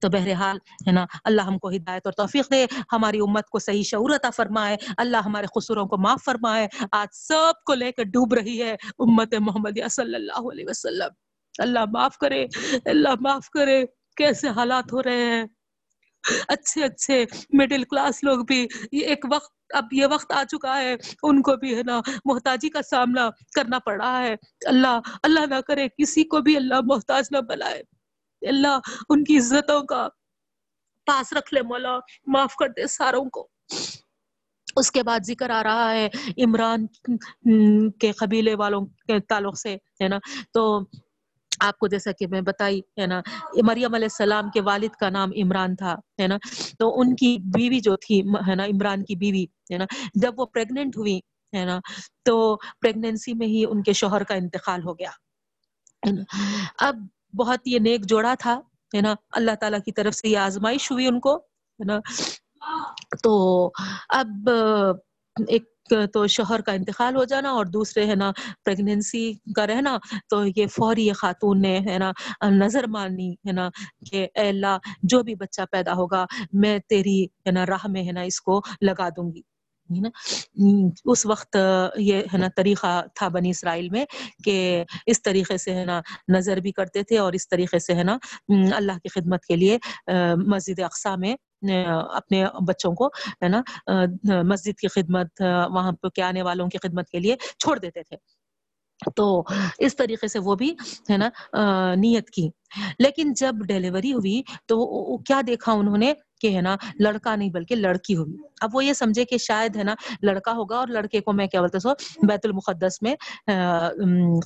تو 0.00 0.08
بہرحال، 0.08 0.56
ہے 0.86 0.92
نا، 0.92 1.06
اللہ 1.24 1.42
ہم 1.42 1.58
کو 1.58 1.70
ہدایت 1.70 2.02
اور 2.04 2.12
توفیق 2.12 2.50
دے، 2.50 2.66
ہماری 2.92 3.18
امت 3.18 3.48
کو 3.48 3.58
صحیح 3.58 3.82
شعور 3.82 4.10
عطا 4.10 4.30
فرمائے، 4.30 4.76
اللہ 4.96 5.16
ہمارے 5.16 5.46
قصوروں 5.46 5.86
کو 5.86 5.98
معاف 5.98 6.24
فرمائے، 6.24 6.68
آج 6.92 7.08
سب 7.12 7.64
کو 7.66 7.74
لے 7.74 7.92
کر 7.92 8.02
ڈوب 8.02 8.34
رہی 8.34 8.62
ہے 8.62 8.76
امت 8.98 9.34
محمد 9.40 9.78
صلی 9.90 10.14
اللہ 10.14 10.52
علیہ 10.52 10.64
وسلم۔ 10.68 11.08
اللہ 11.58 11.78
معاف 11.92 12.18
کرے، 12.18 12.46
اللہ 12.84 13.08
معاف 13.20 13.50
کرے، 13.50 13.84
کیسے 14.16 14.48
حالات 14.48 14.92
ہو 14.92 15.02
رہے 15.02 15.24
ہیں؟ 15.24 15.44
اچھے 16.48 16.84
اچھے 16.84 17.24
مڈل 17.52 17.84
کلاس 17.84 18.24
لوگ 18.24 18.44
بھی 18.44 18.66
ایک 18.92 19.24
وقت، 19.32 19.52
اب 19.74 19.84
یہ 19.92 20.06
وقت 20.10 20.32
آ 20.32 20.44
چکا 20.44 20.80
ہے، 20.80 20.96
ان 21.22 21.42
کو 21.42 21.56
بھی، 21.56 21.76
ہے 21.78 21.82
نا، 21.82 22.00
محتاجی 22.24 22.68
کا 22.68 22.82
سامنا 22.82 23.30
کرنا 23.54 23.78
پڑ 23.78 24.02
رہا 24.02 24.22
ہے۔ 24.22 24.34
اللہ 24.66 25.00
اللہ 25.22 25.40
نہ 25.40 25.60
کرے 25.66 25.88
کسی 25.98 26.24
کو 26.24 26.40
بھی 26.40 26.56
اللہ 26.56 26.74
محتاج 26.84 27.24
نہ 27.30 27.38
بنائے۔ 27.38 27.82
اللہ 28.48 28.78
ان 29.08 29.24
کی 29.24 29.38
عزتوں 29.38 29.82
کا 29.82 30.08
پاس 31.06 31.32
رکھ 31.32 31.54
لے 31.54 31.62
مولا، 31.62 31.98
معاف 32.26 32.54
کر 32.54 32.68
دے 32.68 32.86
ساروں 32.86 33.24
کو۔ 33.24 33.48
اس 34.76 34.90
کے 34.90 35.02
بعد 35.02 35.20
ذکر 35.26 35.50
آ 35.50 35.62
رہا 35.62 35.92
ہے 35.92 36.08
عمران 36.44 36.86
کے 37.90 38.12
قبیلے 38.12 38.54
والوں 38.54 38.86
کے 38.86 39.20
تعلق 39.20 39.58
سے، 39.58 39.74
ہے 39.74 40.08
نا؟ 40.08 40.18
تو 40.52 40.80
آپ 41.60 41.78
کو 41.78 41.86
جیسا 41.86 42.12
کہ 42.12 42.26
میں 42.26 42.40
بتائی، 42.40 42.78
ہے 42.78 43.06
نا؟ 43.06 43.20
مریم 43.62 43.94
علیہ 43.94 44.04
السلام 44.04 44.50
کے 44.50 44.60
والد 44.60 44.88
کا 44.88 45.10
نام 45.10 45.30
عمران 45.42 45.76
تھا، 45.76 45.92
ہے 45.92 46.26
نا؟ 46.26 46.36
تو 46.78 47.00
ان 47.00 47.16
کی 47.16 47.36
بیوی 47.54 47.80
جو 47.80 47.96
تھی، 47.96 48.20
ہے 48.20 48.54
نا؟ 48.54 48.64
عمران 48.64 49.04
کی 49.04 49.16
بیوی، 49.16 49.44
ہے 49.44 49.78
نا؟ 49.78 49.84
جب 50.14 50.40
وہ 50.40 50.46
پریگننٹ 50.46 50.96
ہوئی، 50.96 51.18
ہے 51.56 51.64
نا؟ 51.64 51.80
تو 52.22 52.56
پریگنینسی 52.56 53.34
میں 53.34 53.46
ہی 53.46 53.64
ان 53.64 53.82
کے 53.82 53.92
شوہر 53.92 54.22
کا 54.22 54.34
انتقال 54.34 54.84
ہو 54.84 54.98
گیا 54.98 55.10
اب 56.78 56.96
بہت 57.34 57.60
یہ 57.64 57.78
نیک 57.78 58.06
جوڑا 58.06 58.34
تھا، 58.38 58.60
ہے 58.96 59.00
نا؟ 59.00 59.14
اللہ 59.32 59.54
تعالیٰ 59.60 59.78
کی 59.84 59.92
طرف 59.92 60.14
سے 60.14 60.28
یہ 60.28 60.38
آزمائش 60.38 60.90
ہوئی 60.90 61.06
ان 61.06 61.20
کو، 61.20 61.36
ہے 61.36 61.84
نا؟ 61.84 61.98
تو 63.22 63.70
اب 64.08 64.50
ایک 65.48 65.64
تو 66.14 66.26
شوہر 66.26 66.60
کا 66.60 66.72
انتقال 66.72 67.16
ہو 67.16 67.24
جانا 67.24 67.50
اور 67.50 67.66
دوسرے، 67.66 68.06
ہے 68.06 68.14
نا 68.14 68.30
پریگنینسی 68.64 69.32
کا 69.56 69.66
رہنا، 69.66 69.98
تو 70.28 70.44
یہ 70.56 70.66
فوری 70.66 71.12
خاتون 71.12 71.62
نے، 71.62 71.78
ہے 71.78 71.98
نا، 71.98 72.12
نظر 72.50 72.86
مانی، 72.86 73.32
ہے 73.32 73.52
نا، 73.52 73.68
کہ 74.10 74.26
اے 74.34 74.48
اللہ، 74.48 74.76
جو 75.02 75.22
بھی 75.22 75.34
بچہ 75.34 75.62
پیدا 75.70 75.92
ہوگا، 75.92 76.24
میں 76.52 76.78
تیری، 76.78 77.24
ہے 77.24 77.50
نا، 77.50 77.66
راہ 77.66 77.86
میں، 77.88 78.04
ہے 78.04 78.12
نا، 78.12 78.20
اس 78.20 78.40
کو 78.40 78.60
لگا 78.80 79.08
دوں 79.08 79.32
گی۔ 79.32 79.42
اس 81.04 81.26
وقت 81.26 81.56
یہ 81.96 82.22
ہے 82.32 82.38
نا 82.38 82.46
طریقہ 82.56 83.02
تھا 83.14 83.28
بنی 83.28 83.50
اسرائیل 83.50 83.88
میں 83.88 84.04
کہ 84.44 84.84
اس 85.06 85.22
طریقے 85.22 85.56
سے 85.58 85.74
ہے 85.74 85.84
نا 85.84 86.00
نظر 86.28 86.56
بھی 86.56 86.72
کرتے 86.72 87.02
تھے 87.02 87.18
اور 87.18 87.32
اس 87.32 87.48
طریقے 87.48 87.78
سے 87.78 87.94
ہے 87.94 88.02
نا 88.04 88.18
اللہ 88.76 88.92
کی 88.92 89.08
خدمت 89.08 89.44
کے 89.44 89.56
لیے 89.56 89.78
مسجد 90.46 90.80
اقسا 90.80 91.16
میں 91.16 91.36
اپنے 92.12 92.44
بچوں 92.68 92.92
کو 92.92 93.06
ہے 93.42 93.48
نا 93.48 93.62
مسجد 94.42 94.78
کی 94.78 94.88
خدمت 94.88 95.42
وہاں 95.70 95.92
پہ 95.92 96.08
کے 96.08 96.22
آنے 96.22 96.42
والوں 96.42 96.68
کی 96.68 96.78
خدمت 96.78 97.08
کے 97.08 97.18
لیے 97.18 97.36
چھوڑ 97.58 97.78
دیتے 97.78 98.02
تھے۔ 98.02 98.16
تو 99.16 99.42
اس 99.78 99.96
طریقے 99.96 100.28
سے 100.28 100.38
وہ 100.38 100.54
بھی 100.54 100.74
ہے 101.10 101.16
نا 101.16 101.28
نیت 101.94 102.30
کی۔ 102.30 102.48
لیکن 102.98 103.32
جب 103.32 103.54
ڈیلیوری 103.66 104.12
ہوئی 104.12 104.42
تو 104.66 105.16
کیا 105.18 105.40
دیکھا 105.46 105.72
انہوں 105.72 105.98
نے؟ 105.98 106.12
کہ 106.40 106.54
ہے 106.56 106.60
نا، 106.60 106.76
لڑکا 107.00 107.34
نہیں 107.36 107.50
بلکہ 107.50 107.74
لڑکی 107.74 108.16
ہوئی 108.16 108.36
اب 108.60 108.70
وہ 108.74 108.84
یہ 108.84 108.92
سمجھے 108.92 109.24
کہ 109.24 109.38
شاید 109.38 109.76
ہے 109.76 109.84
نا 109.84 109.94
لڑکا 110.22 110.52
ہوگا 110.52 110.76
اور 110.76 110.88
لڑکے 110.88 111.20
کو 111.20 111.32
میں 111.32 111.46
کیا 111.46 111.60
بولتے 111.60 111.78
سو 111.78 111.92
بیت 112.28 112.46
المقدس 112.46 113.02
میں 113.02 113.14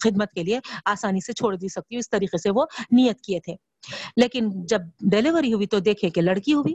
خدمت 0.05 0.33
کے 0.33 0.43
لیے 0.43 0.61
آسانی 0.85 1.21
سے 1.21 1.33
چھوڑ 1.33 1.55
دی 1.57 1.69
سکتی 1.69 1.95
ہوں۔ 1.95 1.99
اس 1.99 2.11
طریقے 2.11 2.39
سے 2.39 2.51
وہ 2.51 2.65
نیت 2.91 3.21
کیے 3.21 3.41
تھے۔ 3.41 3.55
لیکن 4.17 4.51
جب 4.67 4.81
ڈیلیوری 5.11 5.53
ہوئی 5.53 5.67
تو 5.67 5.79
دیکھے 5.79 6.11
کہ 6.11 6.21
لڑکی 6.21 6.55
ہوئی 6.55 6.75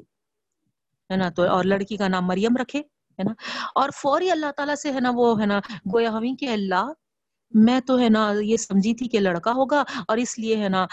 ہے 1.10 1.16
نا، 1.16 1.30
تو 1.30 1.48
اور 1.50 1.64
لڑکی 1.64 1.98
کا 1.98 2.08
نام 2.08 2.28
مریم 2.28 2.58
رکھے، 2.58 2.80
ہے 2.80 3.24
نا۔ 3.24 3.34
اور 3.76 3.90
فوری 4.02 4.32
اللہ 4.32 4.52
تعالیٰ 4.58 4.76
سے 4.76 4.92
ہے 4.94 5.00
نا 5.00 5.12
وہ 5.16 5.42
ہے 5.42 5.46
نا 5.46 5.60
گویا 5.94 6.10
ہوئی 6.10 6.36
کہ 6.36 6.50
اللہ، 6.50 6.92
میں 7.54 7.80
تو 7.80 8.00
ہے 8.00 8.10
نا 8.10 8.32
یہ 8.42 8.58
سمجھی 8.58 8.94
تھی 8.94 9.08
کہ 9.08 9.20
لڑکا 9.20 9.52
ہوگا 9.52 9.84
اور 10.08 10.18
اس 10.18 10.38
لیے 10.40 10.56
ہے 10.58 10.70
نا 10.70 10.86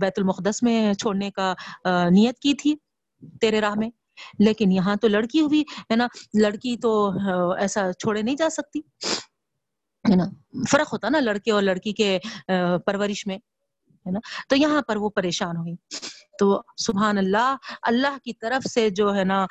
بیت 0.00 0.18
المقدس 0.18 0.62
میں 0.62 0.94
چھوڑنے 0.94 1.30
کا 1.30 1.52
نیت 2.10 2.38
کی 2.38 2.54
تھی۔ 2.54 2.74
تیرے 3.40 3.60
راہ 3.60 3.74
میں۔ 3.76 3.90
لیکن 4.38 4.72
یہاں 4.72 4.96
تو 4.96 5.08
لڑکی 5.08 5.40
ہوئی، 5.40 5.60
ہے 5.60 5.96
نا؟ 5.96 6.06
لڑکی 6.40 6.76
تو 6.76 7.10
ایسا 7.58 7.92
چھوڑے 7.92 8.22
نہیں 8.22 8.36
جا 8.36 8.48
سکتی۔ 8.50 8.80
ہے 10.10 10.16
نا؟ 10.16 10.24
فرق 10.70 10.92
ہوتا 10.92 11.08
نا 11.08 11.20
لڑکے 11.20 11.50
اور 11.52 11.62
لڑکی 11.62 11.92
کے 11.92 12.18
پرورش 12.86 13.26
میں، 13.26 13.36
ہے 13.36 14.10
نا؟ 14.10 14.20
تو 14.48 14.56
یہاں 14.56 14.82
پر 14.82 14.96
وہ 14.96 15.08
پریشان 15.08 15.56
ہوئی۔ 15.56 15.74
تو 16.38 16.62
سبحان 16.76 17.18
اللہ 17.18 17.56
اللہ 17.82 18.16
کی 18.24 18.32
طرف 18.32 18.66
سے 18.68 18.90
جو، 18.90 19.14
ہے 19.14 19.24
نا 19.24 19.46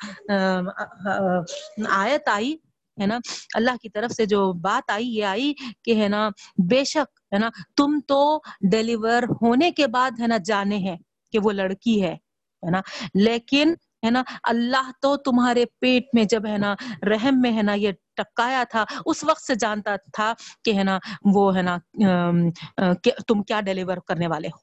آیت 1.88 2.28
آئی، 2.28 2.56
ہے 3.00 3.06
نا؟ 3.06 3.18
اللہ 3.54 3.76
کی 3.82 3.88
طرف 3.88 4.12
سے 4.12 4.26
جو 4.26 4.52
بات 4.52 4.90
آئی، 4.90 5.08
یہ 5.08 5.24
آئی 5.24 5.52
کہ، 5.84 6.02
ہے 6.02 6.08
نا، 6.08 6.28
بے 6.70 6.84
شک، 6.84 7.20
ہے 7.32 7.38
نا، 7.38 7.48
تم 7.76 7.98
تو 8.08 8.40
ڈیلیور 8.70 9.22
ہونے 9.42 9.70
کے 9.70 9.86
بعد، 9.86 10.20
ہے 10.20 10.26
نا، 10.26 10.36
جانے 10.36 10.76
ہیں 10.76 10.96
کہ 11.32 11.38
وہ 11.38 11.52
لڑکی 11.52 12.02
ہے۔ 12.02 12.16
ہے 12.62 12.70
نا؟ 12.70 12.80
لیکن 13.14 13.74
ہے 14.04 14.10
نا، 14.10 14.22
اللہ 14.50 14.90
تو 15.02 15.16
تمہارے 15.24 15.64
پیٹ 15.80 16.04
میں 16.14 16.24
جب 16.30 16.46
ہے 16.46 16.56
نا 16.58 16.74
رحم 17.10 17.40
میں 17.42 17.52
ہے 17.56 17.62
نا 17.62 17.74
یہ 17.74 17.92
ٹکایا 18.16 18.62
تھا، 18.70 18.84
اس 19.06 19.22
وقت 19.24 19.42
سے 19.42 19.54
جانتا 19.60 19.94
تھا 20.12 20.32
کہ 20.64 20.76
ہے 20.78 20.84
نا 20.84 20.98
وہ 21.34 21.44
ہے 21.56 21.62
نا 21.62 21.76
تم 23.28 23.42
کیا 23.42 23.60
ڈیلیور 23.60 23.96
کرنے 24.08 24.26
والے 24.26 24.48
ہو، 24.48 24.58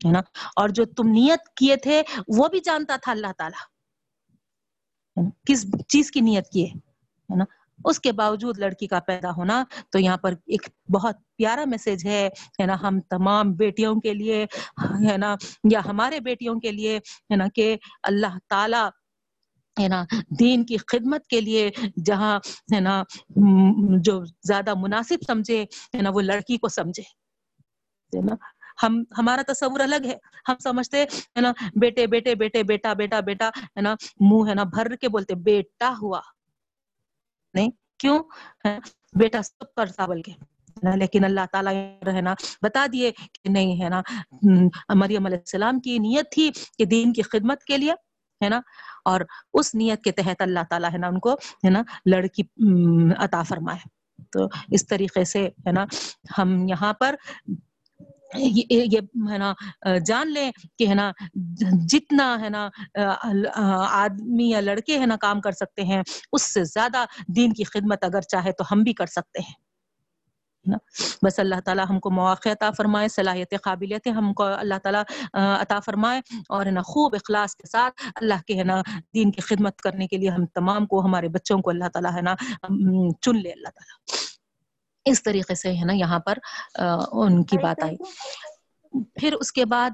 ہے 0.00 0.12
نا؟ 0.12 0.20
اور 0.56 0.68
جو 0.68 0.84
تم 0.96 1.08
نیت 1.08 1.48
کیے 1.56 1.76
تھے، 1.76 2.02
وہ 2.36 2.48
بھی 2.48 2.60
جانتا 2.64 2.96
تھا 3.02 3.12
اللہ 3.12 3.32
تعالی 3.38 3.58
کس 5.46 5.66
چیز 5.88 6.10
کی 6.10 6.20
نیت 6.20 6.48
کیے، 6.52 6.66
ہے 6.66 7.36
نا؟ 7.36 7.44
اس 7.84 8.00
کے 8.00 8.12
باوجود 8.12 8.58
لڑکی 8.58 8.86
کا 8.86 9.00
پیدا 9.00 9.30
ہونا 9.30 9.62
تو 9.90 9.98
یہاں 9.98 10.16
پر 10.16 10.34
ایک 10.46 10.68
بہت 10.88 11.16
پیارا 11.36 11.64
میسج 11.64 12.06
ہے 12.06 12.26
ہے 12.60 12.66
نا 12.66 12.76
ہم 12.82 13.00
تمام 13.00 13.52
بیٹیوں 13.52 13.94
کے 14.00 14.14
لیے 14.14 14.44
ہے 15.10 15.16
نا 15.16 15.34
یا 15.70 15.80
ہمارے 15.86 16.20
بیٹیوں 16.20 16.58
کے 16.60 16.72
لیے 16.72 16.96
ہے 16.96 17.36
نا 17.36 17.46
کہ 17.54 17.76
اللہ 18.02 18.38
تعالی 18.48 18.88
ہے 19.76 19.88
نا 19.88 20.04
دین 20.40 20.64
کی 20.64 20.76
خدمت 20.86 21.26
کے 21.26 21.40
لیے 21.40 21.68
جہاں 22.04 22.38
ہے 22.74 22.80
نا 22.80 23.02
جو 24.00 24.22
زیادہ 24.42 24.74
مناسب 24.74 25.26
سمجھے 25.26 25.62
ہے 25.94 26.02
نا 26.02 26.10
وہ 26.10 26.20
لڑکی 26.20 26.56
کو 26.56 26.68
سمجھے 26.68 27.02
ہے 27.02 28.22
نا 28.22 28.34
ہم 28.82 29.02
ہمارا 29.18 29.42
تصور 29.48 29.80
الگ 29.80 30.06
ہے 30.06 30.16
ہم 30.48 30.58
سمجھتے 30.58 31.02
ہے 31.02 31.40
نا 31.40 31.52
بیٹے 31.76 32.06
بیٹے 32.06 32.34
بیٹے 32.34 32.62
بیٹا 32.62 32.92
بیٹا 32.92 33.20
بیٹا 33.20 33.48
ہے 33.48 33.80
نا 33.80 33.94
منہ 34.20 34.48
ہے 34.48 34.54
نا 34.54 34.64
بھر 34.64 34.94
کے 34.96 35.08
بولتے 35.08 35.34
بیٹا 35.34 35.92
ہوا 36.02 36.20
نہیں؟ 37.54 37.70
کیوں؟ 37.98 38.18
بیٹا 39.12 39.42
سب 39.42 39.74
کرتا 39.74 40.06
بول 40.06 40.22
کے۔ 40.22 40.32
لیکن 40.96 41.24
اللہ 41.24 41.40
تعالیٰ 41.52 41.72
رہنا 42.06 42.34
بتا 42.62 42.86
دیے 42.92 43.10
کہ 43.10 43.48
نہیں، 43.48 43.84
ہے 43.84 43.88
نا 43.88 44.02
مریم 44.94 45.26
علیہ 45.26 45.38
السلام 45.38 45.80
کی 45.80 45.98
نیت 45.98 46.32
تھی 46.32 46.50
کہ 46.78 46.84
دین 46.84 47.12
کی 47.12 47.22
خدمت 47.22 47.64
کے 47.64 47.78
لیے، 47.78 47.92
ہے 48.44 48.48
نا، 48.48 48.60
اور 49.04 49.20
اس 49.54 49.74
نیت 49.74 50.04
کے 50.04 50.12
تحت 50.12 50.42
اللہ 50.42 50.60
تعالیٰ 50.70 50.90
ہے 50.92 50.98
نا، 50.98 51.06
ان 51.06 51.18
کو، 51.18 51.34
ہے 51.34 51.70
نا، 51.70 51.82
لڑکی 52.06 52.42
عطا 53.18 53.42
فرمائے۔ 53.42 53.88
تو 54.32 54.48
اس 54.70 54.86
طریقے 54.86 55.24
سے، 55.24 55.46
ہے 55.46 55.72
نا، 55.72 55.84
ہم 56.38 56.68
یہاں 56.68 56.92
پر 56.92 57.14
یہ 58.34 58.98
ہے 59.30 59.38
نا 59.38 59.52
جان 60.06 60.32
لیں 60.32 60.50
کہ 60.78 60.86
ہے 60.88 60.94
نا، 60.94 61.10
جتنا 61.90 62.36
ہے 62.40 62.48
نا 62.48 62.68
آدمی 62.96 64.50
یا 64.50 64.60
لڑکے 64.60 64.98
ہے 64.98 65.06
نا 65.06 65.16
کام 65.20 65.40
کر 65.40 65.52
سکتے 65.52 65.82
ہیں، 65.84 66.02
اس 66.32 66.52
سے 66.52 66.64
زیادہ 66.64 67.04
دین 67.36 67.52
کی 67.54 67.64
خدمت 67.64 68.04
اگر 68.04 68.20
چاہے 68.30 68.52
تو 68.52 68.64
ہم 68.70 68.82
بھی 68.82 68.92
کر 68.92 69.06
سکتے 69.16 69.40
ہیں 69.40 69.58
بس 71.22 71.38
اللہ 71.38 71.60
تعالیٰ 71.64 71.84
ہم 71.88 71.98
کو 72.00 72.10
مواقع 72.10 72.48
عطا 72.48 72.70
فرمائے، 72.76 73.08
صلاحیت 73.08 73.54
قابلیت 73.64 74.06
ہم 74.16 74.32
کو 74.34 74.44
اللہ 74.44 74.78
تعالیٰ 74.82 75.02
عطا 75.34 75.78
فرمائے 75.86 76.20
اور 76.48 76.66
ہے 76.66 76.70
نا، 76.70 76.82
خوب 76.86 77.14
اخلاص 77.14 77.56
کے 77.56 77.66
ساتھ 77.68 78.02
اللہ 78.20 78.42
کے 78.46 78.58
ہے 78.58 78.64
نا 78.64 78.80
دین 79.14 79.30
کی 79.32 79.40
خدمت 79.42 79.80
کرنے 79.82 80.06
کے 80.06 80.16
لیے 80.16 80.30
ہم 80.30 80.44
تمام 80.54 80.86
کو، 80.86 81.04
ہمارے 81.04 81.28
بچوں 81.28 81.58
کو 81.58 81.70
اللہ 81.70 81.88
تعالیٰ 81.94 82.14
ہے 82.16 82.22
نا 82.22 82.34
چن 83.22 83.42
لے 83.42 83.50
اللہ 83.50 83.68
تعالیٰ۔ 83.68 84.28
اس 85.06 85.22
طریقے 85.22 85.54
سے 85.54 85.72
ہے 85.72 85.84
نا 85.84 85.92
یہاں 85.92 86.18
پر 86.18 86.38
ان 87.12 87.42
کی 87.44 87.58
بات 87.58 87.82
آئی۔ 87.84 87.96
پھر 89.14 89.32
اس 89.32 89.52
کے 89.52 89.64
بعد 89.64 89.90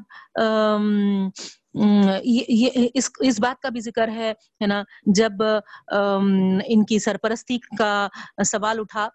اس 3.21 3.41
بات 3.41 3.61
کا 3.63 3.69
بھی 3.69 3.81
ذکر 3.81 4.09
ہے 4.17 4.33
نا 4.67 4.83
جب 5.15 5.43
ان 5.43 6.85
کی 6.85 6.99
سرپرستی 6.99 7.59
کا 7.79 8.07
سوال 8.45 8.81
اٹھا 8.81 9.09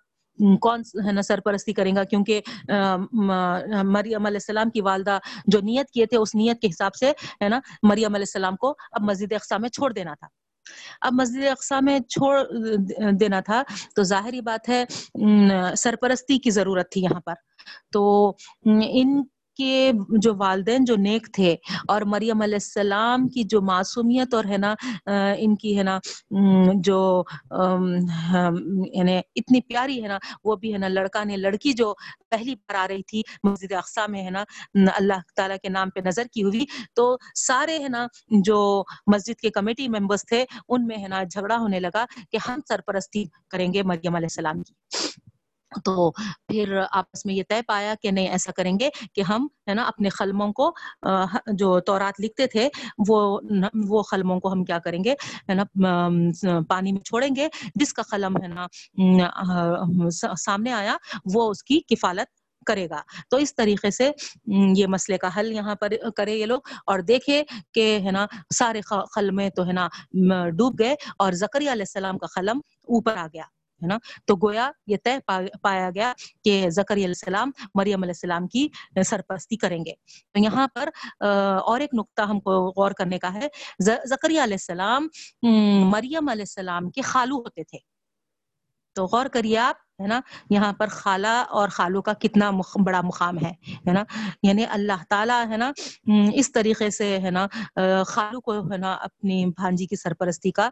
کون 0.62 0.82
ہے 1.06 1.12
نا 1.12 1.22
سرپرستی 1.22 1.74
کریں 1.74 1.96
گا؟ 1.96 2.04
کیونکہ 2.04 2.42
مریم 2.70 4.26
علیہ 4.26 4.40
السلام 4.42 4.70
کی 4.70 4.82
والدہ 4.82 5.18
جو 5.46 5.60
نیت 5.64 5.90
کیے 5.90 6.06
تھے 6.06 6.18
اس 6.18 6.36
نیت 6.36 6.62
کے 6.62 6.68
حساب 6.68 6.96
سے 6.96 7.12
ہے 7.42 7.50
نا 7.50 7.60
مریم 7.84 8.16
علیہ 8.16 8.26
السلام 8.28 8.56
کو 8.56 8.74
اب 8.92 9.02
مسجد 9.02 9.34
اقسا 9.34 9.58
میں 9.58 9.70
چھوڑ 9.70 9.92
دینا 9.94 10.14
تھا۔ 10.14 10.28
اب 11.02 11.14
مسجد 11.14 11.48
اقسا 11.52 11.80
میں 11.80 12.00
چھوڑ 12.00 12.38
دینا 13.12 13.40
تھا 13.40 13.64
تو 13.96 14.04
ظاہری 14.04 14.42
بات 14.42 14.70
ہے 14.70 14.84
سرپرستی 15.76 16.38
کی 16.38 16.52
ضرورت 16.52 16.92
تھی 16.92 17.02
یہاں 17.02 17.20
پر۔ 17.20 17.34
تو 17.92 18.34
ان 18.66 19.22
کے 19.62 19.92
جو 20.22 20.34
والدین 20.38 20.86
جو 20.86 20.96
نیک 21.00 21.28
تھے 21.34 21.56
اور 21.88 22.02
مریم 22.14 22.42
علیہ 22.42 22.62
السلام 22.64 23.28
کی 23.34 23.44
جو 23.50 23.62
معصومیت 23.72 24.34
اور 24.34 24.46
ہے 24.50 24.58
نا 24.58 24.74
ان 25.38 25.56
کی 25.56 25.78
ہے 25.78 25.84
نا 25.84 25.98
جو 26.86 27.00
یعنی 28.94 29.18
اتنی 29.36 29.62
پیاری 29.62 30.02
ہے 30.04 30.08
نا، 30.08 30.18
وہ 30.44 30.56
بھی 30.56 30.74
ہے 30.74 30.78
نا 30.78 30.88
لڑکا 30.88 31.24
نے 31.24 31.38
لڑکی 31.38 31.74
جو 31.74 31.94
پہلی 32.32 32.56
بار 32.56 32.76
آ 32.76 32.88
رہی 32.88 33.04
تھی 33.04 33.22
مسجد 33.44 33.72
اقسا 33.74 34.06
میں 34.10 34.24
ہے 34.26 34.30
نا 34.30 34.44
اللہ 34.96 35.22
تعالیٰ 35.36 35.58
کے 35.64 35.70
نام 35.70 35.90
پہ 35.96 36.00
نظر 36.06 36.28
کی 36.34 36.44
ہوئی، 36.44 36.66
تو 36.96 37.16
سارے 37.38 37.78
ہے 37.84 37.90
نا 37.90 38.06
جو 38.46 38.60
مسجد 39.14 39.40
کے 39.42 39.50
کمیٹی 39.52 39.88
ممبرس 39.90 40.26
تھے، 40.28 40.44
ان 40.70 40.88
میں 40.88 40.98
ہے 40.98 41.08
نا 41.08 41.24
جھگڑا 41.26 41.58
ہونے 41.58 41.80
لگا 41.80 42.06
کہ 42.32 42.38
ہم 42.48 42.60
سرپرستی 42.70 43.24
کریں 43.52 43.72
گے 43.74 43.84
مریم 43.84 44.16
علیہ 44.16 44.32
السلام 44.32 44.64
کی۔ 44.64 44.74
تو 45.86 46.12
پھر 46.48 46.80
آپس 46.92 47.26
میں 47.26 47.34
یہ 47.36 47.44
طے 47.50 47.62
پایا 47.68 47.94
کہ 48.02 48.12
نہیں، 48.12 48.28
ایسا 48.28 48.52
کریں 48.52 48.74
گے 48.80 48.90
کہ 49.14 49.22
ہم، 49.22 49.48
ہے 49.70 49.74
نا، 49.74 49.84
اپنے 49.84 50.10
خلموں 50.10 50.52
کو 50.54 50.72
جو 51.54 51.80
تورات 51.80 52.20
لکھتے 52.22 52.48
تھے، 52.48 52.68
وہ 53.08 53.40
وہ 53.90 54.02
خلموں 54.04 54.40
کو 54.40 54.52
ہم 54.52 54.64
کیا 54.64 54.80
کریں 54.80 55.04
گے، 55.04 55.14
ہے 55.50 55.54
نا 55.54 55.64
پانی 56.70 56.92
میں 56.92 57.02
چھوڑیں 57.02 57.36
گے، 57.36 57.48
جس 57.76 57.94
کا 57.94 58.02
قلم، 58.12 58.38
ہے 58.44 58.48
نا 58.48 58.68
سامنے 60.38 60.74
آیا، 60.74 60.96
وہ 61.34 61.50
اس 61.50 61.64
کی 61.64 61.80
کفالت 61.90 62.40
کرے 62.66 62.88
گا۔ 62.90 63.02
تو 63.30 63.38
اس 63.38 63.56
طریقے 63.56 63.92
سے 63.92 64.10
یہ 64.76 64.88
مسئلے 64.88 65.18
کا 65.18 65.30
حل 65.38 65.52
یہاں 65.52 65.76
پر 65.76 65.94
کرے 66.18 66.36
یہ 66.36 66.46
لوگ۔ 66.46 66.60
اور 66.86 67.00
دیکھے 67.00 67.44
کہ، 67.74 68.00
ہے 68.06 68.12
نا، 68.12 68.26
سارے 68.56 68.82
خلمے 69.16 69.50
تو، 69.50 69.66
ہے 69.68 69.74
نا 69.74 69.88
ڈوب 70.58 70.80
گئے 70.80 70.96
اور 71.20 71.32
زکری 71.34 71.72
علیہ 71.72 71.88
السلام 71.90 72.18
کا 72.18 72.28
قلم 72.36 72.58
اوپر 72.90 73.18
آ 73.18 73.28
گیا۔ 73.34 73.44
ہے 73.82 73.88
نا؟ 73.88 73.98
تو 74.26 74.36
گویا 74.36 74.72
یہ 74.88 74.98
طے 75.04 75.18
پایا 75.62 75.90
گیا 75.96 76.14
کہ 76.44 76.70
زکری 76.70 77.00
علیہ 77.00 77.08
السلام 77.08 77.52
مریم 77.76 78.04
علیہ 78.04 78.12
السلام 78.12 78.48
کی 78.48 78.68
سرپرستی 79.06 79.58
کریں 79.58 79.86
گے۔ 79.86 79.94
تو 80.34 80.40
یہاں 80.40 80.68
پر 80.76 80.90
اور 81.66 81.80
ایک 81.80 81.94
نقطہ 81.94 82.22
ہم 82.22 82.40
کو 82.40 82.52
غور 82.68 82.92
کرنے 82.92 83.20
کا 83.20 83.34
ہے۔ 83.34 83.48
زکری 83.80 84.34
علیہ 84.34 84.54
السلام 84.54 85.08
مریم 85.92 86.30
علیہ 86.30 86.42
السلام 86.42 86.90
کے 86.90 87.02
خالو 87.02 87.36
ہوتے 87.36 87.64
تھے۔ 87.64 87.78
تو 88.96 89.06
غور 89.06 89.26
کریے 89.26 89.58
آپ 89.58 89.76
ہے 90.02 90.08
نا؟ 90.08 90.20
یہاں 90.50 90.74
پر 90.74 90.88
خالہ 90.88 91.44
اور 91.50 91.70
خالو 91.70 92.02
کا 92.02 92.14
کتنا 92.14 92.52
بڑا 92.84 93.02
مقام 93.02 93.38
ہے 93.38 93.52
ہے 93.88 93.92
نا؟ 93.92 94.04
یعنی 94.44 94.66
اللہ 94.70 95.04
تعالیٰ 95.10 95.46
ہے 95.50 95.58
نا 95.58 95.72
اس 96.34 96.52
طریقے 96.52 96.90
سے 96.90 97.20
ہے 97.20 97.32
نا 97.32 97.48
خالو 98.08 98.42
کو 98.42 98.60
ہے 98.60 98.78
نا 98.78 98.94
اپنی 98.94 99.46
بھانجی 99.46 99.86
کی 99.86 99.96
سرپرستی 99.96 100.52
کا 100.52 100.70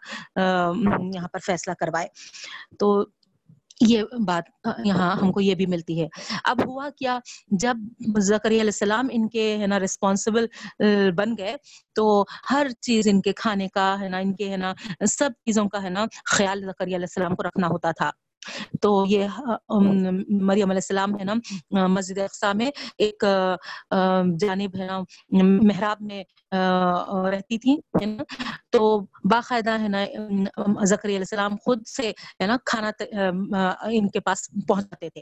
یہاں 1.15 1.27
پر 1.27 1.39
فیصلہ 1.39 1.73
کروائے۔ 1.73 2.07
تو 2.79 3.05
یہ 3.87 4.03
بات 4.25 4.43
یہاں 4.85 5.15
ہم 5.21 5.31
کو 5.31 5.41
یہ 5.41 5.55
بھی 5.55 5.65
ملتی 5.65 6.01
ہے۔ 6.01 6.07
اب 6.43 6.57
ہوا 6.65 6.89
کیا، 6.89 7.19
جب 7.47 7.77
زکری 8.17 8.55
علیہ 8.55 8.61
السلام 8.61 9.07
ان 9.11 9.29
کے 9.29 9.57
ہے 9.57 9.67
نا 9.67 9.79
ریسپانسبل 9.79 10.45
بن 11.11 11.37
گئے، 11.37 11.55
تو 11.95 12.25
ہر 12.51 12.67
چیز 12.81 13.07
ان 13.11 13.21
کے 13.21 13.33
کھانے 13.33 13.67
کا 13.67 13.95
ہے 13.99 14.09
نا، 14.09 14.17
ان 14.17 14.35
کے 14.35 14.49
ہے 14.49 14.57
نا، 14.57 14.73
سب 15.05 15.29
چیزوں 15.45 15.65
کا 15.69 15.83
ہے 15.83 15.89
نا 15.89 16.05
خیال 16.25 16.61
زکری 16.61 16.95
علیہ 16.95 17.05
السلام 17.05 17.35
کو 17.35 17.43
رکھنا 17.43 17.67
ہوتا 17.67 17.91
تھا۔ 17.91 18.09
تو 18.81 19.05
یہ 19.07 19.27
مریم 20.29 20.69
علیہ 20.69 20.81
السلام 20.83 21.19
ہے 21.19 21.23
نا 21.23 21.33
مسجد 21.87 22.17
اقسا 22.17 22.51
میں 22.53 22.69
ایک 22.97 23.23
جانب 24.39 24.75
ہے 24.79 24.85
نا 24.85 24.99
محراب 25.41 26.01
میں 26.01 26.23
رہتی 27.31 27.57
تھی 27.57 27.75
تو 28.69 28.99
باقاعدہ 29.31 29.79
ہے 29.79 29.87
نا 29.87 30.03
زکری 30.85 31.11
علیہ 31.11 31.19
السلام 31.19 31.55
خود 31.65 31.85
سے 31.87 32.11
ہے 32.41 32.45
نا 32.45 32.57
کھانا 32.65 32.91
ان 33.89 34.09
کے 34.09 34.19
پاس 34.19 34.49
پہنچاتے 34.67 35.09
تھے۔ 35.09 35.21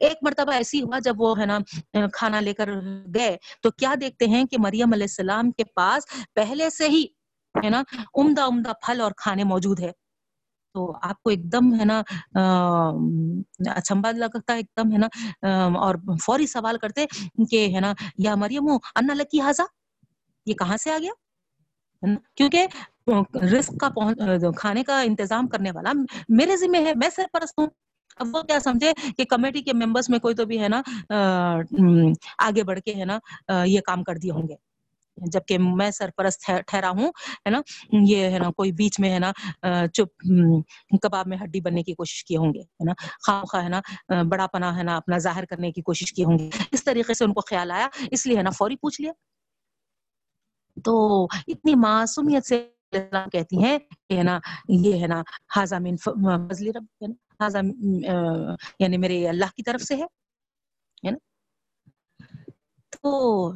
ایک 0.00 0.16
مرتبہ 0.22 0.52
ایسی 0.52 0.82
ہوا 0.82 0.98
جب 0.98 1.20
وہ 1.20 1.38
ہے 1.40 1.46
نا 1.46 1.58
کھانا 2.12 2.40
لے 2.40 2.54
کر 2.54 2.70
گئے 3.14 3.36
تو 3.62 3.70
کیا 3.70 3.94
دیکھتے 4.00 4.26
ہیں 4.26 4.44
کہ 4.44 4.56
مریم 4.58 4.92
علیہ 4.92 5.04
السلام 5.04 5.50
کے 5.50 5.64
پاس 5.64 6.06
پہلے 6.34 6.70
سے 6.70 6.88
ہی 6.88 7.04
ہے 7.54 7.70
نا 7.70 7.82
عمدہ 8.14 8.42
عمدہ 8.42 8.72
پھل 8.82 9.00
اور 9.00 9.12
کھانے 9.16 9.44
موجود 9.44 9.80
ہے 9.80 9.90
تو 10.74 10.92
آپ 11.02 11.22
کو 11.22 11.30
ایک 11.30 11.42
دم 11.52 11.74
ہے 11.80 11.84
نا 11.84 12.02
اچھمبا 13.70 14.10
لگتا 14.10 14.52
ہے 14.52 14.58
ایک 14.58 14.66
دم 14.76 14.92
ہے 14.92 14.98
نا 14.98 15.08
اور 15.78 15.94
فوری 16.26 16.46
سوال 16.46 16.78
کرتے 16.78 17.06
کہ 17.50 17.66
ہے 17.74 17.80
نا 17.80 17.92
یا 18.18 18.34
مریم 18.34 18.70
انا 18.70 19.14
لکی 19.14 19.40
حاضا 19.40 19.64
یہ 20.46 20.54
کہاں 20.54 20.76
سے 20.76 20.92
آ 20.92 20.98
گیا 20.98 22.08
کیونکہ 22.36 22.66
رسک 23.52 23.80
کا 23.80 24.50
کھانے 24.56 24.82
کا 24.82 25.00
انتظام 25.00 25.48
کرنے 25.48 25.70
والا 25.70 25.92
میرے 26.28 26.56
ذمہ 26.56 26.76
ہے 26.76 26.92
میں 26.96 27.10
سرپرست 27.10 27.58
ہوں 27.58 27.66
اب 28.20 28.34
وہ 28.34 28.42
کیا 28.42 28.58
سمجھے 28.60 28.92
کہ 29.16 29.24
کمیٹی 29.24 29.62
کے 29.62 29.72
ممبرس 29.72 30.08
میں 30.10 30.18
کوئی 30.18 30.34
تو 30.34 30.44
بھی 30.44 30.60
ہے 30.60 30.68
نا 30.68 30.82
آگے 32.38 32.62
بڑھ 32.62 32.80
کے 32.80 32.94
ہے 32.94 33.04
نا 33.04 33.18
یہ 33.64 33.80
کام 33.80 34.02
کر 34.02 34.16
دیے 34.16 34.30
ہوں 34.30 34.48
گے 34.48 34.54
جبکہ 35.16 35.58
میں 35.58 35.90
سرپرست 35.90 36.50
ٹھہرا 36.66 36.90
ہوں، 36.90 37.08
ہے 37.08 37.50
نا؟ 37.50 37.60
یہ 38.06 38.30
ہے 38.30 38.38
نا، 38.38 38.50
کوئی 38.56 38.72
بیچ 38.72 38.98
میں 39.00 39.12
ہے 39.12 39.18
نا 39.18 39.32
چپ 39.92 40.26
کباب 41.02 41.28
میں 41.28 41.38
ہڈی 41.42 41.60
بننے 41.60 41.82
کی 41.82 41.94
کوشش 41.94 42.24
کیے 42.24 42.36
ہوں 42.36 42.52
گے، 42.54 42.60
ہے 42.60 42.84
نا؟ 42.84 42.92
خام 43.26 43.44
خواہ 43.44 43.64
ہے 43.64 43.68
نا 43.68 43.80
بڑا 44.22 44.46
پنا 44.46 44.76
ہے 44.76 44.82
نا، 44.82 44.96
اپنا 44.96 45.18
ظاہر 45.18 45.44
کرنے 45.44 45.72
کی 45.72 45.82
کوشش 45.82 46.12
کی 46.12 46.24
ہوں 46.24 46.38
گے۔ 46.38 46.48
اس 46.72 46.84
طریقے 46.84 47.14
سے 47.14 47.24
ان 47.24 47.32
کو 47.32 47.40
خیال 47.40 47.70
آیا، 47.70 47.88
اس 48.10 48.26
لیے 48.26 48.36
ہے 48.38 48.42
نا، 48.42 48.50
فوری 48.50 48.76
پوچھ 48.76 49.00
لیا۔ 49.00 49.12
تو 50.84 51.24
اتنی 51.24 51.74
معصومیت 51.74 52.46
سے 52.46 52.68
کہتی 53.32 53.62
ہیں 53.64 53.78
کہ 54.08 54.18
ہے 54.18 54.22
نا، 54.22 54.38
یہ 54.68 55.00
ہے 55.02 55.06
نا 55.06 55.22
حاضم 55.56 55.84
فضل 55.96 56.70
رب، 56.76 56.84
ہے 57.02 57.06
نا؟ 57.06 57.60
یعنی 58.78 58.96
میرے 58.96 59.28
اللہ 59.28 59.50
کی 59.56 59.62
طرف 59.62 59.82
سے 59.82 59.94
ہے 59.96 61.10
نا؟ 61.10 61.16
تو 62.90 63.52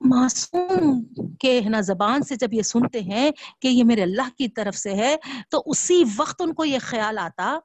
معصوم 0.00 1.02
کے 1.40 1.60
ہے 1.64 1.68
نا، 1.68 1.80
زبان 1.80 2.22
سے 2.22 2.36
جب 2.36 2.52
یہ 2.52 2.62
سنتے 2.62 3.00
ہیں 3.00 3.30
کہ 3.60 3.68
یہ 3.68 3.84
میرے 3.84 4.02
اللہ 4.02 4.28
کی 4.38 4.48
طرف 4.48 4.76
سے 4.76 4.94
ہے، 4.94 5.16
تو 5.50 5.62
اسی 5.66 6.04
وقت 6.16 6.42
ان 6.42 6.54
کو 6.54 6.64
یہ 6.64 6.78
خیال 6.80 7.18
آتا، 7.18 7.58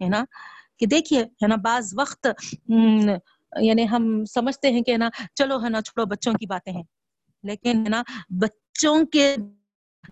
ہے 0.00 0.08
نا؟ 0.08 0.24
کہ 0.78 0.86
دیکھیے، 0.86 1.22
ہے 1.22 1.46
نا، 1.46 1.54
بعض 1.56 1.94
وقت 1.98 2.26
یعنی 3.60 3.88
ہم 3.90 4.24
سمجھتے 4.24 4.70
ہیں 4.70 4.82
کہ 4.82 4.96
نا، 4.96 5.08
چلو، 5.34 5.64
ہے 5.64 5.68
نا، 5.68 5.80
چھوڑو 5.80 6.06
بچوں 6.06 6.32
کی 6.32 6.46
باتیں 6.46 6.72
ہیں۔ 6.72 6.82
لیکن، 7.42 7.84
ہے 7.84 7.88
نا، 7.88 8.02
بچوں 8.28 9.06
کے 9.06 9.34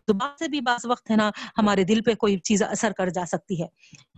زبان 0.09 0.31
سے 0.39 0.49
بھی 0.49 0.61
بعض 0.61 0.87
وقت، 0.87 1.11
ہے 1.11 1.17
نا، 1.17 1.31
ہمارے 1.59 1.85
دل 1.85 2.01
پہ 2.03 2.15
کوئی 2.15 2.39
چیز 2.39 2.63
اثر 2.63 2.93
کر 2.93 3.09
جا 3.09 3.25
سکتی 3.27 3.63
ہے۔ 3.63 3.67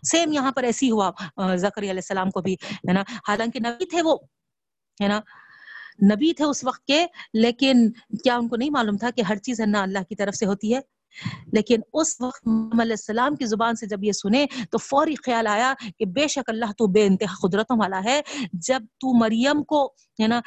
سیم 0.02 0.32
یہاں 0.32 0.52
پر 0.52 0.62
ایسی 0.62 0.90
ہوا 0.90 1.10
زکری 1.56 1.86
علیہ 1.86 2.00
السلام 2.00 2.30
کو 2.30 2.40
بھی، 2.40 2.54
ہے 2.72 2.92
نا؟ 2.92 3.02
حالانکہ 3.28 3.60
نبی 3.60 3.86
تھے 3.86 4.02
وہ، 4.02 4.16
ہے 5.02 5.08
نا 5.08 5.20
نبی 6.02 6.32
تھے 6.32 6.44
اس 6.44 6.64
وقت 6.64 6.84
کے، 6.84 7.06
لیکن 7.34 7.90
کیا 8.24 8.36
ان 8.36 8.48
کو 8.48 8.56
نہیں 8.56 8.70
معلوم 8.70 8.96
تھا 8.96 9.10
کہ 9.10 9.22
ہر 9.22 9.36
چیز 9.36 9.60
ہے 9.60 9.66
نا 9.66 9.82
اللہ 9.82 9.98
کی 10.08 10.14
طرف 10.14 10.34
سے 10.34 10.46
ہوتی 10.46 10.74
ہے؟ 10.74 10.80
لیکن 11.52 11.80
اس 11.92 12.20
وقت 12.20 12.48
علیہ 12.80 12.92
السلام 12.92 13.36
کی 13.36 13.46
زبان 13.46 13.74
سے 13.74 13.86
جب 13.86 14.04
یہ 14.04 14.12
سنے 14.12 14.46
تو 14.70 14.78
فوری 14.78 15.14
خیال 15.14 15.46
آیا 15.46 15.74
کہ 15.98 16.06
بے 16.06 16.28
شک 16.28 16.50
اللہ 16.50 16.72
تو 16.78 16.86
بے 16.86 17.06
انتہا 17.06 17.48
قدرتوں 17.48 17.76
والا 17.78 18.00
ہے۔ 18.04 18.20
جب 18.52 18.82
تو 18.82 19.18
مریم 19.18 19.62
کو، 19.62 19.94
ہے 20.22 20.26
نا 20.26 20.40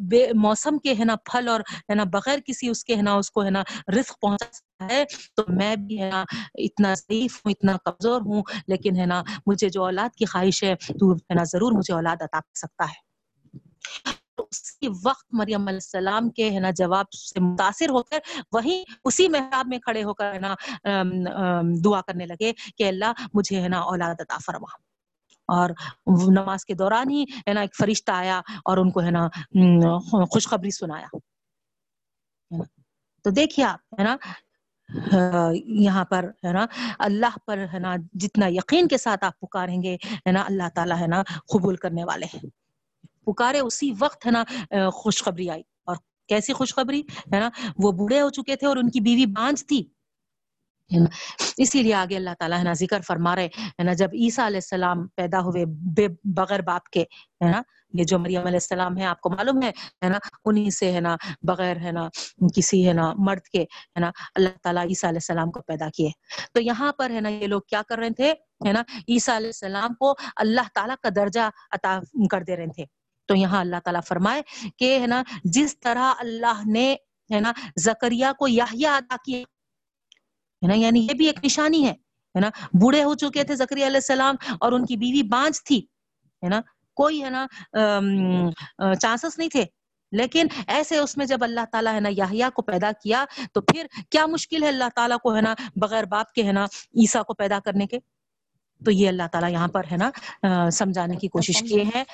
بے 0.00 0.32
موسم 0.32 0.78
کے، 0.78 0.94
ہے 0.98 1.04
نا، 1.04 1.16
پھل 1.16 1.48
اور، 1.48 1.60
ہے 1.60 1.94
نا، 1.94 2.04
بغیر 2.04 2.38
کسی 2.46 2.68
اس 2.68 2.84
کے، 2.84 2.96
ہے 2.96 3.02
نا، 3.02 3.14
اس 3.14 3.30
کو، 3.30 3.44
ہے 3.44 3.50
نا، 3.50 3.62
رزق 3.98 4.20
پہنچا 4.20 4.86
ہے، 4.90 5.04
تو 5.34 5.42
میں 5.48 5.76
بھی، 5.76 6.02
ہے 6.02 6.10
نا، 6.10 6.24
اتنا 6.54 6.94
ضعیف 6.94 7.36
ہوں، 7.36 7.52
اتنا 7.52 7.76
کمزور 7.84 8.20
ہوں، 8.20 8.42
لیکن، 8.66 8.96
ہے 8.96 9.06
نا، 9.06 9.22
مجھے 9.46 9.68
جو 9.68 9.84
اولاد 9.84 10.14
کی 10.14 10.24
خواہش 10.24 10.64
ہے، 10.64 10.74
تو، 10.74 11.12
ہے 11.12 11.34
نا، 11.34 11.42
ضرور 11.44 11.72
مجھے 11.72 11.94
اولاد 11.94 12.22
عطا 12.22 12.40
کر 12.40 12.54
سکتا 12.54 12.84
ہے۔ 12.84 13.12
اسی 14.38 14.88
وقت 15.04 15.26
مریم 15.32 15.68
علیہ 15.68 15.76
السلام 15.76 16.30
کے 16.30 16.50
ہے 16.50 16.58
نا 16.60 16.70
جواب 16.70 17.12
سے 17.12 17.40
متاثر 17.40 17.90
ہو 17.90 18.02
کر 18.02 18.18
وہی 18.52 18.82
اسی 19.04 19.28
محراب 19.28 19.66
میں 19.68 19.78
کھڑے 19.78 20.04
ہو 20.04 20.14
کر 20.14 20.32
ہے 20.32 20.38
نا 20.38 20.54
دعا 21.84 22.00
کرنے 22.00 22.26
لگے 22.26 22.52
کہ 22.76 22.88
اللہ 22.88 23.12
مجھے 23.34 23.60
ہے 23.60 23.68
نا 23.68 23.78
اولاد 23.78 24.20
عطا 24.20 24.38
فرما۔ 24.46 24.92
اور 25.48 25.70
نماز 26.28 26.64
کے 26.64 26.74
دوران 26.74 27.10
ہی 27.10 27.22
ہے 27.22 27.52
نا 27.52 27.60
ایک 27.60 27.76
فرشتہ 27.76 28.12
آیا 28.12 28.40
اور 28.64 28.76
ان 28.76 28.90
کو 28.90 29.02
ہے 29.02 29.10
نا 29.10 29.28
خوشخبری 30.24 30.70
سنایا۔ 30.70 31.06
تو 33.24 33.30
دیکھیے 33.30 33.66
آپ 33.66 33.94
ہے 33.98 34.04
نا، 34.04 34.16
یہاں 35.66 36.04
پر 36.04 36.30
ہے 36.46 36.52
نا، 36.52 36.66
اللہ 36.98 37.36
پر 37.46 37.64
ہے 37.72 37.78
نا 37.78 37.94
جتنا 38.12 38.46
یقین 38.48 38.88
کے 38.88 38.98
ساتھ 38.98 39.24
آپ 39.24 39.40
پکاریں 39.40 39.82
گے 39.82 39.94
ہے 39.94 40.32
نا، 40.32 40.42
اللہ 40.42 40.68
تعالیٰ 40.74 40.98
ہے 41.00 41.06
نا 41.06 41.22
قبول 41.52 41.76
کرنے 41.76 42.04
والے 42.04 42.26
ہیں۔ 42.26 42.61
پکارے 43.26 43.60
اسی 43.60 43.92
وقت 43.98 44.26
ہے 44.26 44.30
نا 44.30 44.42
خوشخبری 44.92 45.48
آئی 45.50 45.62
اور 45.84 45.96
کیسی 46.28 46.52
خوشخبری 46.52 47.00
ہے 47.32 47.38
نا 47.38 47.48
وہ 47.78 47.92
بوڑھے 47.92 48.20
ہو 48.20 48.30
چکے 48.30 48.56
تھے 48.56 48.66
اور 48.66 48.76
ان 48.76 48.90
کی 48.90 49.00
بیوی 49.00 49.26
بانج 49.32 49.66
تھی 49.66 49.82
اسی 50.90 51.82
لیے 51.82 51.94
آگے 51.94 52.16
اللہ 52.16 52.30
تعالیٰ 52.38 52.58
ہے 52.58 52.64
نا 52.64 52.72
ذکر 52.72 53.00
فرما 53.00 53.34
رہے 53.36 53.46
ہے 53.56 53.84
نا 53.84 53.92
جب 53.92 54.14
عیسیٰ 54.14 54.46
علیہ 54.46 54.60
السلام 54.62 55.06
پیدا 55.16 55.40
ہوئے 55.40 55.64
بے 55.96 56.06
بغیر 56.36 56.62
باپ 56.62 56.88
کے 56.88 57.04
ہے 57.40 57.50
نا 57.50 57.60
یہ 57.94 58.04
جو 58.04 58.18
مریم 58.18 58.46
علیہ 58.46 58.56
السلام 58.56 58.98
ہے 58.98 59.04
آپ 59.04 59.20
کو 59.20 59.30
معلوم 59.30 59.62
ہے 59.62 59.70
ہے 60.02 60.08
نا 60.08 60.18
انہی 60.44 60.70
سے 60.70 60.92
ہے 60.92 61.00
نا 61.00 61.16
بغیر 61.42 61.76
ہے 61.76 61.92
نا 61.92 62.08
کسی 62.56 62.86
ہے 62.88 62.92
نا 62.92 63.12
مرد 63.18 63.48
کے 63.48 63.62
ہے 63.62 64.00
نا 64.00 64.10
اللہ 64.34 64.56
تعالیٰ 64.62 64.84
عیسیٰ 64.84 65.10
علیہ 65.10 65.20
السلام 65.22 65.50
کو 65.50 65.60
پیدا 65.62 65.88
کیے 65.88 66.10
تو 66.54 66.60
یہاں 66.60 66.92
پر 66.92 67.10
ہے 67.10 67.20
نا 67.20 67.28
یہ 67.28 67.46
لوگ 67.46 67.60
کیا 67.68 67.82
کر 67.88 67.98
رہے 67.98 68.10
تھے 68.10 68.32
ہے 68.66 68.72
نا 68.72 68.82
عیسیٰ 69.08 69.36
علیہ 69.36 69.48
السلام 69.48 69.94
کو 69.94 70.14
اللہ 70.36 70.74
تعالیٰ 70.74 70.96
کا 71.02 71.08
درجہ 71.16 71.48
عطا 71.70 71.98
کر 72.30 72.42
دے 72.42 72.56
رہے 72.56 72.72
تھے 72.72 72.84
تو 73.32 73.36
یہاں 73.36 73.60
اللہ 73.60 73.76
تعالیٰ 73.84 74.00
فرمائے 74.08 74.42
کہ 74.76 74.98
ہے 75.00 75.06
نا 75.06 75.22
جس 75.44 75.78
طرح 75.80 76.12
اللہ 76.18 76.62
نے 76.66 76.96
ہے 77.30 77.40
نا 77.40 77.52
زکریہ 77.76 78.26
کو 78.38 78.48
یحییٰ 78.48 78.96
عطا 78.96 79.16
کیا 79.24 79.38
ہے 79.38 80.66
نا 80.66 80.74
یعنی 80.74 81.00
یہ 81.00 81.14
بھی 81.14 81.26
ایک 81.26 81.44
نشانی 81.44 81.84
ہے 81.86 81.92
ہے 82.34 82.40
نا 82.40 82.48
بوڑھے 82.80 83.04
ہو 83.04 83.14
چکے 83.14 83.44
تھے 83.44 83.56
زکریہ 83.56 83.86
علیہ 83.86 83.96
السلام 83.96 84.36
اور 84.60 84.72
ان 84.72 84.86
کی 84.86 84.96
بیوی 84.96 85.22
بانج 85.22 85.62
تھی 85.64 85.78
ہے 86.42 86.48
نا 86.48 86.60
کوئی 86.96 87.22
ہے 87.24 87.30
نا 87.30 87.46
چانسز 89.00 89.38
نہیں 89.38 89.48
تھے 89.48 89.64
لیکن 90.12 90.46
ایسے 90.66 90.98
اس 90.98 91.16
میں 91.16 91.26
جب 91.26 91.44
اللہ 91.44 91.64
تعالیٰ 91.72 91.94
ہے 91.94 92.00
نا 92.00 92.08
یحییٰ 92.08 92.50
کو 92.54 92.62
پیدا 92.62 92.90
کیا 93.02 93.24
تو 93.52 93.60
پھر 93.60 93.86
کیا 94.10 94.26
مشکل 94.26 94.62
ہے 94.62 94.68
اللہ 94.68 94.88
تعالیٰ 94.96 95.18
کو 95.18 95.36
ہے 95.36 95.40
نا 95.40 95.54
بغیر 95.76 96.04
باپ 96.04 96.32
کے 96.32 96.42
ہے 96.44 96.52
نا 96.52 96.64
عیسیٰ 96.64 97.24
کو 97.24 97.34
پیدا 97.34 97.58
کرنے 97.64 97.86
کے؟ 97.86 97.98
تو 98.82 98.90
یہ 98.90 99.08
اللہ 99.08 99.26
تعالیٰ 99.32 99.50
یہاں 99.50 99.68
پر 99.68 99.84
ہے 99.92 99.96
نا 99.96 100.10
سمجھانے 100.70 101.16
کی 101.16 101.28
کوشش 101.28 101.62
کیے 101.62 101.84
ہیں۔ 101.94 102.04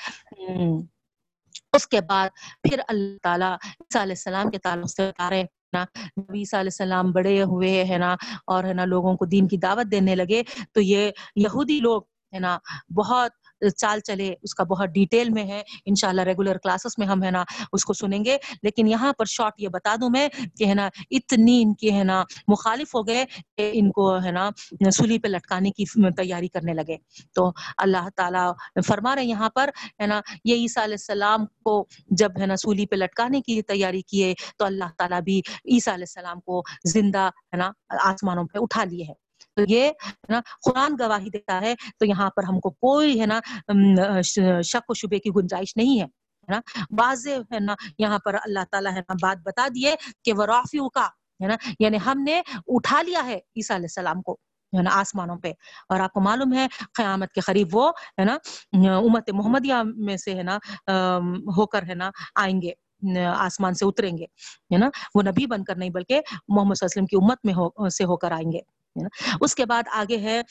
اس 1.72 1.86
کے 1.86 2.00
بعد 2.00 2.28
پھر 2.62 2.80
اللہ 2.88 3.16
تعالیٰ 3.22 3.52
عیسیٰ 3.52 4.02
علیہ 4.02 4.12
السلام 4.12 4.50
کے 4.50 4.58
تعلق 4.58 4.90
سے 4.90 5.06
بتا 5.08 5.30
رہے 5.30 5.44
نا، 5.72 5.84
نبی 6.18 6.42
علیہ 6.42 6.58
السلام 6.58 7.12
بڑے 7.12 7.42
ہوئے 7.42 7.84
ہے 7.84 7.98
نا 7.98 8.14
اور 8.46 8.64
ہے 8.64 8.72
نا 8.72 8.84
لوگوں 8.84 9.16
کو 9.16 9.24
دین 9.24 9.48
کی 9.48 9.56
دعوت 9.56 9.90
دینے 9.90 10.14
لگے، 10.14 10.42
تو 10.72 10.80
یہ 10.80 11.10
یہودی 11.36 11.80
لوگ 11.80 12.02
ہے 12.34 12.38
نا، 12.38 12.58
بہت 12.94 13.32
چال 13.76 14.00
چلے، 14.00 14.34
اس 14.42 14.54
کا 14.54 14.64
بہت 14.64 14.88
ڈیٹیل 14.88 15.30
میں 15.30 15.44
ہے۔ 15.44 15.62
انشاءاللہ 15.86 16.22
ریگولر 16.22 16.58
کلاسز 16.58 16.94
میں 16.98 17.06
ہم 17.06 17.24
ہے 17.24 17.30
نا 17.30 17.44
اس 17.72 17.84
کو 17.84 17.92
سنیں 17.92 18.24
گے۔ 18.24 18.36
لیکن 18.62 18.86
یہاں 18.86 19.12
پر 19.12 19.24
شارٹ 19.24 19.52
یہ 19.58 19.68
بتا 19.68 19.94
دوں 20.00 20.10
میں 20.10 20.28
کہ 20.58 20.64
ہے 20.64 20.74
نا 20.74 20.88
اتنی 21.10 21.62
ان 21.62 21.74
کی 21.74 21.94
ہے 21.94 22.04
نا 22.04 22.24
مخالف 22.48 22.94
ہو 22.94 23.06
گئے 23.06 23.24
کہ 23.56 23.70
ان 23.74 23.90
کو 23.90 24.16
ہے 24.24 24.30
نا 24.30 24.50
سلی 24.90 25.18
پہ 25.18 25.28
لٹکانے 25.28 25.70
کی 25.70 25.84
تیاری 26.16 26.48
کرنے 26.48 26.74
لگے۔ 26.74 26.96
تو 27.34 27.52
اللہ 27.76 28.08
تعالیٰ 28.16 28.52
فرما 28.86 29.14
رہے 29.14 29.24
یہاں 29.24 29.50
پر 29.50 29.70
ہے 30.00 30.06
نا 30.06 30.20
یہ 30.44 30.54
عیسیٰ 30.54 30.82
علیہ 30.84 30.94
السلام 30.94 31.46
کو 31.46 31.86
جب 32.10 32.30
ہے 32.40 32.46
نا 32.46 32.56
سولی 32.56 32.86
پہ 32.86 32.96
لٹکانے 32.96 33.40
کی 33.40 33.62
تیاری 33.62 34.02
کیے 34.02 34.34
تو 34.56 34.64
اللہ 34.64 34.84
تعالیٰ 34.98 35.20
بھی 35.20 35.38
عیسیٰ 35.38 35.94
علیہ 35.94 36.06
السلام 36.08 36.40
کو 36.40 36.62
زندہ 36.84 37.28
ہے 37.52 37.56
نا 37.56 37.70
آسمانوں 38.04 38.44
پہ 38.44 38.58
اٹھا 38.58 38.84
لیے 38.84 39.04
ہے 39.04 39.27
تو 39.58 39.64
یہ 39.68 39.90
نا 40.28 40.40
قرآن 40.64 40.94
گواہی 41.00 41.30
دیتا 41.30 41.60
ہے، 41.60 41.74
تو 41.98 42.06
یہاں 42.06 42.30
پر 42.36 42.42
ہم 42.48 42.60
کو 42.60 42.70
کوئی 42.70 43.20
ہے 43.20 43.26
نا 43.26 43.40
شک 44.62 44.90
و 44.90 44.94
شبے 44.94 45.18
کی 45.18 45.30
گنجائش 45.36 45.76
نہیں 45.76 46.00
ہے 46.00 46.06
نا؟ 46.48 46.60
واضح 46.98 47.40
ہے 47.52 47.60
نا، 47.60 47.74
یہاں 47.98 48.18
پر 48.24 48.34
اللہ 48.42 48.64
تعالیٰ 48.70 48.92
ہے 48.92 49.00
نا 49.00 49.14
بات 49.22 49.38
بتا 49.46 49.66
دیے 49.74 49.94
کہ 50.24 50.32
وہ 50.32 50.46
رافیو 50.46 50.88
کا، 50.88 51.06
ہے 51.42 51.46
نا؟ 51.46 51.56
یعنی 51.80 51.98
ہم 52.06 52.22
نے 52.26 52.40
اٹھا 52.66 53.00
لیا 53.02 53.24
ہے 53.26 53.36
عیسیٰ 53.56 53.76
علیہ 53.76 53.90
السلام 53.92 54.22
کو، 54.22 54.32
ہے 54.72 54.82
نا، 54.82 54.90
آسمانوں 55.00 55.36
پہ۔ 55.42 55.52
اور 55.88 56.00
آپ 56.00 56.12
کو 56.12 56.20
معلوم 56.20 56.52
ہے، 56.54 56.66
قیامت 56.94 57.32
کے 57.32 57.40
قریب 57.40 57.76
وہ، 57.76 57.90
ہے 58.18 58.24
نا، 58.24 58.36
امت 58.96 59.30
محمدیہ 59.32 59.82
میں 60.06 60.16
سے 60.24 60.34
ہے 60.34 60.42
نا 60.42 60.58
ہو 61.56 61.66
کر 61.66 61.82
ہے 61.88 61.94
نا 61.94 62.10
آئیں 62.42 62.60
گے، 62.62 62.72
آسمان 63.36 63.74
سے 63.74 63.84
اتریں 63.84 64.16
گے، 64.18 64.24
ہے 64.72 64.78
نا؟ 64.78 64.88
وہ 65.14 65.22
نبی 65.22 65.46
بن 65.46 65.64
کر 65.64 65.76
نہیں، 65.76 65.90
بلکہ 65.90 66.20
محمد 66.48 66.74
صلی 66.74 66.86
اللہ 66.86 66.92
علیہ 66.92 66.96
وسلم 66.96 67.06
کی 67.06 67.16
امت 67.16 67.44
میں 67.44 67.54
ہو، 67.54 67.88
سے 67.88 68.04
ہو 68.04 68.16
کر 68.16 68.32
آئیں 68.32 68.50
گے۔ 68.52 68.60
اس 69.40 69.54
کے 69.54 69.66
بعد 69.66 69.82
آگے 69.92 70.16
ہے، 70.16 70.42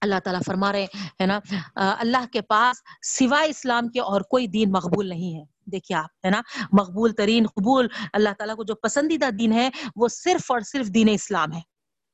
اللہ 0.00 0.14
تعالیٰ 0.24 0.42
فرما 0.46 0.72
رہے 0.72 0.86
ہے 1.20 1.26
نا؟ 1.26 1.40
اللہ 1.74 2.26
کے 2.32 2.40
پاس 2.40 2.76
سوائے 3.18 3.50
اسلام 3.50 3.88
کے 3.88 4.00
اور 4.00 4.20
کوئی 4.20 4.46
دین 4.46 4.72
مقبول 4.72 5.08
نہیں 5.08 5.38
ہے۔ 5.38 5.44
دیکھیے 5.70 5.98
آپ، 5.98 6.10
ہے 6.24 6.30
نا؟ 6.30 6.40
مقبول 6.72 7.12
ترین 7.12 7.46
قبول 7.46 7.86
اللہ 8.12 8.28
تعالیٰ 8.38 8.56
کو 8.56 8.64
جو 8.64 8.74
پسندیدہ 8.74 9.30
دین 9.30 9.52
ہے، 9.52 9.68
وہ 9.96 10.08
صرف 10.08 10.50
اور 10.50 10.60
صرف 10.60 10.86
دین 10.86 11.08
اسلام 11.12 11.52
ہے 11.52 11.60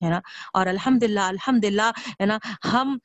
ہے 0.04 0.10
نا؟ 0.10 0.20
اور 0.52 0.66
الحمد 0.66 1.02
للہ 1.02 1.20
الحمد 1.20 1.64
للہ 1.64 1.90
ہے 2.20 2.26
نا؟ 2.26 2.38
ہم 2.72 2.98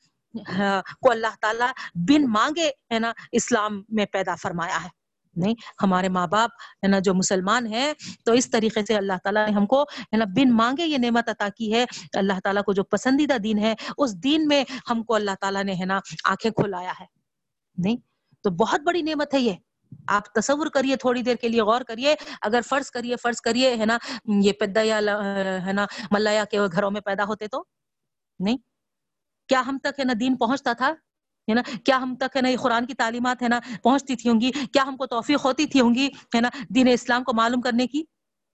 ہاں، 0.58 0.82
کو 1.00 1.10
اللہ 1.10 1.34
تعالیٰ 1.40 1.70
بن 1.94 2.32
مانگے، 2.32 2.68
ہے 2.68 2.98
نا؟ 2.98 3.12
اسلام 3.32 3.82
میں 3.88 4.06
پیدا 4.06 4.34
فرمایا 4.34 4.84
ہے۔ 4.84 5.01
نہیں، 5.36 5.54
ہمارے 5.82 6.08
ماں 6.08 6.26
باپ، 6.26 6.50
ہے 6.60 6.88
نا، 6.88 6.98
جو 6.98 7.14
مسلمان 7.14 7.66
ہیں، 7.66 7.92
تو 8.24 8.32
اس 8.32 8.50
طریقے 8.50 8.84
سے 8.84 8.96
اللہ 8.96 9.12
تعالیٰ 9.24 9.48
نے 9.48 9.52
ہم 9.52 9.66
کو، 9.66 9.82
ہے 9.82 10.16
نا، 10.16 10.24
بن 10.24 10.50
مانگے 10.50 10.86
یہ 10.86 10.98
نعمت 10.98 11.28
عطا 11.28 11.48
کی 11.56 11.74
ہے۔ 11.74 11.84
اللہ 12.12 12.40
تعالیٰ 12.44 12.64
کو 12.64 12.72
جو 12.72 12.84
پسندیدہ 12.84 13.38
دین 13.38 13.58
ہے، 13.58 13.74
اس 13.98 14.14
دین 14.14 14.48
میں 14.48 14.64
ہم 14.90 15.02
کو 15.02 15.14
اللہ 15.14 15.30
تعالیٰ 15.40 15.64
نے، 15.64 15.74
ہے 15.74 15.84
نا، 15.84 16.00
آنکھیں 16.24 16.50
کھلایا 16.50 16.92
ہے۔ 17.00 17.06
نہیں، 17.78 17.96
تو 18.42 18.50
بہت 18.50 18.80
بڑی 18.80 19.02
نعمت 19.02 19.34
ہے 19.34 19.40
یہ۔ 19.40 19.52
آپ 20.08 20.34
تصور 20.34 20.66
کریے، 20.66 20.96
تھوڑی 20.96 21.22
دیر 21.22 21.36
کے 21.36 21.48
لیے 21.48 21.62
غور 21.62 21.80
کریے۔ 21.80 22.14
اگر 22.42 22.60
فرض 22.68 22.90
کریے 22.90 23.16
فرض 23.16 23.40
کریے، 23.40 23.76
ہے 23.76 23.86
نا، 23.86 23.98
یہ 24.24 24.52
پیدا 24.52 24.80
یا 24.82 25.00
ہے 25.66 25.72
نا 25.72 25.86
ملیا 26.10 26.44
کے 26.44 26.60
گھروں 26.72 26.90
میں 26.90 27.00
پیدا 27.00 27.24
ہوتے 27.24 27.46
تو؟ 27.46 27.64
نہیں۔ 28.38 28.56
کیا 29.48 29.62
ہم 29.66 29.78
تک، 29.82 30.00
ہے 30.00 30.04
نا، 30.04 30.12
دین 30.20 30.36
پہنچتا 30.36 30.72
تھا؟ 30.72 30.94
ہے 31.48 31.54
نا؟ 31.54 31.62
کیا 31.84 31.96
ہم 31.96 32.14
تک 32.14 32.36
ہے 32.36 32.40
نا 32.40 32.48
یہ 32.48 32.56
قرآن 32.56 32.86
کی 32.86 32.94
تعلیمات 32.94 33.42
ہے 33.42 33.48
نا 33.48 33.60
پہنچتی 33.82 34.16
تھی 34.16 34.30
ہوں 34.30 34.40
گی؟ 34.40 34.50
کیا 34.72 34.82
ہم 34.86 34.96
کو 34.96 35.06
توفیق 35.06 35.44
ہوتی 35.44 35.66
تھی 35.66 35.80
ہوں 35.80 35.94
گی 35.94 36.06
ہے 36.34 36.40
نا 36.40 36.48
دین 36.74 36.88
اسلام 36.88 37.24
کو 37.24 37.32
معلوم 37.32 37.60
کرنے 37.60 37.86
کی 37.86 38.02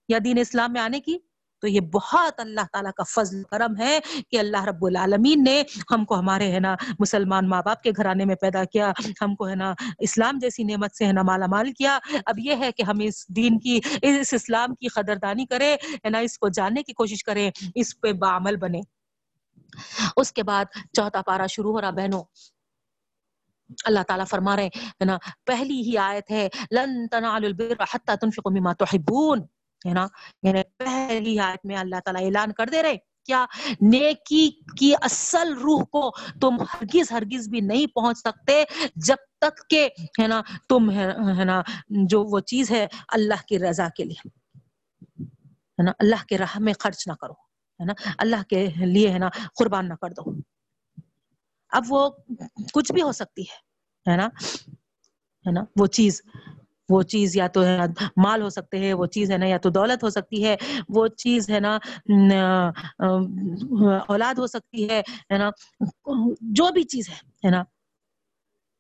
یا 0.09 0.19
دین 0.25 0.39
اسلام 0.39 0.73
میں 0.73 0.81
آنے 0.81 1.01
کی؟ 1.01 1.19
تو 1.63 1.67
یہ 1.69 1.81
بہت 1.81 2.41
اللہ 2.41 2.67
تعالیٰ 2.73 2.91
کا 2.97 3.03
فضل 3.03 3.43
کرم 3.43 3.77
ہے 3.79 3.99
کہ 4.31 4.39
اللہ 4.39 4.65
رب 4.65 4.85
العالمین 4.85 5.43
نے 5.45 5.63
ہم 5.91 6.05
کو 6.05 6.19
ہمارے 6.19 6.51
ہے 6.53 6.61
نا 6.61 6.75
مسلمان 6.99 7.49
ماں 7.49 7.63
باپ 7.63 7.83
کے 7.83 7.91
گھرانے 7.97 8.25
میں 8.25 8.35
پیدا 8.35 8.65
کیا، 8.65 8.93
ہم 9.23 9.35
کو 9.35 9.49
ہے 9.49 9.55
نا 9.55 9.73
اسلام 9.99 10.39
جیسی 10.39 10.63
نعمت 10.63 10.97
سے 10.97 11.07
ہے 11.07 11.13
نا 11.13 11.23
مالا 11.23 11.47
مال 11.47 11.73
کیا۔ 11.73 11.99
اب 12.27 12.39
یہ 12.39 12.55
ہے 12.59 12.73
کہ 12.73 12.83
ہم 12.83 12.99
اس 13.01 13.29
دین 13.29 13.59
کی، 13.59 13.81
اس 14.03 14.35
اسلام 14.35 14.75
کی 14.75 14.89
قدردانی 14.89 15.47
کرے 15.47 15.75
ہے 15.75 16.11
نا 16.11 16.19
اس 16.19 16.39
کو 16.39 16.49
جاننے 16.49 16.83
کی 16.83 16.93
کوشش 16.93 17.25
کریں، 17.25 17.51
اس 17.75 18.01
پہ 18.01 18.13
بعمل 18.13 18.57
بنے 18.57 18.81
اس 20.17 20.33
کے 20.33 20.43
بعد 20.43 20.65
چوتھا 20.93 21.23
پارا 21.23 21.47
شروع 21.47 21.73
ہو 21.73 21.81
رہا 21.81 21.91
بہنوں 21.91 22.23
اللہ 23.85 24.01
تعالیٰ 24.09 24.27
فرما 24.27 24.57
رہے 24.57 24.67
ہیں 24.67 25.05
نا، 25.05 25.19
پہلی 25.47 25.81
ہی 25.81 25.99
آیت 25.99 26.31
ہے، 26.31 26.49
لن 26.71 27.07
تنالوا 27.07 27.47
البر 27.47 27.83
حتى 27.95 28.13
تنفقوا 28.21 28.53
مما 28.53 28.73
تحبون، 28.73 29.41
ہے 29.89 29.93
نا؟ 29.93 30.07
یعنی 30.43 30.63
پہلی 30.77 31.39
آیت 31.39 31.67
میں 31.67 31.77
اللہ 31.77 31.97
تعالیٰ 32.05 32.25
اعلان 32.25 32.53
کر 32.53 32.67
دے 32.67 32.83
رہے 32.83 32.97
کیا 33.25 33.47
نیکی 33.81 34.61
کی 34.79 34.95
اصل 35.03 35.53
روح 35.53 35.83
کو 35.83 36.11
تم 36.41 36.61
ہرگز 36.61 37.13
ہرگز 37.13 37.49
بھی 37.49 37.61
نہیں 37.61 37.87
پہنچ 37.87 38.19
سکتے 38.19 38.65
جب 38.97 39.17
تک 39.39 39.71
کہ، 39.71 39.89
ہے 40.21 40.27
نا، 40.27 40.43
تم، 40.69 40.91
ہے 40.91 41.45
نا، 41.45 41.63
جو 41.89 42.25
وہ 42.25 42.41
چیز 42.41 42.71
ہے 42.71 42.87
اللہ 43.09 43.47
کی 43.49 43.59
رضا 43.59 43.89
کے 43.97 44.05
لیے۔ 44.05 44.29
ہے 45.79 45.83
نا، 45.83 45.93
اللہ 45.99 46.25
کے 46.29 46.39
راہ 46.39 46.59
میں 46.59 46.73
خرچ 46.79 47.09
نہ 47.09 47.13
کرو، 47.13 47.33
ہے 47.81 47.85
نا، 47.85 47.93
اللہ 48.19 48.43
کے 48.49 48.67
لیے، 48.67 49.11
ہے 49.11 49.19
نا، 49.19 49.29
قربان 49.59 49.89
نہ 49.89 49.95
کر 49.95 50.11
دو۔ 50.11 50.31
اب 51.73 51.85
وہ 51.89 52.11
کچھ 52.73 52.93
بھی 52.93 53.03
ہو 53.03 53.13
سکتی 53.13 53.43
ہے 54.07 54.17
نا؟ 54.17 54.29
ہے 55.47 55.51
نا؟ 55.53 55.65
وہ 55.77 55.87
چیز 55.87 56.23
وہ 56.89 57.03
چیز 57.03 57.37
یا 57.37 57.47
تو 57.47 57.63
مال 58.17 58.43
ہو 58.43 58.51
سکتے 58.51 58.79
ہیں، 58.79 58.93
وہ 58.95 59.07
چیز 59.07 59.31
ہے 59.31 59.39
نا، 59.39 59.47
یا 59.47 59.59
تو 59.59 59.71
دولت 59.71 60.03
ہو 60.03 60.11
سکتی 60.11 60.45
ہے، 60.45 60.57
وہ 60.89 61.07
چیز 61.09 61.51
ہے 61.51 61.61
نا 61.61 61.79
اولاد 64.09 64.39
ہو 64.39 64.47
سکتی 64.47 64.89
ہے 64.89 65.01
ہے 65.33 65.39
نا؟ 65.39 65.51
جو 66.41 66.73
بھی 66.73 66.83
چیز 66.83 67.09
ہے 67.09 67.15
ہے 67.45 67.51
نا؟ 67.51 67.63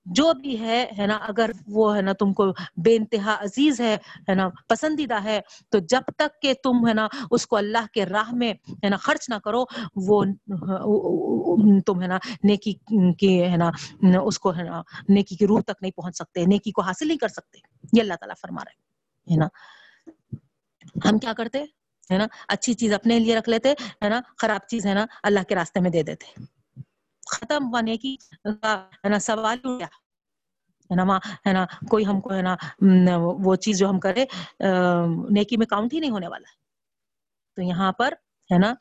جو 0.09 0.33
بھی 0.33 0.59
ہے 0.61 0.85
ہے 0.99 1.07
نا 1.07 1.17
اگر 1.29 1.51
وہ 1.69 1.95
ہے 1.97 2.03
نا 2.03 2.13
تم 2.13 2.33
کو 2.33 2.47
بے 2.77 2.95
انتہا 2.97 3.35
عزیز 3.41 3.81
ہے 3.81 3.95
ہے 4.29 4.35
نا 4.35 4.49
پسندیدہ 4.67 5.23
ہے 5.25 5.41
تو 5.71 5.79
جب 5.89 6.11
تک 6.17 6.41
کہ 6.43 6.53
تم 6.63 6.87
ہے 6.89 6.95
نا 6.95 7.07
اس 7.31 7.47
کو 7.47 7.57
اللہ 7.57 7.87
کے 7.93 8.07
راہ 8.07 8.33
میں 8.35 8.53
ہے 8.85 8.89
نا 8.89 8.97
خرچ 8.97 9.29
نہ 9.31 9.35
کرو 9.45 9.65
وہ 10.09 10.23
تم 11.87 12.03
ہے 12.03 12.07
نا 12.07 12.19
نیکی 12.45 12.73
کی 13.19 13.33
ہے 13.43 13.57
نا 13.57 13.71
اس 14.23 14.39
کو 14.39 14.55
ہے 14.57 14.63
نا 14.63 14.83
نیکی 15.09 15.37
کی 15.37 15.47
روح 15.47 15.61
تک 15.61 15.83
نہیں 15.83 15.93
پہنچ 15.97 16.17
سکتے 16.17 16.45
نیکی 16.47 16.73
کو 16.73 16.83
حاصل 16.83 17.09
نہیں 17.09 17.19
کر 17.19 17.29
سکتے 17.29 17.59
یہ 17.93 18.01
اللہ 18.03 18.15
تعالیٰ 18.15 18.35
فرما 18.41 18.65
رہے 18.65 19.33
ہے 19.33 19.37
نا 19.37 19.49
ہم 21.09 21.19
کیا 21.19 21.33
کرتے 21.33 21.65
ہے 22.11 22.19
نا 22.19 22.27
اچھی 22.49 22.75
چیز 22.75 22.93
اپنے 22.93 23.19
لیے 23.19 23.37
رکھ 23.37 23.49
لیتے 23.49 23.73
ہے 24.03 24.09
نا 24.09 24.21
خراب 24.39 24.67
چیز 24.67 24.87
ہے 24.87 24.95
نا 24.95 25.05
اللہ 25.23 25.49
کے 25.49 25.55
راستے 25.55 25.81
میں 25.81 25.91
دے 25.91 26.03
دیتے 26.03 26.58
ختم 27.29 27.69
ہوا 27.69 27.81
نیکی 27.81 28.17
کا 28.45 28.75
ہے 29.05 29.09
نا 29.09 29.19
سوال 29.19 29.59
اٹھا 29.65 29.87
ہے 30.91 30.97
نا 30.97 31.05
ماں 31.05 31.19
ہے 31.47 31.53
نا 31.53 31.65
کوئی 31.91 32.07
ہم 32.07 32.21
کو 32.21 32.35
ہے 32.35 32.43
نا 32.43 32.57
وہ 33.17 33.55
چیز 33.57 33.79
جو 33.79 33.91
ہم 33.91 34.01
کرے 34.01 34.25
نیکی 35.31 35.57
میں 35.57 35.67
کاؤنٹ 35.67 35.95
ہی 35.95 36.01
نہیں 36.01 36.11
ہونے 36.11 36.29
والا 36.29 36.57
تو 37.57 37.63
یہاں 37.63 37.93
پر 37.93 38.15
ہے 38.51 38.59
نا 38.59 38.75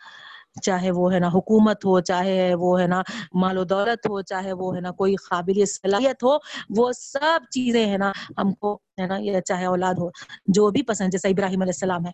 چاہے 0.61 0.91
وہ 0.91 1.13
ہے 1.13 1.19
نا 1.19 1.27
حکومت 1.27 1.85
ہو 1.85 1.99
چاہے 2.01 2.53
وہ 2.55 2.79
ہے 2.81 2.87
نا 2.87 3.01
مال 3.33 3.57
و 3.57 3.63
دولت 3.63 4.07
ہو 4.09 4.21
چاہے 4.21 4.53
وہ 4.53 4.75
ہے 4.75 4.81
نا 4.81 4.91
کوئی 4.91 5.15
قابل 5.15 5.65
صلاحیت 5.65 6.23
ہو 6.23 6.37
وہ 6.69 6.91
سب 6.91 7.49
چیزیں 7.51 7.85
ہے 7.91 7.97
نا 7.97 8.11
ہم 8.37 8.53
کو 8.53 8.73
ہے 8.99 9.07
نا 9.07 9.17
یا 9.21 9.41
چاہے 9.41 9.65
اولاد 9.65 9.93
ہو 9.93 10.09
جو 10.47 10.69
بھی 10.71 10.83
پسند 10.83 11.11
جیسا 11.11 11.29
ابراہیم 11.29 11.61
علیہ 11.61 11.73
السلام 11.75 12.05
ہے 12.05 12.11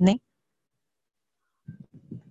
نہیں 0.00 0.18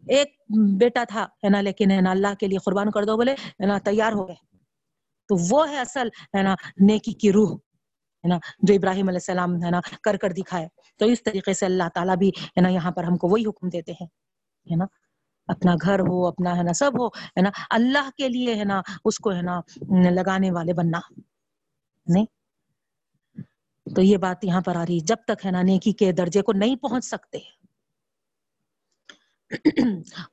ایک 0.07 0.35
بیٹا 0.77 1.03
تھا 1.03 1.23
ہے 1.43 1.49
نا 1.49 1.61
لیکن 1.61 1.91
ہے 1.91 1.99
نا 2.01 2.11
اللہ 2.11 2.33
کے 2.39 2.47
لیے 2.47 2.57
قربان 2.65 2.91
کر 2.91 3.03
دو 3.03 3.15
بولے 3.15 3.33
ہے 3.33 3.65
نا 3.65 3.77
تیار 3.77 4.13
ہو 4.13 4.27
گئے 4.27 4.35
تو 5.29 5.35
وہ 5.49 5.67
ہے 5.69 5.79
اصل 5.79 6.07
ہے 6.37 6.41
نا 6.43 6.55
نیکی 6.79 7.13
کی 7.13 7.31
روح 7.31 7.53
ہے 7.53 8.29
نا 8.29 8.37
جو 8.59 8.73
ابراہیم 8.73 9.07
علیہ 9.07 9.19
السلام 9.19 9.55
ہے 9.63 9.69
نا 9.69 9.79
کر 10.01 10.17
کر 10.17 10.31
دکھائے 10.31 10.67
تو 10.99 11.05
اس 11.05 11.23
طریقے 11.23 11.53
سے 11.53 11.65
اللہ 11.65 11.89
تعالیٰ 11.93 12.15
بھی 12.15 12.29
ہے 12.29 12.61
نا 12.61 12.69
یہاں 12.69 12.91
پر 12.91 13.03
ہم 13.03 13.17
کو 13.17 13.29
وہی 13.29 13.45
حکم 13.45 13.69
دیتے 13.69 13.91
ہیں 13.91 14.07
ہے 14.67 14.75
نا 14.75 14.85
اپنا 15.49 15.75
گھر 15.81 15.99
ہو 15.99 16.25
اپنا 16.27 16.57
ہے 16.57 16.63
نا 16.63 16.73
سب 16.73 16.99
ہو 16.99 17.07
ہے 17.07 17.41
نا 17.41 17.49
اللہ 17.69 18.09
کے 18.17 18.29
لیے 18.29 18.55
ہے 18.55 18.63
نا 18.63 18.81
اس 19.05 19.17
کو 19.19 19.33
ہے 19.33 19.41
نا 19.41 19.59
لگانے 20.11 20.51
والے 20.51 20.73
بننا 20.73 20.99
نہیں 22.07 22.25
تو 23.87 24.01
یہ 24.01 24.17
بات 24.17 24.43
یہاں 24.43 24.61
پر 24.61 24.75
آ 24.75 24.85
رہی 24.85 24.99
جب 24.99 25.23
تک 25.27 25.45
ہے 25.45 25.51
نا 25.51 25.61
نیکی 25.61 25.91
کے 25.91 26.11
درجے 26.11 26.41
کو 26.41 26.53
نہیں 26.53 26.75
پہنچ 26.75 27.05
سکتے 27.05 27.37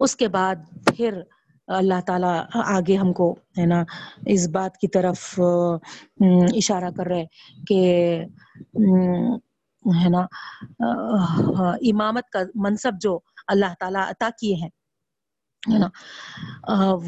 اس 0.00 0.16
کے 0.16 0.28
بعد 0.28 0.56
پھر 0.96 1.20
اللہ 1.68 2.00
تعالیٰ 2.06 2.34
آگے 2.66 2.96
ہم 2.96 3.12
کو 3.12 3.30
ہے 3.58 3.66
نا 3.66 3.82
اس 4.26 4.48
بات 4.48 4.76
کی 4.76 4.88
طرف 4.88 5.38
اشارہ 6.56 6.90
کر 6.96 7.06
رہے 7.06 7.24
کہ 7.68 7.80
ہے 9.84 10.08
نا 10.08 10.20
امامت 11.90 12.28
کا 12.30 12.42
منصب 12.54 13.00
جو 13.00 13.18
اللہ 13.48 13.74
تعالیٰ 13.80 14.08
عطا 14.08 14.28
کیے 14.40 14.54
ہیں، 14.54 14.68
ہے 15.62 15.78
نا 15.78 15.88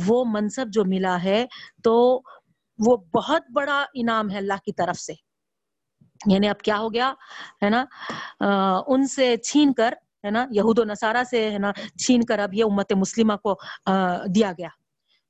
وہ 0.06 0.24
منصب 0.28 0.72
جو 0.72 0.84
ملا 0.84 1.22
ہے 1.24 1.44
تو 1.84 1.94
وہ 2.78 2.96
بہت 3.14 3.50
بڑا 3.54 3.84
انعام 3.94 4.30
ہے 4.30 4.38
اللہ 4.38 4.64
کی 4.64 4.72
طرف 4.72 4.98
سے۔ 5.00 5.12
یعنی 6.26 6.48
اب 6.48 6.60
کیا 6.60 6.78
ہو 6.78 6.92
گیا، 6.94 7.12
ہے 7.62 7.68
نا 7.70 7.84
ان 8.86 9.06
سے 9.06 9.36
چھین 9.44 9.72
کر 9.72 9.94
ہے 10.24 10.30
نا؟ 10.30 10.44
یہود 10.50 10.78
و 10.78 10.84
نصارہ 10.84 11.22
سے 11.30 11.50
ہے 11.50 11.58
نا 11.58 11.72
چھین 12.04 12.24
کر 12.26 12.38
اب 12.38 12.54
یہ 12.54 12.64
امت 12.64 12.92
مسلمہ 12.96 13.36
کو 13.42 13.56
دیا 14.34 14.52
گیا۔ 14.58 14.68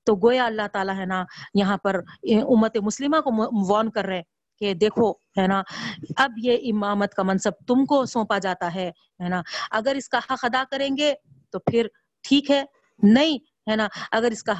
تو 0.07 0.15
گویا 0.23 0.45
اللہ 0.47 0.67
تعالیٰ 0.73 0.99
ہے 0.99 1.05
نا 1.07 1.25
یہاں 1.55 1.77
پر 1.85 2.01
امت 2.25 2.77
مسلمہ 2.83 3.21
کو 3.25 3.31
وارن 3.69 3.91
کر 3.91 4.05
رہے 4.05 4.23
کہ 4.61 4.73
دیکھو 4.75 5.11
ہے 5.39 5.47
نا، 5.47 5.63
اب 6.17 6.33
یہ 6.37 6.73
امامت 6.73 7.15
کا 7.15 7.23
منصب 7.23 7.53
تم 7.69 7.85
کو 7.87 8.05
سونپا 8.07 8.39
جاتا 8.39 8.75
ہے 8.75 8.89
ہے 9.23 9.29
نا؟ 9.29 9.43
اگر 9.71 9.95
اس 9.99 10.09
کا 10.09 10.19
حق 10.31 10.45
ادا 10.45 10.63
کریں 10.71 10.97
گے 10.97 11.13
تو 11.51 11.59
پھر 11.71 11.87
ٹھیک 12.25 12.51
ہے، 12.51 12.63
نہیں 13.01 13.39
ہے 13.71 13.77
نا؟ 13.77 13.87
اگر 14.13 14.31
اس 14.31 14.43
کا 14.43 14.53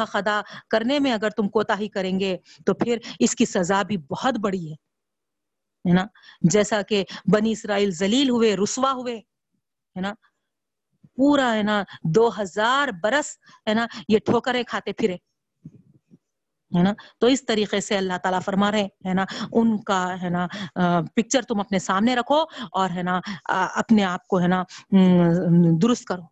حق 0.00 0.16
ادا 0.16 0.40
کرنے 0.70 0.98
میں 0.98 1.12
اگر 1.12 1.30
تم 1.30 1.48
کوتا 1.48 1.78
ہی 1.78 1.88
کریں 1.88 2.18
گے 2.20 2.36
تو 2.66 2.74
پھر 2.74 2.98
اس 3.20 3.34
کی 3.34 3.44
سزا 3.46 3.82
بھی 3.82 3.96
بہت 4.10 4.38
بڑی 4.40 4.70
ہے 4.70 5.92
نا؟ 5.94 6.04
جیسا 6.52 6.82
کہ 6.82 7.04
بنی 7.32 7.52
اسرائیل 7.52 7.90
ذلیل 7.94 8.30
ہوئے، 8.30 8.54
رسوا 8.56 8.92
ہوئے 8.92 9.20
ہے 9.96 10.00
نا؟ 10.00 10.14
پورا 11.16 11.54
ہے 11.54 11.62
نا، 11.62 11.82
دو 12.02 12.30
ہزار 12.40 12.88
برس 13.02 13.38
ہے 13.68 13.74
نا، 13.74 13.86
یہ 14.08 14.18
ٹھوکرے 14.18 14.64
کھاتے 14.64 14.92
پھرے۔ 14.92 15.14
ہے 16.76 16.82
نا؟ 16.82 16.92
تو 17.18 17.26
اس 17.26 17.46
طریقے 17.46 17.80
سے 17.80 17.96
اللہ 17.96 18.18
تعالیٰ 18.22 18.40
فرما 18.42 18.72
رہے 18.72 18.84
ہے 18.84 19.14
نا؟ 19.14 19.24
ان 19.52 19.82
کا، 19.82 20.22
ہے 20.22 20.28
نا 20.28 20.46
پکچر 21.14 21.42
تم 21.42 21.60
اپنے 21.60 21.78
سامنے 21.78 22.14
رکھو 22.14 22.44
اور، 22.72 22.90
ہے 22.90 23.02
نا 23.02 23.20
اپنے 23.74 24.04
آپ 24.04 24.26
کو، 24.26 24.40
ہے 24.40 24.48
نا 24.48 24.64
درست 25.82 26.04
کرو۔ 26.04 26.22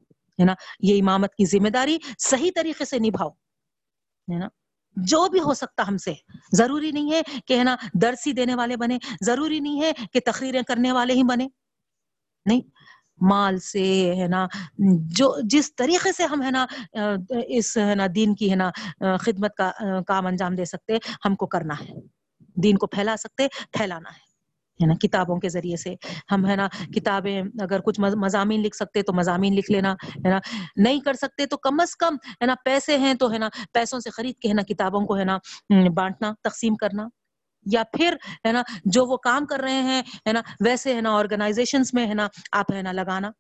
ہے 0.41 0.45
نا؟ 0.45 0.55
یہ 0.81 1.03
امامت 1.03 1.35
کی 1.35 1.45
ذمہ 1.45 1.69
داری 1.69 1.99
صحیح 2.19 2.51
طریقے 2.55 2.85
سے 2.85 2.99
نبھاؤ۔ 2.99 3.29
ہے 4.33 4.39
نا؟ 4.39 4.49
جو 4.97 5.29
بھی 5.29 5.41
ہو 5.41 5.55
سکتا 5.55 5.89
ہم 5.89 5.97
سے۔ 5.97 6.13
ضروری 6.53 6.91
نہیں 6.91 7.13
ہے 7.13 7.23
کہ، 7.47 7.59
ہے 7.59 7.65
نا، 7.65 7.77
درسی 8.03 8.33
دینے 8.33 8.55
والے 8.55 8.77
بنے۔ 8.77 8.99
ضروری 9.21 9.61
نہیں 9.61 9.83
ہے 9.83 9.93
کہ 10.13 10.21
تقریریں 10.25 10.63
کرنے 10.63 10.93
والے 10.93 11.13
ہی 11.13 11.23
بنے۔ 11.23 11.49
نہیں۔ 12.47 12.61
مال 13.21 13.59
سے 13.59 14.15
ہے 14.17 14.29
نا 14.29 14.47
جو 15.19 15.35
جس 15.45 15.75
طریقے 15.77 16.13
سے 16.13 16.25
ہم 16.25 16.43
ہے 16.43 16.51
نا 16.51 16.67
اس 17.49 17.77
ہے 17.77 17.95
نا 17.95 18.07
دین 18.15 18.35
کی 18.35 18.51
ہے 18.51 18.57
نا 18.57 18.71
خدمت 19.17 19.55
کا 19.55 19.71
کام 20.09 20.27
انجام 20.27 20.55
دے 20.55 20.65
سکتے 20.65 20.99
ہم 21.25 21.35
کو 21.35 21.47
کرنا 21.47 21.75
ہے 21.81 21.95
دین 22.57 22.77
کو 22.77 22.87
پھیلا 22.87 23.17
سکتے 23.17 23.49
پھیلانا 23.73 24.11
ہے 24.11 24.23
ہے 24.81 24.87
نا 24.87 24.95
کتابوں 24.95 25.37
کے 25.41 25.49
ذریعے 25.49 25.77
سے 25.77 25.95
ہم 26.33 26.47
ہے 26.47 26.57
نا 26.57 26.69
کتابیں 26.95 27.43
اگر 27.61 27.81
کچھ 27.81 28.01
مضامین 28.01 28.63
لکھ 28.63 28.77
سکتے 28.77 29.03
تو 29.03 29.13
مضامین 29.13 29.55
لکھ 29.55 29.71
لینا 29.71 29.93
ہے 29.93 30.29
نا 30.29 30.39
نہیں 30.77 31.01
کر 31.01 31.15
سکتے 31.15 31.47
تو 31.47 31.57
کم 31.57 31.81
از 31.81 31.97
کم 31.97 32.15
ہے 32.15 32.47
نا 32.47 32.55
پیسے 32.65 32.99
ہیں 32.99 33.15
تو 33.15 33.33
ہے 33.33 33.39
نا 33.39 33.49
پیسوں 33.73 34.01
سے 34.01 34.11
خرید 34.11 34.35
کے 34.35 34.49
ہے 34.49 34.55
نا 34.55 34.63
کتابوں 34.63 35.01
کو 35.01 35.19
ہے 35.19 35.25
نا 35.25 35.39
بانٹنا 35.95 36.33
تقسیم 36.43 36.75
کرنا 36.75 37.09
یا 37.67 37.83
پھر، 37.93 38.17
ہے 38.47 38.53
نا، 38.53 38.63
جو 38.85 39.07
وہ 39.07 39.17
کام 39.17 39.47
کر 39.47 39.61
رہے 39.61 39.83
ہیں، 39.83 40.03
ہے 40.27 40.33
نا، 40.33 40.41
ویسے، 40.65 40.95
ہے 40.95 41.01
نا 41.01 41.11
آرگنائزیشن 41.11 41.83
میں، 41.93 42.07
ہے 42.07 42.15
نا، 42.15 42.29
آپ، 42.53 42.73
ہے 42.73 42.83
نا، 42.83 42.93
لگانا۔ 42.93 43.31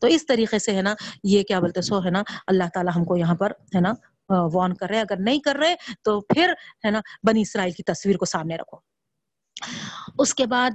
تو 0.00 0.06
اس 0.06 0.26
طریقے 0.26 0.58
سے، 0.58 0.76
ہے 0.76 0.82
نا، 0.82 0.94
یہ 1.24 1.42
کیا 1.42 1.60
بولتے 1.60 1.82
سو، 1.82 2.04
ہے 2.04 2.10
نا، 2.10 2.22
اللہ 2.46 2.64
تعالیٰ 2.74 2.92
ہم 2.96 3.04
کو 3.04 3.16
یہاں 3.16 3.34
پر، 3.34 3.50
ہے 3.74 3.80
نا 3.80 3.92
وارن 4.28 4.74
کر 4.74 4.88
رہے 4.88 5.00
اگر 5.00 5.16
نہیں 5.18 5.38
کر 5.38 5.56
رہے، 5.56 5.74
تو 6.02 6.20
پھر، 6.20 6.52
ہے 6.84 6.90
نا، 6.90 7.00
بنی 7.22 7.42
اسرائیل 7.42 7.72
کی 7.72 7.82
تصویر 7.82 8.16
کو 8.16 8.24
سامنے 8.24 8.56
رکھو۔ 8.56 8.78
اس 10.18 10.34
کے 10.34 10.46
بعد 10.46 10.70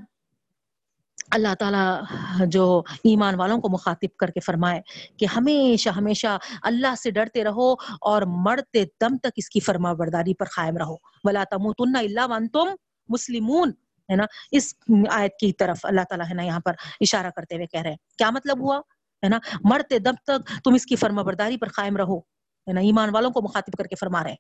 اللہ 1.32 1.56
تعالیٰ 1.60 2.02
جو 2.48 2.84
ایمان 3.04 3.36
والوں 3.36 3.62
کو 3.62 3.70
مخاطب 3.70 4.18
کر 4.18 4.28
کے 4.28 4.40
فرمائے 4.40 4.82
کہ 5.18 5.26
ہمیشہ 5.26 5.90
ہمیشہ 5.90 6.38
اللہ 6.62 6.96
سے 7.04 7.12
ڈرتے 7.12 7.44
رہو 7.44 7.74
اور 8.02 8.22
مرتے 8.22 8.86
دم 8.86 9.18
تک 9.18 9.28
اس 9.36 9.50
کی 9.50 9.60
فرما 9.60 9.94
برداری 9.94 10.34
پر 10.34 10.46
قائم 10.46 10.78
رہو۔ 10.78 10.96
بلا 11.24 11.44
تموتن 11.52 11.96
اللہ 11.96 12.22
ون 12.30 12.48
تم 12.48 12.70
مسلمون۔ 13.10 13.72
ہے 14.12 14.16
نا؟ 14.16 14.24
اس 14.52 14.74
آیت 15.10 15.32
کی 15.40 15.54
طرف 15.54 15.78
اللہ 15.84 16.02
تعالیٰ 16.10 16.26
ہے 16.30 16.34
نا 16.34 16.44
یہاں 16.44 16.60
پر 16.60 16.74
اشارہ 17.02 17.28
کرتے 17.36 17.56
ہوئے 17.56 17.68
کہہ 17.68 17.82
رہے 17.82 17.90
ہیں۔ 17.90 17.98
کیا 18.18 18.30
مطلب 18.30 18.60
ہوا؟ 18.60 18.78
ہے 19.24 19.30
نا؟ 19.30 19.40
مرتے 19.64 20.00
دم 20.00 20.14
تک 20.24 20.64
تم 20.64 20.74
اس 20.74 20.86
کی 20.86 20.96
فرما 20.96 21.22
برداری 21.22 21.58
پر 21.58 21.68
قائم 21.68 21.98
رہو۔ 21.98 22.20
ہے 22.68 22.74
نا؟ 22.74 22.82
ایمان 22.82 23.10
والوں 23.14 23.32
کو 23.32 23.42
مخاطب 23.42 23.78
کر 23.78 23.84
کے 23.84 23.96
فرما 23.96 24.24
رہے 24.24 24.30
ہیں۔ 24.30 24.38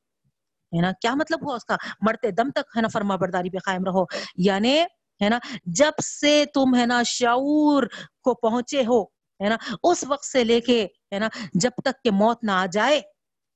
ہے 0.75 0.81
نا؟ 0.81 0.91
کیا 1.01 1.15
مطلب 1.15 1.45
ہوا 1.45 1.55
اس 1.55 1.65
کا؟ 1.65 1.75
مرتے 2.01 2.31
دم 2.31 2.51
تک 2.51 2.77
ہے 2.77 2.81
نا 2.81 2.87
فرما 2.87 3.15
برداری 3.15 3.49
پہ 3.49 3.57
قائم 3.57 3.83
رہو۔ 3.83 4.03
یعنی 4.35 4.83
ہے 5.23 5.29
نا؟ 5.29 5.39
جب 5.65 5.91
سے 6.03 6.43
تم 6.53 6.75
ہے 6.75 6.85
نا 6.85 7.03
شعور 7.03 7.83
کو 8.23 8.33
پہنچے 8.33 8.85
ہو، 8.85 9.03
ہے 9.43 9.49
نا؟ 9.49 9.57
اس 9.83 10.03
وقت 10.07 10.25
سے 10.25 10.43
لے 10.43 10.61
کے، 10.61 10.87
ہے 11.13 11.19
نا؟ 11.19 11.27
جب 11.53 11.69
تک 11.83 12.03
کہ 12.03 12.11
موت 12.11 12.43
نہ 12.43 12.51
آ 12.51 12.65
جائے، 12.71 12.97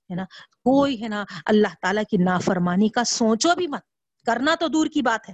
ہے 0.10 0.16
نا؟ 0.16 0.24
کوئی، 0.64 1.04
ہے 1.04 1.08
نا، 1.08 1.26
اللہ 1.46 1.68
تعالیٰ 1.82 2.04
کی 2.10 2.18
نافرمانی 2.18 2.90
کا 2.90 3.04
سوچو 3.04 3.56
بھی 3.56 3.68
مت۔ 3.68 3.82
کرنا 4.26 4.56
تو 4.60 4.68
دور 4.68 4.88
کی 4.88 5.02
بات 5.02 5.30
ہے۔ 5.30 5.34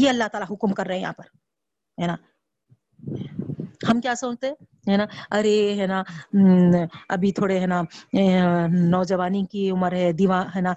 یہ 0.00 0.08
اللہ 0.08 0.24
تعالیٰ 0.32 0.56
حکم 0.56 0.74
کر 0.74 0.86
رہے 0.86 0.94
ہیں 0.94 1.02
یہاں 1.02 1.12
پر، 1.12 1.24
ہے 2.02 2.06
نا؟ 2.06 2.16
ہم 3.90 4.00
کیا 4.00 4.14
سوچتے؟ 4.14 4.52
ہے 4.86 4.96
نا 4.96 5.04
ارے 5.30 5.56
ہے 5.78 5.86
نا 5.86 6.02
ابھی 7.08 7.32
تھوڑے 7.32 7.58
ہے 7.60 7.66
نا 7.66 7.82
نوجوانی 8.68 9.44
کی 9.44 9.70
عمر 9.70 9.92
ہے 9.92 10.12
دیوا 10.12 10.42
ہے 10.56 10.60
نا 10.60 10.72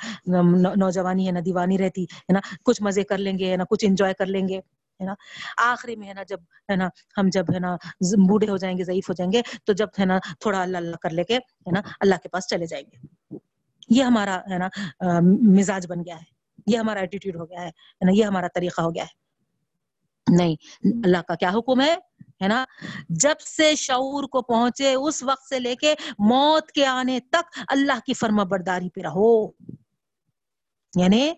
نوجوانی 0.75 1.27
ہے 1.27 1.31
نا 1.31 1.39
دیوانی 1.45 1.77
رہتی 1.77 2.03
ہے 2.03 2.33
نا 2.33 2.39
کچھ 2.63 2.81
مزے 2.83 3.03
کر 3.03 3.17
لیں 3.17 3.37
گے 3.39 3.51
ہے 3.51 3.57
نا 3.57 3.63
کچھ 3.69 3.85
انجوائے 3.85 4.13
کر 4.13 4.25
لیں 4.25 4.47
گے 4.47 4.57
ہے 4.99 5.05
نا 5.05 5.13
آخری 5.63 5.95
میں 5.95 6.07
ہے 6.07 6.13
نا 6.13 6.23
جب 6.23 6.39
ہے 6.69 6.75
نا 6.75 6.87
ہم 7.17 7.29
جب 7.33 7.53
ہے 7.53 7.59
نا 7.59 7.75
بوڑھے 8.27 8.49
ہو 8.49 8.57
جائیں 8.57 8.77
گے 8.77 8.83
ضعیف 8.83 9.09
ہو 9.09 9.13
جائیں 9.13 9.31
گے 9.31 9.41
تو 9.65 9.73
جب 9.73 9.87
ہے 9.99 10.05
نا 10.05 10.17
تھوڑا 10.39 10.61
اللہ 10.61 10.77
اللہ 10.77 10.95
کر 10.95 11.09
لے 11.09 11.23
کے 11.23 11.35
ہے 11.35 11.71
نا 11.71 11.81
اللہ 11.99 12.23
کے 12.23 12.29
پاس 12.29 12.47
چلے 12.47 12.65
جائیں 12.65 12.83
گے 12.85 13.37
یہ 13.89 14.03
ہمارا 14.03 14.39
ہے 14.51 14.57
نا 14.57 14.69
مزاج 15.21 15.87
بن 15.87 16.01
گیا 16.05 16.15
ہے 16.15 16.35
یہ 16.67 16.77
ہمارا 16.77 16.99
ایٹیٹیوڈ 16.99 17.35
ہو 17.35 17.45
گیا 17.45 17.65
ہے 17.65 18.13
یہ 18.13 18.23
ہمارا 18.25 18.47
طریقہ 18.55 18.81
ہو 18.81 18.93
گیا 18.95 19.03
ہے 19.03 19.25
نہیں 20.27 20.55
اللہ 21.05 21.21
کا 21.27 21.35
کیا 21.35 21.49
حکم 21.49 21.81
ہے 21.81 21.95
ہے 22.43 22.47
نا؟ 22.47 22.65
جب 23.09 23.39
سے 23.39 23.75
شعور 23.75 24.23
کو 24.23 24.41
پہنچے، 24.41 24.93
اس 24.93 25.23
وقت 25.23 25.47
سے 25.49 25.59
لے 25.59 25.75
کے 25.75 25.95
موت 26.19 26.71
کے 26.71 26.85
آنے 26.85 27.19
تک 27.19 27.59
اللہ 27.67 27.99
کی 28.05 28.13
فرما 28.13 28.43
برداری 28.43 28.89
پہ 28.89 29.01
رہو۔ 29.01 29.47
یعنی 30.95 31.33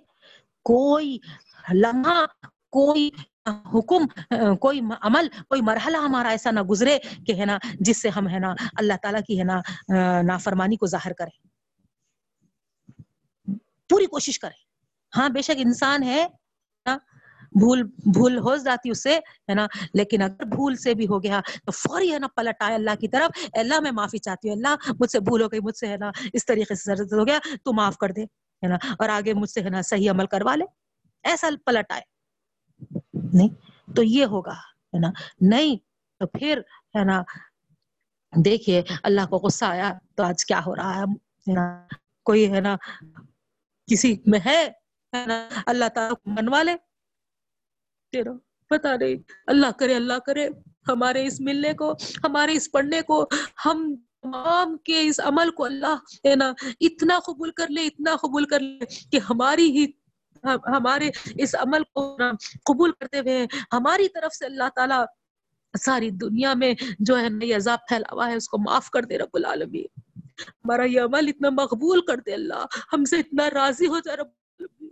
کوئی 0.64 1.18
لمحہ، 1.74 2.26
کوئی 2.70 3.10
حکم، 3.50 4.08
کوئی 4.56 4.80
عمل، 5.02 5.28
کوئی 5.48 5.62
مرحلہ 5.62 5.98
ہمارا 5.98 6.30
ایسا 6.30 6.52
نہ 6.52 6.60
گزرے 6.60 7.00
کہ 7.28 7.32
ہے 7.32 7.46
نا، 7.46 7.58
جس 7.80 8.02
سے 8.02 8.10
ہم 8.10 8.30
ہے 8.30 8.40
نا، 8.40 8.54
اللہ 8.78 8.94
تعالیٰ 9.02 9.22
کی 9.28 9.40
ہے 9.40 9.44
نا، 9.44 9.62
نافرمانی 10.22 10.76
کو 10.76 10.86
ظاہر 10.86 11.14
کریں۔ 11.14 11.48
پوری 13.90 14.06
کوشش 14.06 14.40
کریں۔ 14.40 14.64
ہاں 15.18 15.30
بے 15.30 15.42
شک 15.42 15.52
انسان 15.58 16.04
ہے 16.04 16.28
بھول 17.52 17.84
بھول 18.14 18.38
ہو 18.38 18.56
جاتی 18.56 18.90
اس 18.90 19.04
سے 19.04 19.16
ہے 19.50 19.54
نا؟ 19.54 19.68
لیکن 19.94 20.22
اگر 20.22 20.46
بھول 20.46 20.76
سے 20.76 20.94
بھی 20.94 21.08
ہو 21.08 21.24
گیا، 21.24 21.40
تو 21.66 21.72
فوری 21.72 22.14
ہے 22.14 22.20
نا 22.20 22.28
پلٹ 22.36 22.64
آئے 22.64 22.76
اللہ 22.76 22.96
کی 23.00 23.08
طرف 23.08 23.48
اللہ 23.54 23.80
میں 23.80 23.92
معافی 23.92 24.18
چاہتی 24.18 24.50
ہوں 24.50 24.56
اللہ 24.56 24.92
مجھ 25.00 25.10
سے 25.12 25.20
بھول 25.20 25.42
ہو 25.42 25.48
گئی، 25.48 25.60
مجھ 25.60 25.76
سے، 25.76 25.88
ہے 25.88 25.98
نا، 25.98 26.12
اس 26.34 26.46
طریقے 26.46 26.76
سے 26.76 26.94
ہو 27.16 27.28
گیا، 27.28 27.40
تو 27.64 27.74
معاف 27.74 27.98
کر 27.98 28.12
دے، 28.12 28.24
ہے 28.24 28.68
نا؟ 28.68 28.78
اور 29.00 29.10
آگے 29.10 29.34
مجھ 29.34 29.50
سے، 29.50 29.62
ہے 29.62 29.70
نا، 29.70 29.82
صحیح 29.82 30.12
عمل 30.12 30.26
کروا 30.26 30.56
لے، 30.56 30.66
ایسا 31.24 31.50
پلٹ 31.66 31.92
آئے۔ 31.92 32.02
نہیں، 33.34 33.50
تو 33.96 34.04
یہ 34.04 34.26
ہوگا، 34.26 34.54
ہے 34.94 35.00
نا؟ 35.00 35.12
نہیں، 35.42 35.76
تو 36.20 36.28
پھر، 36.28 36.62
ہے 36.98 37.04
نا، 37.04 37.22
دیکھیے، 38.46 38.82
اللہ 39.04 39.26
کو 39.30 39.38
غصہ 39.38 39.66
آیا، 39.66 39.94
تو 40.16 40.24
آج 40.24 40.46
کیا 40.46 40.60
ہو 40.66 40.76
رہا 40.76 41.00
ہے؟ 41.00 41.54
کوئی، 42.24 42.54
ہے 42.54 42.60
نا، 42.60 42.76
کسی 43.88 44.16
میں 44.26 44.40
ہے 44.46 44.68
اللہ 45.14 45.88
تعالیٰ 45.88 46.14
منوا 46.26 46.64
لے 46.64 46.76
تیرا 48.12 48.32
پتا 48.70 48.96
نہیں۔ 48.96 49.16
اللہ 49.48 49.72
کرے 49.80 49.96
اللہ 49.96 50.20
کرے۔ 50.26 50.50
ہمارے 50.88 51.26
اس 51.26 51.42
ملنے 51.42 51.74
کو، 51.74 51.94
ہمارے 52.24 52.54
اس 52.54 52.72
پڑھنے 52.72 53.02
کو، 53.02 53.28
ہم 53.66 53.96
تمام 54.22 54.78
کے 54.78 55.02
اس 55.02 55.20
عمل 55.20 55.52
کو 55.52 55.66
اللہ 55.66 55.96
ہے 56.26 56.36
نا، 56.36 56.54
اتنا 56.82 57.20
قبول 57.20 57.52
کر 57.52 57.68
لے، 57.70 57.86
اتنا 57.86 58.16
قبول 58.16 58.46
کر 58.46 58.60
لے 58.60 58.80
کہ 59.12 59.20
ہماری 59.30 59.72
ہی، 59.72 59.86
ہمارے 60.44 61.10
اس 61.38 61.56
عمل 61.56 61.84
کو 61.84 62.18
قبول 62.66 62.92
کرتے 62.92 63.20
ہوئے 63.20 63.48
ہماری 63.74 64.10
طرف 64.10 64.36
سے 64.36 64.46
اللہ 64.46 64.70
تعالیٰ 64.76 65.06
ساری 65.80 66.10
دنیا 66.10 66.54
میں 66.54 66.74
جو 67.00 67.20
ہے 67.20 67.30
نا 67.30 67.46
یہ 67.46 67.56
عذاب 67.56 67.80
پھیلا 67.88 68.14
ہوا 68.14 68.30
ہے، 68.30 68.36
اس 68.36 68.50
کو 68.50 68.58
معاف 68.58 68.90
کر 68.90 69.04
دے 69.04 69.18
رب 69.18 69.34
العالمین۔ 69.34 69.86
ہمارا 70.48 70.84
یہ 70.84 71.02
عمل 71.02 71.28
اتنا 71.28 71.50
مقبول 71.50 72.02
کر 72.02 72.18
دے 72.18 72.34
اللہ۔ 72.34 72.66
ہم 72.94 73.06
سے 73.06 73.18
اتنا 73.18 73.50
راضی 73.50 73.88
ہو 73.88 74.00
جائے 74.00 74.18
رب 74.18 74.28
العالمین۔ 74.60 74.90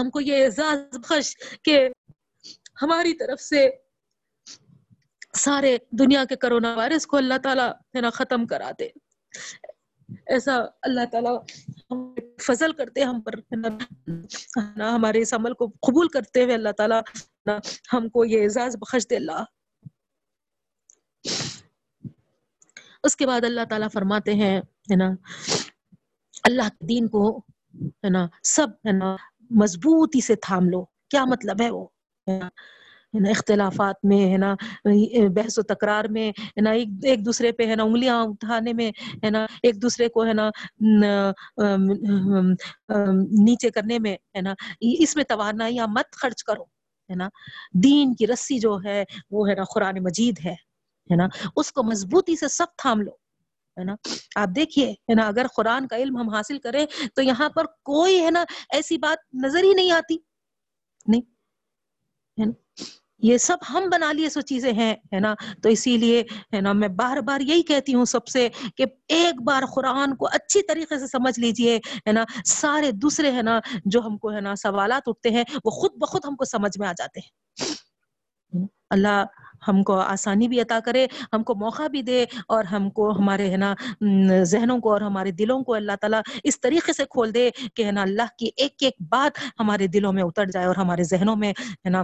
ہم 0.00 0.10
کو 0.10 0.20
یہ 0.20 0.44
اعزاز 0.44 0.96
بخش 0.98 1.36
کہ 1.62 1.88
ہماری 2.82 3.14
طرف 3.14 3.40
سے 3.40 3.70
سارے 5.34 5.78
دنیا 5.90 6.24
کے 6.24 6.36
کرونا 6.36 6.74
وائرس 6.74 7.06
کو 7.06 7.16
اللہ 7.16 7.38
تعالیٰ 7.42 7.70
ہے 7.70 8.00
نا 8.00 8.10
ختم 8.10 8.46
کرا 8.46 8.70
دے۔ 8.78 8.88
ایسا 10.26 10.56
اللہ 10.82 11.00
تعالیٰ 11.12 11.42
فضل 12.40 12.72
کرتے، 12.72 13.02
ہم 13.02 13.20
پر 13.20 13.32
ہمارے 14.80 15.20
اس 15.20 15.34
عمل 15.34 15.54
کو 15.54 15.66
قبول 15.66 16.08
کرتے 16.08 16.44
ہوئے 16.44 16.54
اللہ 16.54 16.68
تعالیٰ 16.68 17.00
ہم 17.92 18.08
کو 18.08 18.24
یہ 18.24 18.42
اعزاز 18.42 18.76
بخش 18.76 19.06
دے۔ 19.10 19.16
اللہ۔ 19.16 19.44
اس 23.02 23.16
کے 23.16 23.26
بعد 23.26 23.40
اللہ 23.44 23.60
تعالیٰ 23.70 23.88
فرماتے 23.92 24.34
ہیں، 24.34 24.58
ہے 24.58 24.96
نا، 24.96 25.08
اللہ 26.44 26.68
کے 26.68 26.86
دین 26.86 27.08
کو، 27.08 27.38
ہے 27.84 28.10
نا، 28.10 28.26
سب، 28.42 28.68
ہے 28.86 28.92
نا 28.92 29.16
مضبوطی 29.50 30.20
سے 30.20 30.34
تھام 30.36 30.68
لو۔ 30.68 30.84
کیا 31.10 31.24
مطلب 31.24 31.62
ہے 31.62 31.70
وہ؟ 31.70 31.86
اختلافات 33.30 34.04
میں، 34.04 34.32
ہے 34.32 34.36
نا، 34.36 34.54
بحث 35.34 35.58
و 35.58 35.62
تکرار 35.62 36.04
میں، 36.04 36.28
ہے 36.30 36.60
نا، 36.60 36.70
ایک 36.70 37.24
دوسرے 37.26 37.52
پہ، 37.52 37.66
ہے 37.66 37.76
نا، 37.76 37.82
انگلیاں 37.82 38.24
اٹھانے 38.24 38.72
میں، 38.72 38.90
ہے 39.24 39.30
نا، 39.30 39.46
ایک 39.62 39.82
دوسرے 39.82 40.08
کو، 40.08 40.26
ہے 40.26 40.32
نا 40.32 40.48
نیچے 43.44 43.70
کرنے 43.70 43.98
میں، 43.98 44.16
ہے 44.34 44.40
نا، 44.40 44.54
اس 44.80 45.16
میں 45.16 45.24
توانائی 45.24 45.78
مت 45.88 46.12
خرچ 46.12 46.44
کرو، 46.44 46.62
ہے 47.10 47.14
نا۔ 47.14 47.28
دین 47.74 48.14
کی 48.14 48.26
رسی 48.26 48.58
جو 48.58 48.78
ہے، 48.84 49.04
وہ، 49.30 49.48
ہے 49.48 49.54
نا، 49.54 49.64
قرآن 49.74 50.02
مجید 50.02 50.38
ہے 50.44 50.54
ہے 51.10 51.16
نا۔ 51.16 51.26
اس 51.56 51.72
کو 51.72 51.82
مضبوطی 51.82 52.36
سے 52.36 52.48
سب 52.48 52.66
تھام 52.78 53.00
لو۔ 53.00 53.25
ہے 53.78 53.84
نا؟ 53.84 53.94
آپ 54.36 54.48
دیکھیے، 54.56 54.90
ہے 54.90 55.14
نا، 55.14 55.26
اگر 55.26 55.46
قرآن 55.56 55.88
کا 55.88 55.96
علم 55.96 56.16
ہم 56.16 56.28
حاصل 56.28 56.58
کریں 56.58 56.86
تو 57.14 57.22
یہاں 57.22 57.48
پر 57.48 57.64
کوئی، 57.66 58.24
ہے 58.24 58.30
نا، 58.30 58.44
ایسی 58.72 58.98
بات 58.98 59.18
نظر 59.34 59.62
ہی 59.62 59.74
نہیں 59.74 59.90
آتی۔ 59.90 60.16
نہیں؟ 61.06 61.20
یہ 63.18 63.38
سب 63.38 63.56
ہم 63.70 63.88
بنا 63.92 64.12
لیے 64.12 64.28
سو 64.28 64.40
چیزیں 64.40 64.72
ہیں، 64.72 64.94
ہے 65.14 65.20
نا؟ 65.20 65.34
تو 65.62 65.68
اسی 65.68 65.96
لیے، 65.96 66.24
ہے 66.54 66.60
نا، 66.60 66.72
میں 66.72 66.88
بار 66.88 67.16
بار 67.16 67.40
یہی 67.40 67.62
کہتی 67.62 67.94
ہوں 67.94 68.04
سب 68.04 68.26
سے 68.26 68.48
کہ 68.76 68.84
ایک 69.08 69.42
بار 69.42 69.62
قرآن 69.74 70.16
کو 70.16 70.26
اچھی 70.26 70.62
طریقے 70.62 70.98
سے 70.98 71.06
سمجھ 71.06 71.40
لیجیے، 71.40 71.76
ہے 71.76 72.12
نا؟ 72.12 72.24
سارے 72.46 72.90
دوسرے، 72.92 73.32
ہے 73.32 73.42
نا، 73.42 73.60
جو 73.84 74.00
ہم 74.00 74.18
کو، 74.18 74.32
ہے 74.32 74.40
نا، 74.40 74.54
سوالات 74.54 75.02
اٹھتے 75.06 75.30
ہیں، 75.30 75.44
وہ 75.64 75.70
خود 75.70 75.90
بخود 75.94 76.24
ہم 76.24 76.36
کو 76.36 76.44
سمجھ 76.44 76.78
میں 76.78 76.88
آ 76.88 76.92
جاتے 76.92 77.20
ہیں۔ 77.20 77.46
اللہ 78.90 79.24
ہم 79.68 79.82
کو 79.82 79.94
آسانی 80.00 80.48
بھی 80.48 80.60
عطا 80.60 80.78
کرے، 80.84 81.06
ہم 81.32 81.42
کو 81.42 81.54
موقع 81.54 81.86
بھی 81.86 82.02
دے 82.02 82.24
اور 82.48 82.64
ہم 82.64 82.88
کو 82.90 83.10
ہمارے، 83.10 83.50
ہے 83.50 83.56
نا 83.56 83.74
ذہنوں 84.42 84.78
کو 84.80 84.92
اور 84.92 85.00
ہمارے 85.00 85.30
دلوں 85.30 85.62
کو 85.64 85.74
اللہ 85.74 85.96
تعالیٰ 86.00 86.20
اس 86.44 86.60
طریقے 86.60 86.92
سے 86.92 87.04
کھول 87.10 87.34
دے 87.34 87.50
کہ، 87.74 87.84
ہے 87.84 87.92
نا، 87.92 88.02
اللہ 88.02 88.28
کی 88.38 88.50
ایک 88.56 88.82
ایک 88.82 88.94
بات 89.08 89.38
ہمارے 89.60 89.86
دلوں 89.86 90.12
میں 90.12 90.22
اتر 90.22 90.46
جائے 90.46 90.66
اور 90.66 90.76
ہمارے 90.76 91.02
ذہنوں 91.02 91.36
میں، 91.36 91.52
ہے 91.86 91.88
نا 91.88 92.02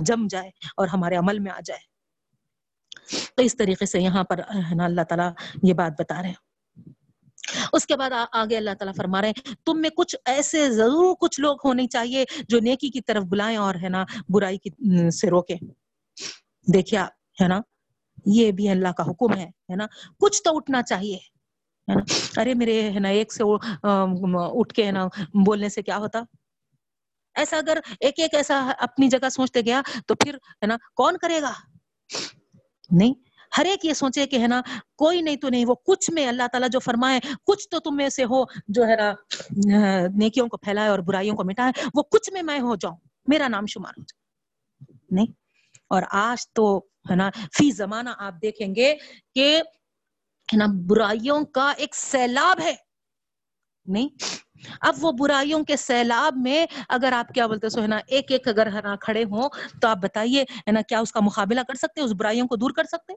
جم 0.00 0.26
جائے 0.30 0.50
اور 0.76 0.88
ہمارے 0.88 1.16
عمل 1.16 1.38
میں 1.38 1.52
آ 1.52 1.60
جائے۔ 1.64 1.88
تو 3.36 3.42
اس 3.42 3.56
طریقے 3.56 3.86
سے 3.86 4.00
یہاں 4.00 4.24
پر، 4.24 4.38
ہے 4.38 4.74
نا، 4.74 4.84
اللہ 4.84 5.04
تعالیٰ 5.08 5.30
یہ 5.62 5.74
بات 5.74 6.00
بتا 6.00 6.20
رہے 6.22 6.28
ہیں۔ 6.28 6.48
اس 7.72 7.86
کے 7.86 7.96
بعد 7.96 8.10
آگے 8.32 8.56
اللہ 8.56 8.74
تعالیٰ 8.78 8.94
فرما 8.96 9.20
رہے 9.20 9.28
ہیں، 9.28 9.54
تم 9.66 9.80
میں 9.80 9.90
کچھ 9.90 10.16
ایسے 10.26 10.70
ضرور 10.70 11.14
کچھ 11.20 11.40
لوگ 11.40 11.56
ہونے 11.64 11.86
چاہیے 11.86 12.24
جو 12.48 12.58
نیکی 12.60 12.88
کی 12.88 13.00
طرف 13.00 13.24
بلائیں 13.24 13.56
اور، 13.56 13.74
ہے 13.82 13.88
نا، 13.88 14.04
برائی 14.28 14.58
کی 14.58 15.10
سے 15.10 15.30
روکیں۔ 15.30 15.56
دیکھیے 16.74 16.98
آپ، 17.00 17.42
ہے 17.42 17.48
نا؟ 17.48 17.60
یہ 18.26 18.50
بھی 18.52 18.68
اللہ 18.68 18.92
کا 18.96 19.02
حکم 19.02 19.34
ہے 19.36 19.44
ہے 19.44 19.76
نا؟ 19.76 19.86
کچھ 20.20 20.42
تو 20.42 20.56
اٹھنا 20.56 20.82
چاہیے، 20.82 21.16
ہے 21.88 21.94
نا؟ 21.94 22.02
ارے 22.40 22.54
میرے، 22.54 22.80
ہے 22.90 23.00
نا، 23.00 23.08
ایک 23.08 23.32
سے 23.32 23.44
اٹھ 23.44 24.74
کے، 24.74 24.86
ہے 24.86 24.90
نا، 24.90 25.06
بولنے 25.44 25.68
سے 25.68 25.82
کیا 25.82 25.96
ہوتا؟ 25.96 26.22
ایسا 27.36 27.56
اگر 27.56 27.78
ایک 28.00 28.18
ایک 28.18 28.34
ایسا 28.34 28.60
اپنی 28.78 29.08
جگہ 29.08 29.28
سوچتے 29.28 29.60
گیا 29.60 29.80
تو 30.06 30.14
پھر، 30.14 30.34
ہے 30.34 30.66
نا، 30.66 30.76
کون 30.94 31.16
کرے 31.16 31.40
گا؟ 31.42 31.52
نہیں، 32.90 33.12
ہر 33.58 33.64
ایک 33.64 33.84
یہ 33.84 33.94
سوچے 33.94 34.26
کہ، 34.26 34.38
ہے 34.38 34.46
نا، 34.46 34.60
کوئی 34.96 35.20
نہیں 35.22 35.36
تو 35.36 35.48
نہیں، 35.48 35.64
وہ 35.64 35.74
کچھ 35.86 36.10
میں 36.10 36.26
اللہ 36.26 36.46
تعالیٰ 36.52 36.68
جو 36.72 36.78
فرمائے، 36.78 37.20
کچھ 37.44 37.68
تو 37.68 37.78
تم 37.78 37.96
میں 37.96 38.08
سے 38.08 38.24
ہو 38.24 38.44
جو، 38.68 38.86
ہے 38.86 38.96
نا، 38.96 39.12
نیکیوں 40.16 40.46
کو 40.48 40.56
پھیلائے 40.56 40.88
اور 40.88 40.98
برائیوں 40.98 41.36
کو 41.36 41.44
مٹائے، 41.44 41.86
وہ 41.94 42.02
کچھ 42.02 42.32
میں 42.32 42.42
میں 42.42 42.58
ہو 42.60 42.76
جاؤں، 42.76 42.96
میرا 43.26 43.48
نام 43.48 43.66
شمار 43.66 43.92
ہو 43.98 44.02
جائے۔ 44.02 44.18
نہیں 45.10 45.32
اور 45.90 46.02
آج 46.10 46.48
تو 46.52 46.66
ہے 47.10 47.14
نا، 47.14 47.30
فی 47.58 47.70
زمانہ 47.70 48.10
آپ 48.18 48.34
دیکھیں 48.42 48.74
گے 48.74 48.94
کہ 49.34 49.56
ہے 50.48 50.56
نا، 50.56 50.66
برائیوں 50.86 51.44
کا 51.54 51.72
ایک 51.76 51.94
سیلاب 51.94 52.60
ہے۔ 52.62 52.74
نہیں، 53.86 54.08
اب 54.80 54.94
وہ 55.00 55.12
برائیوں 55.12 55.64
کے 55.64 55.76
سیلاب 55.76 56.36
میں 56.36 56.66
اگر 56.88 57.12
آپ 57.12 57.28
کیا 57.34 57.46
بولتے 57.46 57.68
سو 57.68 57.82
ہے 57.82 57.86
نا، 57.86 57.98
ایک 58.06 58.30
ایک 58.32 58.48
اگر 58.48 58.66
ہے 58.66 58.80
نا 58.84 58.96
کھڑے 58.96 59.24
ہوں 59.24 59.48
تو 59.80 59.88
آپ 59.88 59.98
بتائیے، 60.02 60.42
ہے 60.42 60.72
نا، 60.72 60.82
کیا 60.88 60.98
اس 61.00 61.12
کا 61.12 61.20
مقابلہ 61.20 61.60
کر 61.68 61.74
سکتے 61.74 62.00
اس 62.00 62.12
برائیوں 62.18 62.46
کو 62.48 62.56
دور 62.56 62.70
کر 62.70 62.84
سکتے 62.84 63.12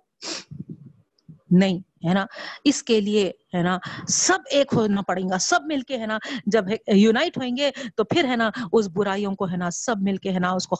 نہیں 1.60 2.08
ہے 2.08 2.14
نا 2.14 2.26
اس 2.64 2.84
کے 2.84 3.02
لیے 3.02 3.32
ہے 3.54 3.62
نا 3.64 3.78
سب 4.08 4.40
ایک 4.50 4.74
ہونا 4.74 5.02
پڑے 5.02 5.22
گا 5.32 5.38
سب 5.38 5.60
مل 5.66 5.82
کے 5.82 5.98
ہے 5.98 6.06
نا 6.06 6.18
جب 6.46 6.66
یونائٹ 6.88 7.38
ہوئیں 7.38 7.58
گے 7.58 7.72
تو 7.96 8.04
پھر 8.04 8.26
ہے 8.26 8.36
نا 8.36 8.50
اس 8.72 8.88
برائیوں 8.88 9.36
کو 9.36 9.50
ہے 9.50 9.58
نا 9.58 9.70
سب 9.70 9.96
مل 10.02 10.18
کے 10.18 10.32
ہے 10.32 10.40
نا 10.40 10.52
اس 10.52 10.68
کو 10.68 10.76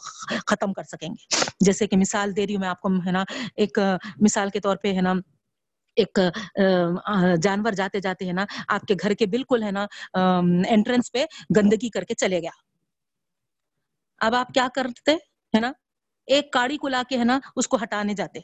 ختم 0.46 0.72
کر 0.72 0.82
سکیں 0.82 1.08
گے 1.08 1.44
جیسے 1.60 1.86
کہ 1.86 1.96
مثال 1.96 2.36
دے 2.36 2.46
رہی 2.46 2.54
ہوں 2.54 2.60
میں 2.60 2.68
آپ 2.68 2.80
کو 2.80 2.88
ہے 3.06 3.10
نا 3.10 3.24
ایک 3.54 3.78
مثال 4.20 4.50
کے 4.50 4.60
طور 4.60 4.76
پہ 4.76 4.92
ہے 4.92 5.00
نا 5.00 5.12
ایک 5.94 6.18
جانور 7.42 7.72
جاتے 7.72 8.00
جاتے 8.00 8.24
ہیں 8.24 8.32
نا 8.32 8.44
آپ 8.68 8.82
کے 8.82 8.94
گھر 9.02 9.14
کے 9.14 9.26
بالکل 9.26 9.62
ہے 9.62 9.70
نا 9.70 9.86
انٹرنس 10.68 11.12
پہ 11.12 11.24
گندگی 11.56 11.88
کر 11.88 12.04
کے 12.04 12.14
چلے 12.14 12.40
گیا 12.40 12.50
اب 14.20 14.34
آپ 14.34 14.52
کیا 14.54 14.66
کرتے 14.74 15.14
ہے 15.54 15.60
نا 15.60 15.72
ایک 16.26 16.52
کاڑی 16.52 16.76
کو 16.76 16.88
لا 16.88 17.02
کے 17.08 17.18
ہے 17.18 17.24
نا 17.24 17.38
اس 17.56 17.68
کو 17.68 17.76
ہٹانے 17.82 18.14
جاتے 18.14 18.40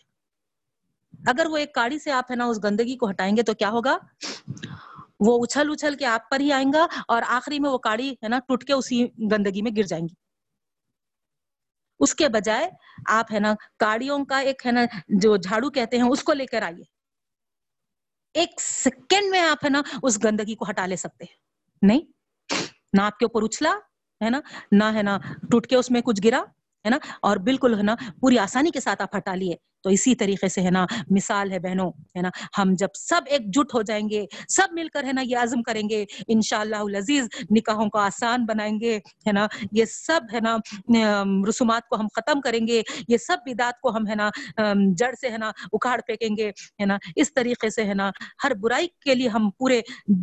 اگر 1.26 1.46
وہ 1.50 1.56
ایک 1.56 1.74
کاڑی 1.74 1.98
سے 1.98 2.10
آپ 2.12 2.30
ہے 2.30 2.36
نا 2.36 2.44
اس 2.44 2.62
گندگی 2.64 2.96
کو 2.96 3.10
ہٹائیں 3.10 3.36
گے 3.36 3.42
تو 3.42 3.54
کیا 3.54 3.70
ہوگا؟ 3.70 3.96
وہ 5.20 5.42
اچھل 5.44 5.70
اچھل 5.72 5.94
کے 5.94 6.04
آپ 6.06 6.28
پر 6.30 6.40
ہی 6.40 6.52
آئیں 6.52 6.72
گا 6.72 6.86
اور 7.08 7.22
آخری 7.28 7.58
میں 7.60 7.70
وہ 7.70 7.78
کاڑی 7.78 8.10
ہے 8.12 8.28
نا 8.28 8.38
ٹوٹ 8.38 8.64
کے 8.64 8.72
اسی 8.72 9.04
گندگی 9.32 9.62
میں 9.62 9.72
گر 9.76 9.82
جائیں 9.82 10.04
گی۔ 10.04 10.14
اس 12.00 12.14
کے 12.14 12.28
بجائے 12.28 12.68
آپ 13.08 13.32
ہے 13.32 13.40
نا 13.40 13.54
کاڑیوں 13.78 14.24
کا 14.24 14.38
ایک 14.38 14.66
ہے 14.66 14.72
نا 14.72 14.84
جو 15.20 15.36
جھاڑو 15.36 15.70
کہتے 15.70 15.96
ہیں 15.96 16.08
اس 16.10 16.22
کو 16.24 16.32
لے 16.32 16.46
کر 16.46 16.62
آئیے۔ 16.62 16.84
ایک 18.34 18.60
سیکنڈ 18.60 19.30
میں 19.30 19.40
آپ 19.40 19.64
ہے 19.64 19.70
نا 19.70 19.82
اس 20.02 20.18
گندگی 20.24 20.54
کو 20.54 20.66
ہٹا 20.70 20.86
لے 20.86 20.96
سکتے 20.96 21.24
ہیں۔ 21.24 21.36
نہیں، 21.82 22.00
نہ 22.92 23.02
آپ 23.02 23.18
کے 23.18 23.24
اوپر 23.24 23.42
اچھلا 23.42 23.70
ہے 24.20 24.30
نا، 24.30 24.40
نہ 24.72 24.84
ہے 24.94 25.02
نا 25.02 25.18
ٹوٹ 25.50 25.66
کے 25.66 25.76
اس 25.76 25.90
میں 25.90 26.00
کچھ 26.00 26.20
گرا 26.24 26.40
ہے 26.84 26.90
نا، 26.90 26.98
اور 27.22 27.36
بالکل 27.44 27.76
ہے 27.78 27.82
نا 27.82 27.94
پوری 28.20 28.38
آسانی 28.38 28.70
کے 28.70 28.80
ساتھ 28.80 29.02
آپ 29.02 29.16
ہٹا 29.16 29.34
لیے۔ 29.34 29.56
تو 29.84 29.90
اسی 29.90 30.14
طریقے 30.14 30.48
سے 30.48 30.62
ہے 30.62 30.70
نا 30.70 30.84
مثال 31.10 31.52
ہے 31.52 31.58
بہنوں، 31.58 31.90
ہے 32.16 32.22
نا، 32.22 32.30
ہم 32.58 32.74
جب 32.78 32.88
سب 32.94 33.22
ایک 33.26 33.46
جٹ 33.54 33.74
ہو 33.74 33.82
جائیں 33.82 34.08
گے، 34.10 34.24
سب 34.48 34.72
مل 34.72 34.88
کر 34.88 35.04
ہے 35.04 35.12
نا 35.12 35.22
یہ 35.26 35.36
عزم 35.38 35.62
کریں 35.62 35.88
گے 35.90 36.04
ان 36.28 36.40
شاء 36.42 36.60
اللہ 36.60 36.98
عزیز 36.98 37.28
نکاحوں 37.50 37.88
کو 37.90 37.98
آسان 37.98 38.44
بنائیں 38.46 38.78
گے، 38.80 38.96
ہے 39.26 39.32
نا، 39.32 39.46
یہ 39.72 39.84
سب 39.84 40.34
ہے 40.34 40.40
نا 40.40 40.56
رسومات 41.48 41.88
کو 41.88 42.00
ہم 42.00 42.08
ختم 42.16 42.40
کریں 42.40 42.66
گے، 42.66 42.82
یہ 43.08 43.16
سب 43.16 43.46
بدات 43.46 43.80
کو 43.80 43.96
ہم 43.96 44.06
ہے 44.08 44.14
نا 44.14 44.28
جڑ 44.98 45.12
سے 45.20 45.30
ہے 45.30 45.38
نا 45.38 45.50
اکھاڑ 45.72 46.00
پھینکیں 46.06 46.36
گے، 46.36 46.48
ہے 46.80 46.86
نا، 46.86 46.98
اس 47.16 47.32
طریقے 47.34 47.70
سے 47.70 47.84
ہے 47.84 47.94
نا 47.94 48.10
ہر 48.44 48.54
برائی 48.60 48.88
کے 49.04 49.14
لیے 49.14 49.28
ہم 49.28 49.50
پورے 49.58 49.80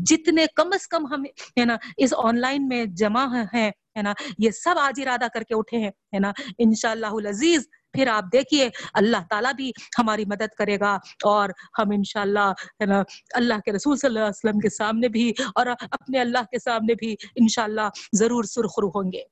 جتنے 0.10 0.46
کم 0.56 0.74
از 0.74 0.88
کم 0.88 1.06
ہم 1.14 1.24
ہے 1.60 1.66
نا 1.66 1.78
اس 1.98 2.14
آن 2.18 2.40
لائن 2.40 2.68
میں 2.68 2.86
جمع 2.96 3.26
ہیں، 3.54 3.70
ہے 3.98 4.02
نا، 4.04 4.14
یہ 4.40 4.52
سب 4.54 4.80
آج 4.80 5.00
ارادہ 5.02 5.28
کر 5.34 5.44
کے 5.44 5.56
اٹھے 5.56 5.78
ہیں، 5.78 5.92
ہے 6.14 6.20
نا 6.20 6.32
ان 6.58 6.74
شاء 6.82 6.92
اللہ 6.92 7.30
عزیز 7.30 7.68
پھر 7.94 8.08
آپ 8.08 8.24
دیکھیے، 8.34 8.70
اللہ 8.94 9.18
تعالیٰ 9.30 9.54
بھی 9.54 9.72
ہماری 10.00 10.26
مدد 10.26 10.56
کرے 10.58 10.80
گا 10.80 10.98
اور 11.24 11.50
ہم 11.50 11.86
انشاءاللہ، 11.94 12.54
ہے 12.82 12.86
نا، 12.86 13.04
اللہ 13.34 13.54
کے 13.66 13.72
رسول 13.72 13.98
صلی 13.98 14.08
اللہ 14.08 14.20
علیہ 14.20 14.30
وسلم 14.30 14.60
کے 14.60 14.70
سامنے 14.70 15.08
بھی 15.08 15.34
اور 15.56 15.66
اپنے 15.92 16.20
اللہ 16.20 16.44
کے 16.52 16.60
سامنے 16.60 16.96
بھی 16.96 17.16
انشاءاللہ 17.36 17.90
ضرور 18.14 18.44
سرخرو 18.44 18.88
ہوں 18.88 19.12
گے۔ 19.12 19.24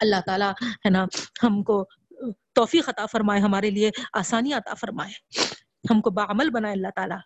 اللہ 0.00 0.16
تعالیٰ، 0.26 0.50
ہے 0.62 0.90
نا، 0.90 1.04
ہم 1.42 1.62
کو 1.62 1.84
توفیق 2.52 2.88
عطا 2.88 3.06
فرمائے، 3.06 3.40
ہمارے 3.40 3.70
لیے 3.70 3.90
آسانی 4.12 4.52
عطا 4.52 4.74
فرمائے۔ 4.74 5.12
ہم 5.90 6.00
کو 6.00 6.10
بعمل 6.10 6.50
بنائے 6.50 6.74
اللہ 6.74 6.88
تعالیٰ۔ 6.96 7.18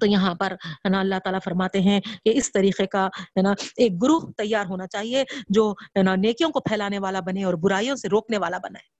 تو 0.00 0.06
یہاں 0.06 0.34
پر، 0.34 0.52
ہے 0.52 0.88
نا، 0.88 1.00
اللہ 1.00 1.14
تعالیٰ 1.24 1.40
فرماتے 1.44 1.80
ہیں 1.80 2.00
کہ 2.00 2.30
اس 2.34 2.52
طریقے 2.52 2.86
کا، 2.86 3.06
ہے 3.06 3.42
نا، 3.42 3.50
ایک 3.76 4.02
گروہ 4.02 4.20
تیار 4.36 4.66
ہونا 4.66 4.86
چاہیے 4.86 5.24
جو، 5.48 5.72
ہے 5.72 6.02
نا، 6.02 6.14
نیکیوں 6.14 6.50
کو 6.50 6.60
پھیلانے 6.60 6.98
والا 6.98 7.20
بنے 7.20 7.44
اور 7.44 7.54
برائیوں 7.54 7.96
سے 7.96 8.08
روکنے 8.08 8.38
والا 8.38 8.58
بنے 8.58 8.97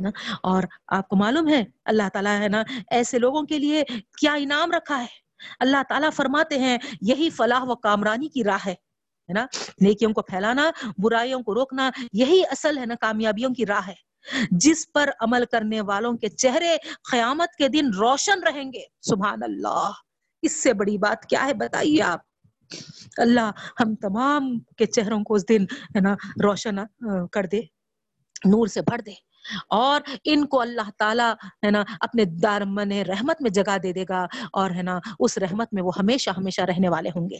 نا؟ 0.00 0.10
اور 0.42 0.62
آپ 0.88 1.08
کو 1.08 1.16
معلوم 1.16 1.48
ہے، 1.48 1.64
اللہ 1.84 2.08
تعالیٰ 2.12 2.40
ہے 2.40 2.48
نا، 2.48 2.62
ایسے 2.90 3.18
لوگوں 3.18 3.42
کے 3.42 3.58
لیے 3.58 3.82
کیا 4.18 4.32
انعام 4.32 4.72
رکھا 4.72 5.00
ہے؟ 5.00 5.24
اللہ 5.60 5.82
تعالیٰ 5.88 6.10
فرماتے 6.12 6.58
ہیں، 6.58 6.78
یہی 7.00 7.30
فلاح 7.30 7.62
و 7.62 7.76
کامرانی 7.76 8.28
کی 8.28 8.44
راہ 8.44 8.66
ہے 8.66 8.74
نا؟ 9.28 9.46
نیکیوں 9.80 10.12
کو 10.12 10.22
پھیلانا، 10.22 10.70
برائیوں 10.98 11.42
کو 11.42 11.54
روکنا، 11.54 11.90
یہی 12.12 12.42
اصل 12.50 12.78
ہے 12.78 12.86
نا 12.86 12.94
کامیابیوں 13.00 13.54
کی 13.54 13.66
راہ 13.66 13.88
ہے۔ 13.88 14.14
جس 14.50 14.92
پر 14.92 15.10
عمل 15.20 15.44
کرنے 15.52 15.80
والوں 15.80 16.12
کے 16.12 16.28
چہرے 16.28 16.76
قیامت 17.10 17.48
کے 17.58 17.68
دن 17.68 17.90
روشن 17.98 18.42
رہیں 18.42 18.72
گے، 18.72 18.82
سبحان 19.02 19.42
اللہ۔ 19.42 19.90
اس 20.42 20.62
سے 20.62 20.72
بڑی 20.72 20.98
بات 20.98 21.26
کیا 21.26 21.44
ہے 21.44 21.54
بتائیے 21.54 22.02
آپ؟ 22.02 22.20
اللہ 23.16 23.50
ہم 23.80 23.94
تمام 23.94 24.58
کے 24.58 24.86
چہروں 24.86 25.24
کو 25.24 25.34
اس 25.34 25.48
دن، 25.48 25.64
ہے 25.64 26.00
نا، 26.00 26.14
روشن 26.42 26.76
کر 27.32 27.46
دے، 27.46 27.60
نور 28.44 28.66
سے 28.66 28.80
بھر 28.80 28.98
دے۔ 28.98 29.33
اور 29.68 30.00
ان 30.24 30.46
کو 30.46 30.60
اللہ 30.60 30.90
تعالیٰ 30.98 31.32
ہے 31.66 31.70
نا 31.70 31.84
اپنے 32.00 32.24
دارمن 32.24 32.92
رحمت 32.92 33.42
میں 33.42 33.50
جگہ 33.50 33.78
دے 33.78 33.92
دے 33.92 34.04
گا 34.08 34.26
اور 34.52 34.70
ہے 34.70 34.82
نا 34.82 34.98
اس 35.20 35.38
رحمت 35.38 35.68
میں 35.72 35.82
وہ 35.82 35.92
ہمیشہ 35.98 36.30
ہمیشہ 36.36 36.60
رہنے 36.62 36.88
والے 36.88 37.08
ہوں 37.08 37.30
گے۔ 37.30 37.36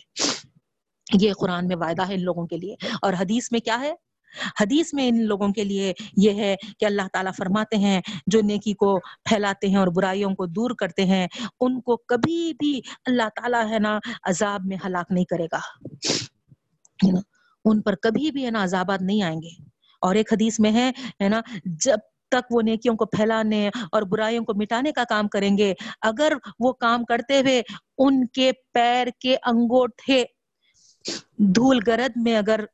یہ 1.20 1.32
قرآن 1.32 1.66
میں 1.66 1.76
وعدہ 1.76 2.08
ہے 2.08 2.14
ان 2.14 2.22
لوگوں 2.22 2.46
کے 2.46 2.56
لیے۔ 2.56 2.76
اور 3.02 3.12
حدیث 3.12 3.52
میں 3.52 3.60
کیا 3.60 3.80
ہے؟ 3.80 3.94
حدیث 4.60 4.94
میں 4.94 5.08
ان 5.08 5.24
لوگوں 5.24 5.48
کے 5.48 5.64
لیے 5.64 5.92
یہ 6.16 6.30
ہے 6.30 6.56
کہ 6.78 6.84
اللہ 6.84 7.02
تعالیٰ 7.12 7.32
فرماتے 7.38 7.76
ہیں، 7.76 8.00
جو 8.26 8.40
نیکی 8.40 8.72
کو 8.72 8.98
پھیلاتے 9.00 9.68
ہیں 9.68 9.76
اور 9.76 9.86
برائیوں 9.86 10.34
کو 10.34 10.46
دور 10.46 10.70
کرتے 10.70 11.04
ہیں، 11.04 11.28
ان 11.60 11.80
کو 11.80 11.96
کبھی 11.96 12.52
بھی 12.58 12.80
اللہ 13.06 13.28
تعالیٰ 13.36 13.70
ہے 13.70 13.78
نا 13.78 13.98
عذاب 14.22 14.60
میں 14.64 14.76
ہلاک 14.86 15.06
نہیں 15.10 15.24
کرے 15.24 15.46
گا۔ 15.52 15.58
ان 17.64 17.82
پر 17.82 17.94
کبھی 17.94 18.30
بھی 18.30 18.46
ہے 18.46 18.50
نا 18.50 18.62
عذابات 18.64 19.02
نہیں 19.02 19.22
آئیں 19.22 19.42
گے۔ 19.42 19.73
اور 20.04 20.14
ایک 20.14 20.32
حدیث 20.32 20.60
میں 20.60 20.72
ہے 20.72 21.28
نا، 21.28 21.40
جب 21.64 21.98
تک 22.28 22.52
وہ 22.52 22.62
نیکیوں 22.62 22.94
کو 22.96 23.04
پھیلانے 23.06 23.68
اور 23.92 24.02
برائیوں 24.02 24.44
کو 24.44 24.52
مٹانے 24.54 24.92
کا 24.92 25.04
کام 25.08 25.28
کریں 25.28 25.58
گے، 25.58 25.74
اگر 26.00 26.32
وہ 26.58 26.72
کام 26.72 27.04
کرتے 27.04 27.40
ہوئے 27.40 27.62
ان 27.98 28.26
کے 28.26 28.52
پیر 28.72 29.06
کے 29.18 29.36
انگوٹھے 29.42 30.24
دھول 31.36 31.80
گرد 31.86 32.12
میں 32.16 32.36
اگر 32.36 32.64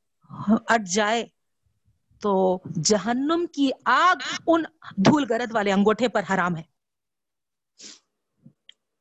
اٹ 0.47 0.87
جائے 0.87 1.25
تو 2.21 2.59
جہنم 2.85 3.45
کی 3.53 3.71
آگ 3.85 4.17
ان 4.47 4.63
دھول 4.97 5.25
گرد 5.31 5.55
والے 5.55 5.73
انگوٹھے 5.73 6.09
پر 6.09 6.23
حرام 6.35 6.57
ہے۔ 6.57 6.63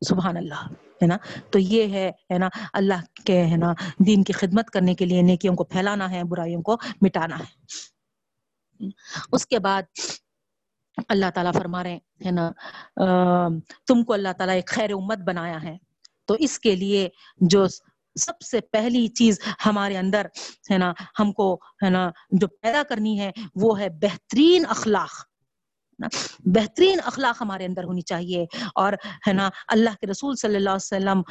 سبحان 0.01 0.37
اللہ، 0.37 0.67
ہے 1.01 1.05
نا؟ 1.05 1.17
تو 1.49 1.59
یہ 1.59 1.83
ہے 1.93 2.11
ہے 2.31 2.37
نا، 2.37 2.49
اللہ 2.73 3.01
کے، 3.25 3.43
ہے 3.45 3.57
نا، 3.57 3.73
دین 4.05 4.23
کی 4.23 4.33
خدمت 4.33 4.69
کرنے 4.69 4.95
کے 4.95 5.05
لیے 5.05 5.21
نیکیوں 5.21 5.55
کو 5.55 5.63
پھیلانا 5.63 6.11
ہے، 6.11 6.23
برائیوں 6.23 6.61
کو 6.61 6.77
مٹانا 7.01 7.39
ہے۔ 7.39 7.89
اس 9.31 9.47
کے 9.47 9.59
بعد 9.59 9.83
اللہ 11.07 11.25
تعالیٰ 11.35 11.53
فرما 11.53 11.83
رہے 11.83 11.97
ہیں 12.25 12.31
نا 12.31 12.51
تم 13.87 14.03
کو 14.03 14.13
اللہ 14.13 14.33
تعالیٰ 14.37 14.55
ایک 14.55 14.67
خیر 14.67 14.91
امت 14.93 15.17
بنایا 15.17 15.63
ہے۔ 15.63 15.77
تو 16.25 16.35
اس 16.39 16.59
کے 16.59 16.75
لیے 16.75 17.09
جو 17.37 17.67
سب 18.19 18.41
سے 18.41 18.61
پہلی 18.61 19.07
چیز 19.07 19.39
ہمارے 19.65 19.97
اندر، 19.97 20.25
ہے 20.71 20.77
نا، 20.77 20.93
ہم 21.19 21.31
کو، 21.31 21.59
ہے 21.83 21.89
نا، 21.89 22.09
جو 22.31 22.47
پیدا 22.47 22.83
کرنی 22.89 23.19
ہے، 23.19 23.31
وہ 23.55 23.79
ہے 23.79 23.89
بہترین 23.89 24.63
اخلاق۔ 24.69 25.11
بہترین 26.39 26.99
اخلاق 27.05 27.41
ہمارے 27.41 27.65
اندر 27.65 27.83
ہونی 27.83 28.01
چاہیے۔ 28.01 28.45
اور، 28.75 28.93
ہے 29.27 29.33
نا، 29.33 29.49
اللہ 29.67 29.89
کے 30.01 30.07
رسول 30.07 30.35
صلی 30.35 30.55
اللہ 30.55 30.69
علیہ 30.69 30.97
وسلم 30.97 31.21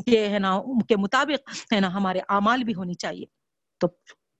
کے، 0.00 0.28
ہے 0.28 0.38
نا، 0.38 0.60
کے 0.88 0.96
مطابق، 0.96 1.72
ہے 1.74 1.80
نا، 1.80 1.94
ہمارے 1.94 2.20
اعمال 2.28 2.64
بھی 2.64 2.74
ہونی 2.74 2.94
چاہیے۔ 2.94 3.24
تو 3.78 3.88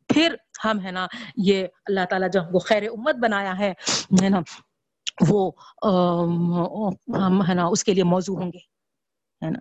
پھر 0.09 0.35
ہم 0.65 0.81
ہے 0.85 0.91
نا 0.91 1.07
یہ 1.37 1.67
اللہ 1.87 2.01
تعالیٰ 2.11 2.29
جو 2.33 2.41
وہ 2.53 2.59
خیر 2.59 2.83
امت 2.83 3.15
بنایا 3.15 3.59
ہے 3.59 3.73
ہے 4.23 4.29
نا، 4.29 4.41
وہ 5.29 5.53
ہم 7.09 7.49
ہے 7.49 7.55
نا 7.55 7.65
اس 7.65 7.85
کے 7.85 7.95
لیے 7.95 8.05
موضوع 8.05 8.37
ہوں 8.37 8.53
گے۔ 8.53 8.75
ہے 9.45 9.51
نا۔ 9.51 9.59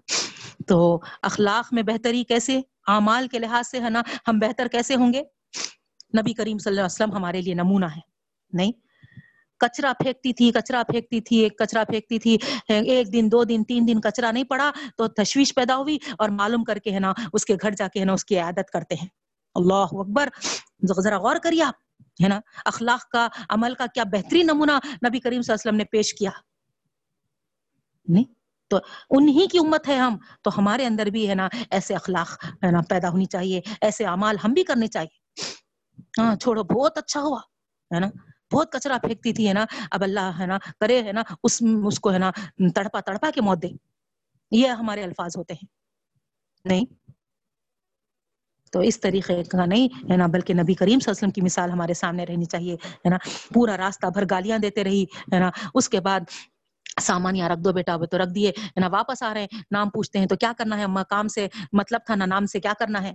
تو 0.68 1.00
اخلاق 1.22 1.74
میں 1.74 1.84
بہتری 1.84 2.24
کیسے؟ 2.24 2.62
اعمال 2.88 3.28
کے 3.28 3.40
لحاظ 3.40 3.70
سے، 3.70 3.80
ہے 3.80 3.90
نا، 3.90 4.02
ہم 4.28 4.40
بہتر 4.40 4.68
کیسے 4.68 4.96
ہوں 4.96 5.14
گے؟ 5.14 5.22
نبی 6.20 6.34
کریم 6.34 6.58
صلی 6.58 6.72
اللہ 6.72 6.80
علیہ 6.80 6.86
وسلم 6.86 7.14
ہمارے 7.14 7.42
لیے 7.42 7.54
نمونہ 7.54 7.86
ہے۔ 7.86 8.02
نہیں؟ 8.54 8.72
کچرا 9.60 9.94
پھینکتی 10.00 10.34
تھی، 10.34 10.52
کچرا 10.52 10.84
پھینکتی 10.84 11.22
تھی، 11.22 11.38
ایک 11.38 11.60
کچرا 11.60 11.84
پھینکتی 11.84 12.20
تھی، 12.20 12.38
ایک 12.68 13.14
دن، 13.14 13.30
دو 13.32 13.44
دن، 13.44 13.64
تین 13.64 13.88
دن 13.88 14.02
کچرا 14.02 14.32
نہیں 14.32 14.44
پڑا 14.44 14.72
تو 14.98 15.08
تشویش 15.08 15.56
پیدا 15.56 15.78
ہوئی 15.78 15.98
اور 16.18 16.30
معلوم 16.30 16.64
کر 16.64 16.78
کے، 16.78 16.92
ہے 16.92 17.00
نا، 17.00 17.14
اس 17.34 17.46
کے 17.46 17.56
گھر 17.62 17.72
جا 17.72 17.88
کے، 17.88 18.00
ہے 18.00 18.06
نا، 18.06 18.14
اس 18.14 18.26
کی 18.26 18.40
عادت 18.40 18.72
کرتے 18.72 18.96
ہیں۔ 18.96 19.08
اللہ 19.56 19.88
اکبر۔ 19.92 20.30
ذرا 21.02 21.18
غور 21.18 21.36
کریے 21.44 21.64
آپ، 21.64 21.74
ہے 22.24 22.28
نا؟ 22.28 22.40
اخلاق 22.66 23.12
کا، 23.12 23.28
عمل 23.50 23.76
کا 23.76 23.86
کیا 23.94 24.04
بہترین 24.04 24.48
نمونہ 24.48 24.72
نبی 24.86 25.20
کریم 25.20 25.42
صلی 25.42 25.54
اللہ 25.54 25.54
علیہ 25.54 25.54
وسلم 25.54 25.76
نے 25.76 25.84
پیش 25.84 26.14
کیا؟ 26.14 26.32
نہیں؟ 28.08 28.24
تو 28.68 28.78
انہی 29.10 29.48
کی 29.48 29.58
امت 29.58 29.88
ہے 29.88 29.96
ہم، 29.96 30.18
تو 30.42 30.52
ہمارے 30.58 30.86
اندر 30.86 31.06
بھی 31.06 31.30
ہے 31.30 31.36
نا 31.36 31.48
ایسے 31.70 31.96
اخلاق 31.96 32.46
ہے 32.46 32.72
نا 32.72 32.80
پیدا 32.90 33.10
ہونی 33.10 33.26
چاہیے، 33.26 33.62
ایسے 33.82 34.06
اعمال 34.06 34.36
ہم 34.44 34.54
بھی 34.54 34.64
کرنے 34.64 34.88
چاہیے۔ 34.88 35.42
ہاں 36.22 36.36
چھوڑو، 36.36 36.64
بہت 36.64 36.98
اچھا 36.98 37.22
ہوا، 37.22 37.40
ہے 37.96 38.00
نا؟ 38.00 38.08
بہت 38.54 38.72
کچرا 38.72 38.98
پھینکتی 38.98 39.34
تھی، 39.34 39.48
ہے 39.48 39.54
نا؟ 39.54 39.66
اب 39.92 40.04
اللہ 40.04 40.32
ہے 40.40 40.46
نا 40.46 40.58
کرے، 40.80 41.04
ہے 41.04 41.12
نا، 41.12 41.22
اس 41.44 41.64
اس 41.86 42.00
کو، 42.00 42.14
ہے 42.14 42.18
نا، 42.18 42.32
تڑپا 42.76 43.00
تڑپا 43.00 43.30
کے 43.36 43.42
موت 43.42 43.62
دے۔ 43.62 43.68
یہ 44.52 44.68
ہمارے 44.68 45.04
الفاظ 45.04 45.38
ہوتے 45.38 45.54
ہیں۔ 45.54 45.66
نہیں؟ 46.66 46.86
تو 48.74 48.80
اس 48.80 49.00
طریقے 49.00 49.44
کا 49.44 49.66
نہیں 49.66 49.88
ہے 50.12 50.18
نا، 50.18 50.28
بلکہ 50.28 50.54
نبی 50.54 50.74
کریم 50.74 51.00
صلی 51.00 51.10
اللہ 51.10 51.12
علیہ 51.12 51.12
وسلم 51.12 51.32
کی 51.32 51.42
مثال 51.42 51.72
ہمارے 51.72 51.94
سامنے 51.94 52.26
رہنی 52.26 52.46
چاہیے، 52.46 52.74
ہے 52.74 53.10
نا؟ 53.10 53.18
پورا 53.54 53.78
راستہ 53.78 54.08
بھر 54.08 54.24
گالیاں 54.30 54.58
دیتے 54.58 54.84
رہی، 54.84 55.04
ہے 55.04 55.40
نا؟ 55.40 55.52
اس 55.76 55.90
کے 55.90 56.00
بعد 56.00 56.20
سامان 57.02 57.36
یہاں 57.36 57.50
رکھ 57.50 57.60
دو 57.60 57.74
بیٹا، 57.74 57.96
وہ 57.96 58.06
تو 58.06 58.18
رکھ 58.18 58.36
دیے 58.36 58.52
نا؟ 58.76 58.88
واپس 58.88 59.24
آ 59.24 59.34
رہے 59.34 59.42
ہیں، 59.42 59.62
نام 59.72 59.90
پوچھتے 59.90 60.20
ہیں 60.20 60.26
تو 60.26 60.36
کیا 60.36 60.54
کرنا 60.58 60.78
ہے؟ 60.78 60.86
کام 61.10 61.28
سے 61.28 61.48
مطلب 61.72 62.02
تھا 62.06 62.16
نا، 62.16 62.26
نام 62.26 62.46
سے 62.46 62.60
کیا 62.60 62.74
کرنا 62.80 63.04
ہے؟ 63.04 63.14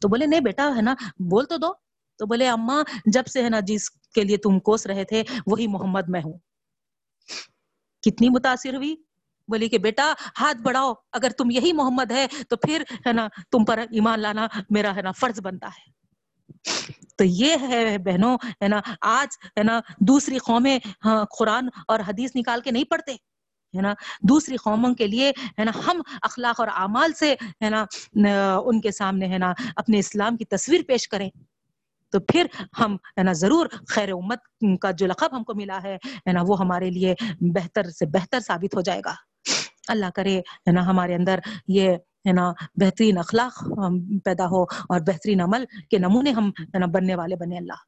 تو 0.00 0.08
بولے، 0.08 0.26
نہیں 0.26 0.40
بیٹا، 0.40 0.70
ہے 0.76 0.82
نا؟ 0.82 0.94
بول 1.30 1.44
تو 1.44 1.56
دو۔ 1.56 1.72
تو 2.18 2.26
بولے 2.26 2.48
اما 2.48 2.82
جب 3.06 3.26
سے، 3.32 3.42
ہے 3.42 3.48
نا، 3.48 3.60
جس 3.60 3.90
کے 3.90 4.24
لیے 4.24 4.36
تم 4.36 4.60
کوس 4.60 4.86
رہے 4.86 5.04
تھے، 5.04 5.22
وہی 5.46 5.66
محمد 5.66 6.08
میں 6.08 6.20
ہوں۔ 6.24 6.38
کتنی 8.02 8.28
متاثر 8.28 8.74
ہوئی؟ 8.74 8.94
بولی 9.48 9.68
کہ 9.68 9.78
بیٹا 9.78 10.12
ہاتھ 10.40 10.62
بڑھاؤ، 10.62 10.92
اگر 11.12 11.30
تم 11.38 11.50
یہی 11.50 11.72
محمد 11.72 12.10
ہے 12.12 12.26
تو 12.48 12.56
پھر 12.56 12.82
ہے 13.06 13.12
نا 13.12 13.28
تم 13.52 13.64
پر 13.64 13.78
ایمان 13.90 14.20
لانا 14.20 14.46
میرا 14.70 14.94
ہے 14.96 15.02
نا 15.02 15.12
فرض 15.12 15.40
بنتا 15.40 15.68
ہے۔ 15.68 15.86
تو 17.16 17.24
یہ 17.24 17.56
ہے 17.60 17.96
بہنوں، 17.98 18.36
ہے 18.62 18.68
نا 18.68 18.80
آج 19.00 19.36
ہے 19.58 19.62
نا 19.62 19.80
دوسری 20.08 20.38
قومیں 20.38 20.78
ہاں، 21.04 21.24
قرآن 21.38 21.68
اور 21.88 22.00
حدیث 22.08 22.36
نکال 22.36 22.60
کے 22.60 22.70
نہیں 22.70 22.84
پڑھتے۔ 22.90 23.12
ہے 23.74 23.80
نا 23.82 23.92
دوسری 24.28 24.56
قوموں 24.56 24.94
کے 24.94 25.06
لیے 25.06 25.32
ہے 25.58 25.64
نا 25.64 25.72
ہم 25.86 26.00
اخلاق 26.22 26.60
اور 26.60 26.68
اعمال 26.74 27.12
سے 27.12 27.34
ہے 27.64 27.70
نا، 27.70 27.84
ان 28.64 28.80
کے 28.80 28.90
سامنے 28.90 29.26
ہے 29.28 29.38
نا 29.38 29.52
اپنے 29.76 29.98
اسلام 29.98 30.36
کی 30.36 30.44
تصویر 30.44 30.80
پیش 30.88 31.08
کریں۔ 31.08 31.30
تو 32.12 32.20
پھر 32.20 32.46
ہم 32.78 32.94
ہے 33.18 33.22
نا 33.22 33.32
ضرور 33.32 33.66
خیر 33.88 34.12
امت 34.12 34.40
کا 34.82 34.90
جو 34.90 35.06
لقب 35.06 35.36
ہم 35.36 35.44
کو 35.44 35.54
ملا 35.54 35.78
ہے 35.82 35.96
نا 36.32 36.42
وہ 36.46 36.58
ہمارے 36.58 36.90
لیے 36.90 37.14
بہتر 37.54 37.90
سے 37.90 38.06
بہتر 38.06 38.40
ثابت 38.40 38.76
ہو 38.76 38.80
جائے 38.80 39.00
گا۔ 39.04 39.14
اللہ 39.90 40.10
کرے، 40.14 40.38
ہے 40.38 40.72
نا، 40.72 40.86
ہمارے 40.86 41.14
اندر 41.14 41.38
یہ، 41.68 41.90
ہے 42.26 42.32
نا، 42.32 42.52
بہترین 42.74 43.18
اخلاق 43.18 43.62
پیدا 44.24 44.46
ہو 44.46 44.62
اور 44.62 45.00
بہترین 45.00 45.40
عمل 45.40 45.64
کے 45.90 45.98
نمونے 45.98 46.30
ہم، 46.30 46.48
ہے 46.48 46.78
نا، 46.78 46.86
بننے 46.86 47.14
والے 47.14 47.36
بنے 47.36 47.58
اللہ۔ 47.58 47.86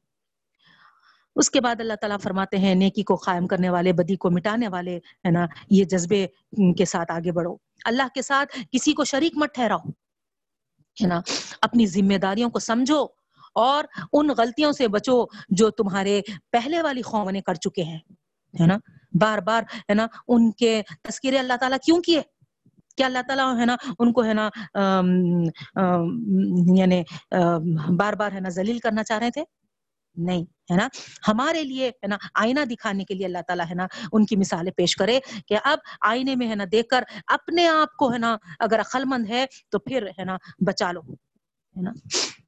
اس 1.35 1.49
کے 1.49 1.61
بعد 1.61 1.79
اللہ 1.79 1.93
تعالیٰ 1.93 2.17
فرماتے 2.19 2.57
ہیں، 2.57 2.73
نیکی 2.75 3.03
کو 3.03 3.15
قائم 3.15 3.47
کرنے 3.47 3.69
والے، 3.69 3.93
بدی 3.93 4.15
کو 4.15 4.29
مٹانے 4.31 4.67
والے، 4.67 4.97
ہے 4.97 5.31
نا، 5.31 5.45
یہ 5.69 5.83
جذبے 5.83 6.25
کے 6.77 6.85
ساتھ 6.85 7.11
آگے 7.11 7.31
بڑھو۔ 7.31 7.55
اللہ 7.85 8.07
کے 8.15 8.21
ساتھ 8.21 8.59
کسی 8.71 8.93
کو 8.93 9.03
شریک 9.03 9.37
مت 9.37 9.53
ٹھہراؤ، 9.55 9.89
ہے 10.97 11.07
نا، 11.07 11.21
اپنی 11.61 11.85
ذمہ 11.85 12.17
داریوں 12.17 12.49
کو 12.49 12.59
سمجھو 12.59 13.05
اور 13.55 13.83
ان 14.13 14.29
غلطیوں 14.37 14.71
سے 14.71 14.87
بچو 14.87 15.23
جو 15.49 15.69
تمہارے 15.69 16.21
پہلے 16.51 16.81
والی 16.81 17.01
قوم 17.01 17.29
نے 17.29 17.41
کر 17.41 17.53
چکے 17.55 17.83
ہیں، 17.83 17.99
ہے 18.53 18.67
نا۔ 18.67 18.77
بار 19.13 19.37
بار 19.37 19.63
ہے 19.89 19.93
نا 19.93 20.07
ان 20.27 20.51
کے 20.51 20.81
تذکرے 21.03 21.39
اللہ 21.39 21.53
تعالیٰ 21.59 21.77
کیوں 21.85 22.01
کیے 22.01 22.21
کیا 22.97 23.05
اللہ 23.05 23.21
تعالیٰ 23.27 23.59
ہے 23.59 23.65
نا 23.65 23.75
ان 23.99 24.11
کو 24.13 24.23
ہے 24.23 24.33
نا 24.33 24.49
یعنی 26.75 27.01
بار 27.97 28.13
بار 28.13 28.31
ہے 28.31 28.39
نا 28.39 28.49
ذلیل 28.49 28.79
کرنا 28.79 29.03
چاہ 29.03 29.19
رہے 29.19 29.31
تھے 29.31 29.43
نہیں 30.17 30.43
ہے 30.71 30.75
نا 30.75 30.87
ہمارے 31.27 31.63
لیے 31.63 31.89
ہے 31.89 32.07
نا 32.07 32.17
آئینہ 32.33 32.65
دکھانے 32.69 33.03
کے 33.05 33.13
لیے 33.13 33.25
اللہ 33.25 33.41
تعالیٰ 33.47 33.65
ہے 33.69 33.75
نا 33.75 33.87
ان 34.11 34.25
کی 34.25 34.35
مثالیں 34.35 34.71
پیش 34.71 34.95
کرے 34.95 35.19
کہ 35.47 35.57
اب 35.63 35.79
آئینے 36.01 36.35
میں 36.35 36.49
ہے 36.49 36.55
نا 36.55 36.63
دیکھ 36.71 36.87
کر 36.87 37.03
اپنے 37.27 37.67
آپ 37.67 37.95
کو 37.97 38.11
ہے 38.13 38.17
نا 38.17 38.35
اگر 38.59 38.79
عقل 38.79 39.05
مند 39.05 39.29
ہے 39.29 39.45
تو 39.69 39.79
پھر 39.79 40.07
ہے 40.19 40.23
نا 40.23 40.37
بچا 40.67 40.91
لو 40.91 41.01
ہے 41.01 41.81
نا 41.81 41.91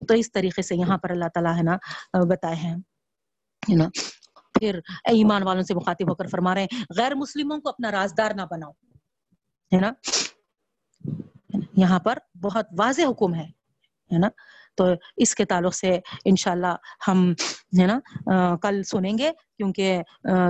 تو 0.08 0.14
اس 0.14 0.32
طریقے 0.32 0.62
سے 0.62 0.76
یہاں 0.76 0.98
پر 0.98 1.10
اللہ 1.10 1.30
تعالیٰ 1.34 1.58
ہے 1.58 1.64
نا 1.64 1.78
بتائے 2.24 2.56
ہیں 2.56 2.76
ہے 3.64 3.76
نا 3.76 3.88
پھر 4.64 4.80
ایمان 5.12 5.44
والوں 5.44 5.64
سے 5.68 5.74
مخاطب 5.74 6.10
ہو 6.10 6.16
کر 6.16 6.28
فرما 6.32 6.56
رہے 6.56 6.62
ہیں، 6.62 6.84
غیر 6.98 7.16
مسلموں 7.16 7.60
کو 7.62 7.70
اپنا 7.70 7.92
رازدار 7.92 8.32
نہ 8.36 8.42
بناؤ۔ 8.52 8.72
ہے 9.72 9.80
نا؟ 9.82 9.92
یہاں 11.78 12.00
پر 12.00 12.18
بہت 12.42 12.68
واضح 12.80 13.02
حکم 13.10 13.34
ہے 13.36 13.46
ہے 14.12 14.18
نا؟ 14.20 14.28
تو 14.78 14.86
اس 15.24 15.34
کے 15.36 15.46
تعلق 15.46 15.76
سے 15.76 15.90
انشاءاللہ 16.26 16.74
ہم، 17.08 17.32
ہے 17.80 17.86
نا 17.88 18.56
کل 18.62 18.82
سنیں 18.84 19.18
گے، 19.18 19.32
کیونکہ 19.58 20.02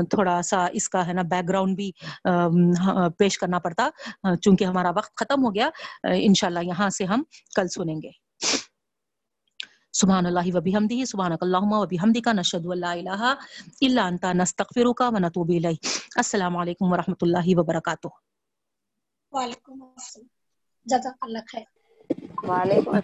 تھوڑا 0.10 0.42
سا 0.50 0.66
اس 0.80 0.90
کا، 0.90 1.06
ہے 1.08 1.14
نا 1.14 1.22
بیک 1.32 1.48
گراؤنڈ 1.50 1.76
بھی 1.76 1.92
ہاں، 2.26 3.10
پیش 3.20 3.38
کرنا 3.40 3.60
پڑتا 3.60 3.90
چونکہ 4.42 4.66
ہمارا 4.66 4.92
وقت 4.96 5.16
ختم 5.16 5.46
ہو 5.46 5.54
گیا 5.56 5.70
انشاءاللہ 6.04 6.64
یہاں 6.64 6.90
سے 6.98 7.06
ہم 7.06 7.24
کل 7.56 7.68
سنیں 7.68 7.96
گے۔ 7.96 8.12
سبحان 9.94 10.26
اللہ 10.26 10.56
و 10.56 10.62
بحمدہ 10.62 11.06
سبحانک 11.06 11.38
اللہم 11.42 11.74
و 11.74 11.86
بحمدک 11.86 12.28
نشہد 12.34 12.66
اللہ 12.66 12.86
الہ 12.86 13.34
الا 13.82 14.08
انتا 14.08 14.34
نستغفرک 14.34 15.02
و 15.08 15.20
نتوب 15.20 15.50
الیہ۔ 15.50 15.88
السلام 16.16 16.58
علیکم 16.58 16.94
ورحمۃ 16.94 17.22
اللہ 17.22 17.60
وبرکاتہ۔ 17.60 18.08
وعلیکم 19.32 19.84
السلام۔ 19.84 20.28
جزاک 20.86 21.18
اللہ 21.22 21.38
خیر۔ 21.52 21.64
وعلیکم 22.44 22.96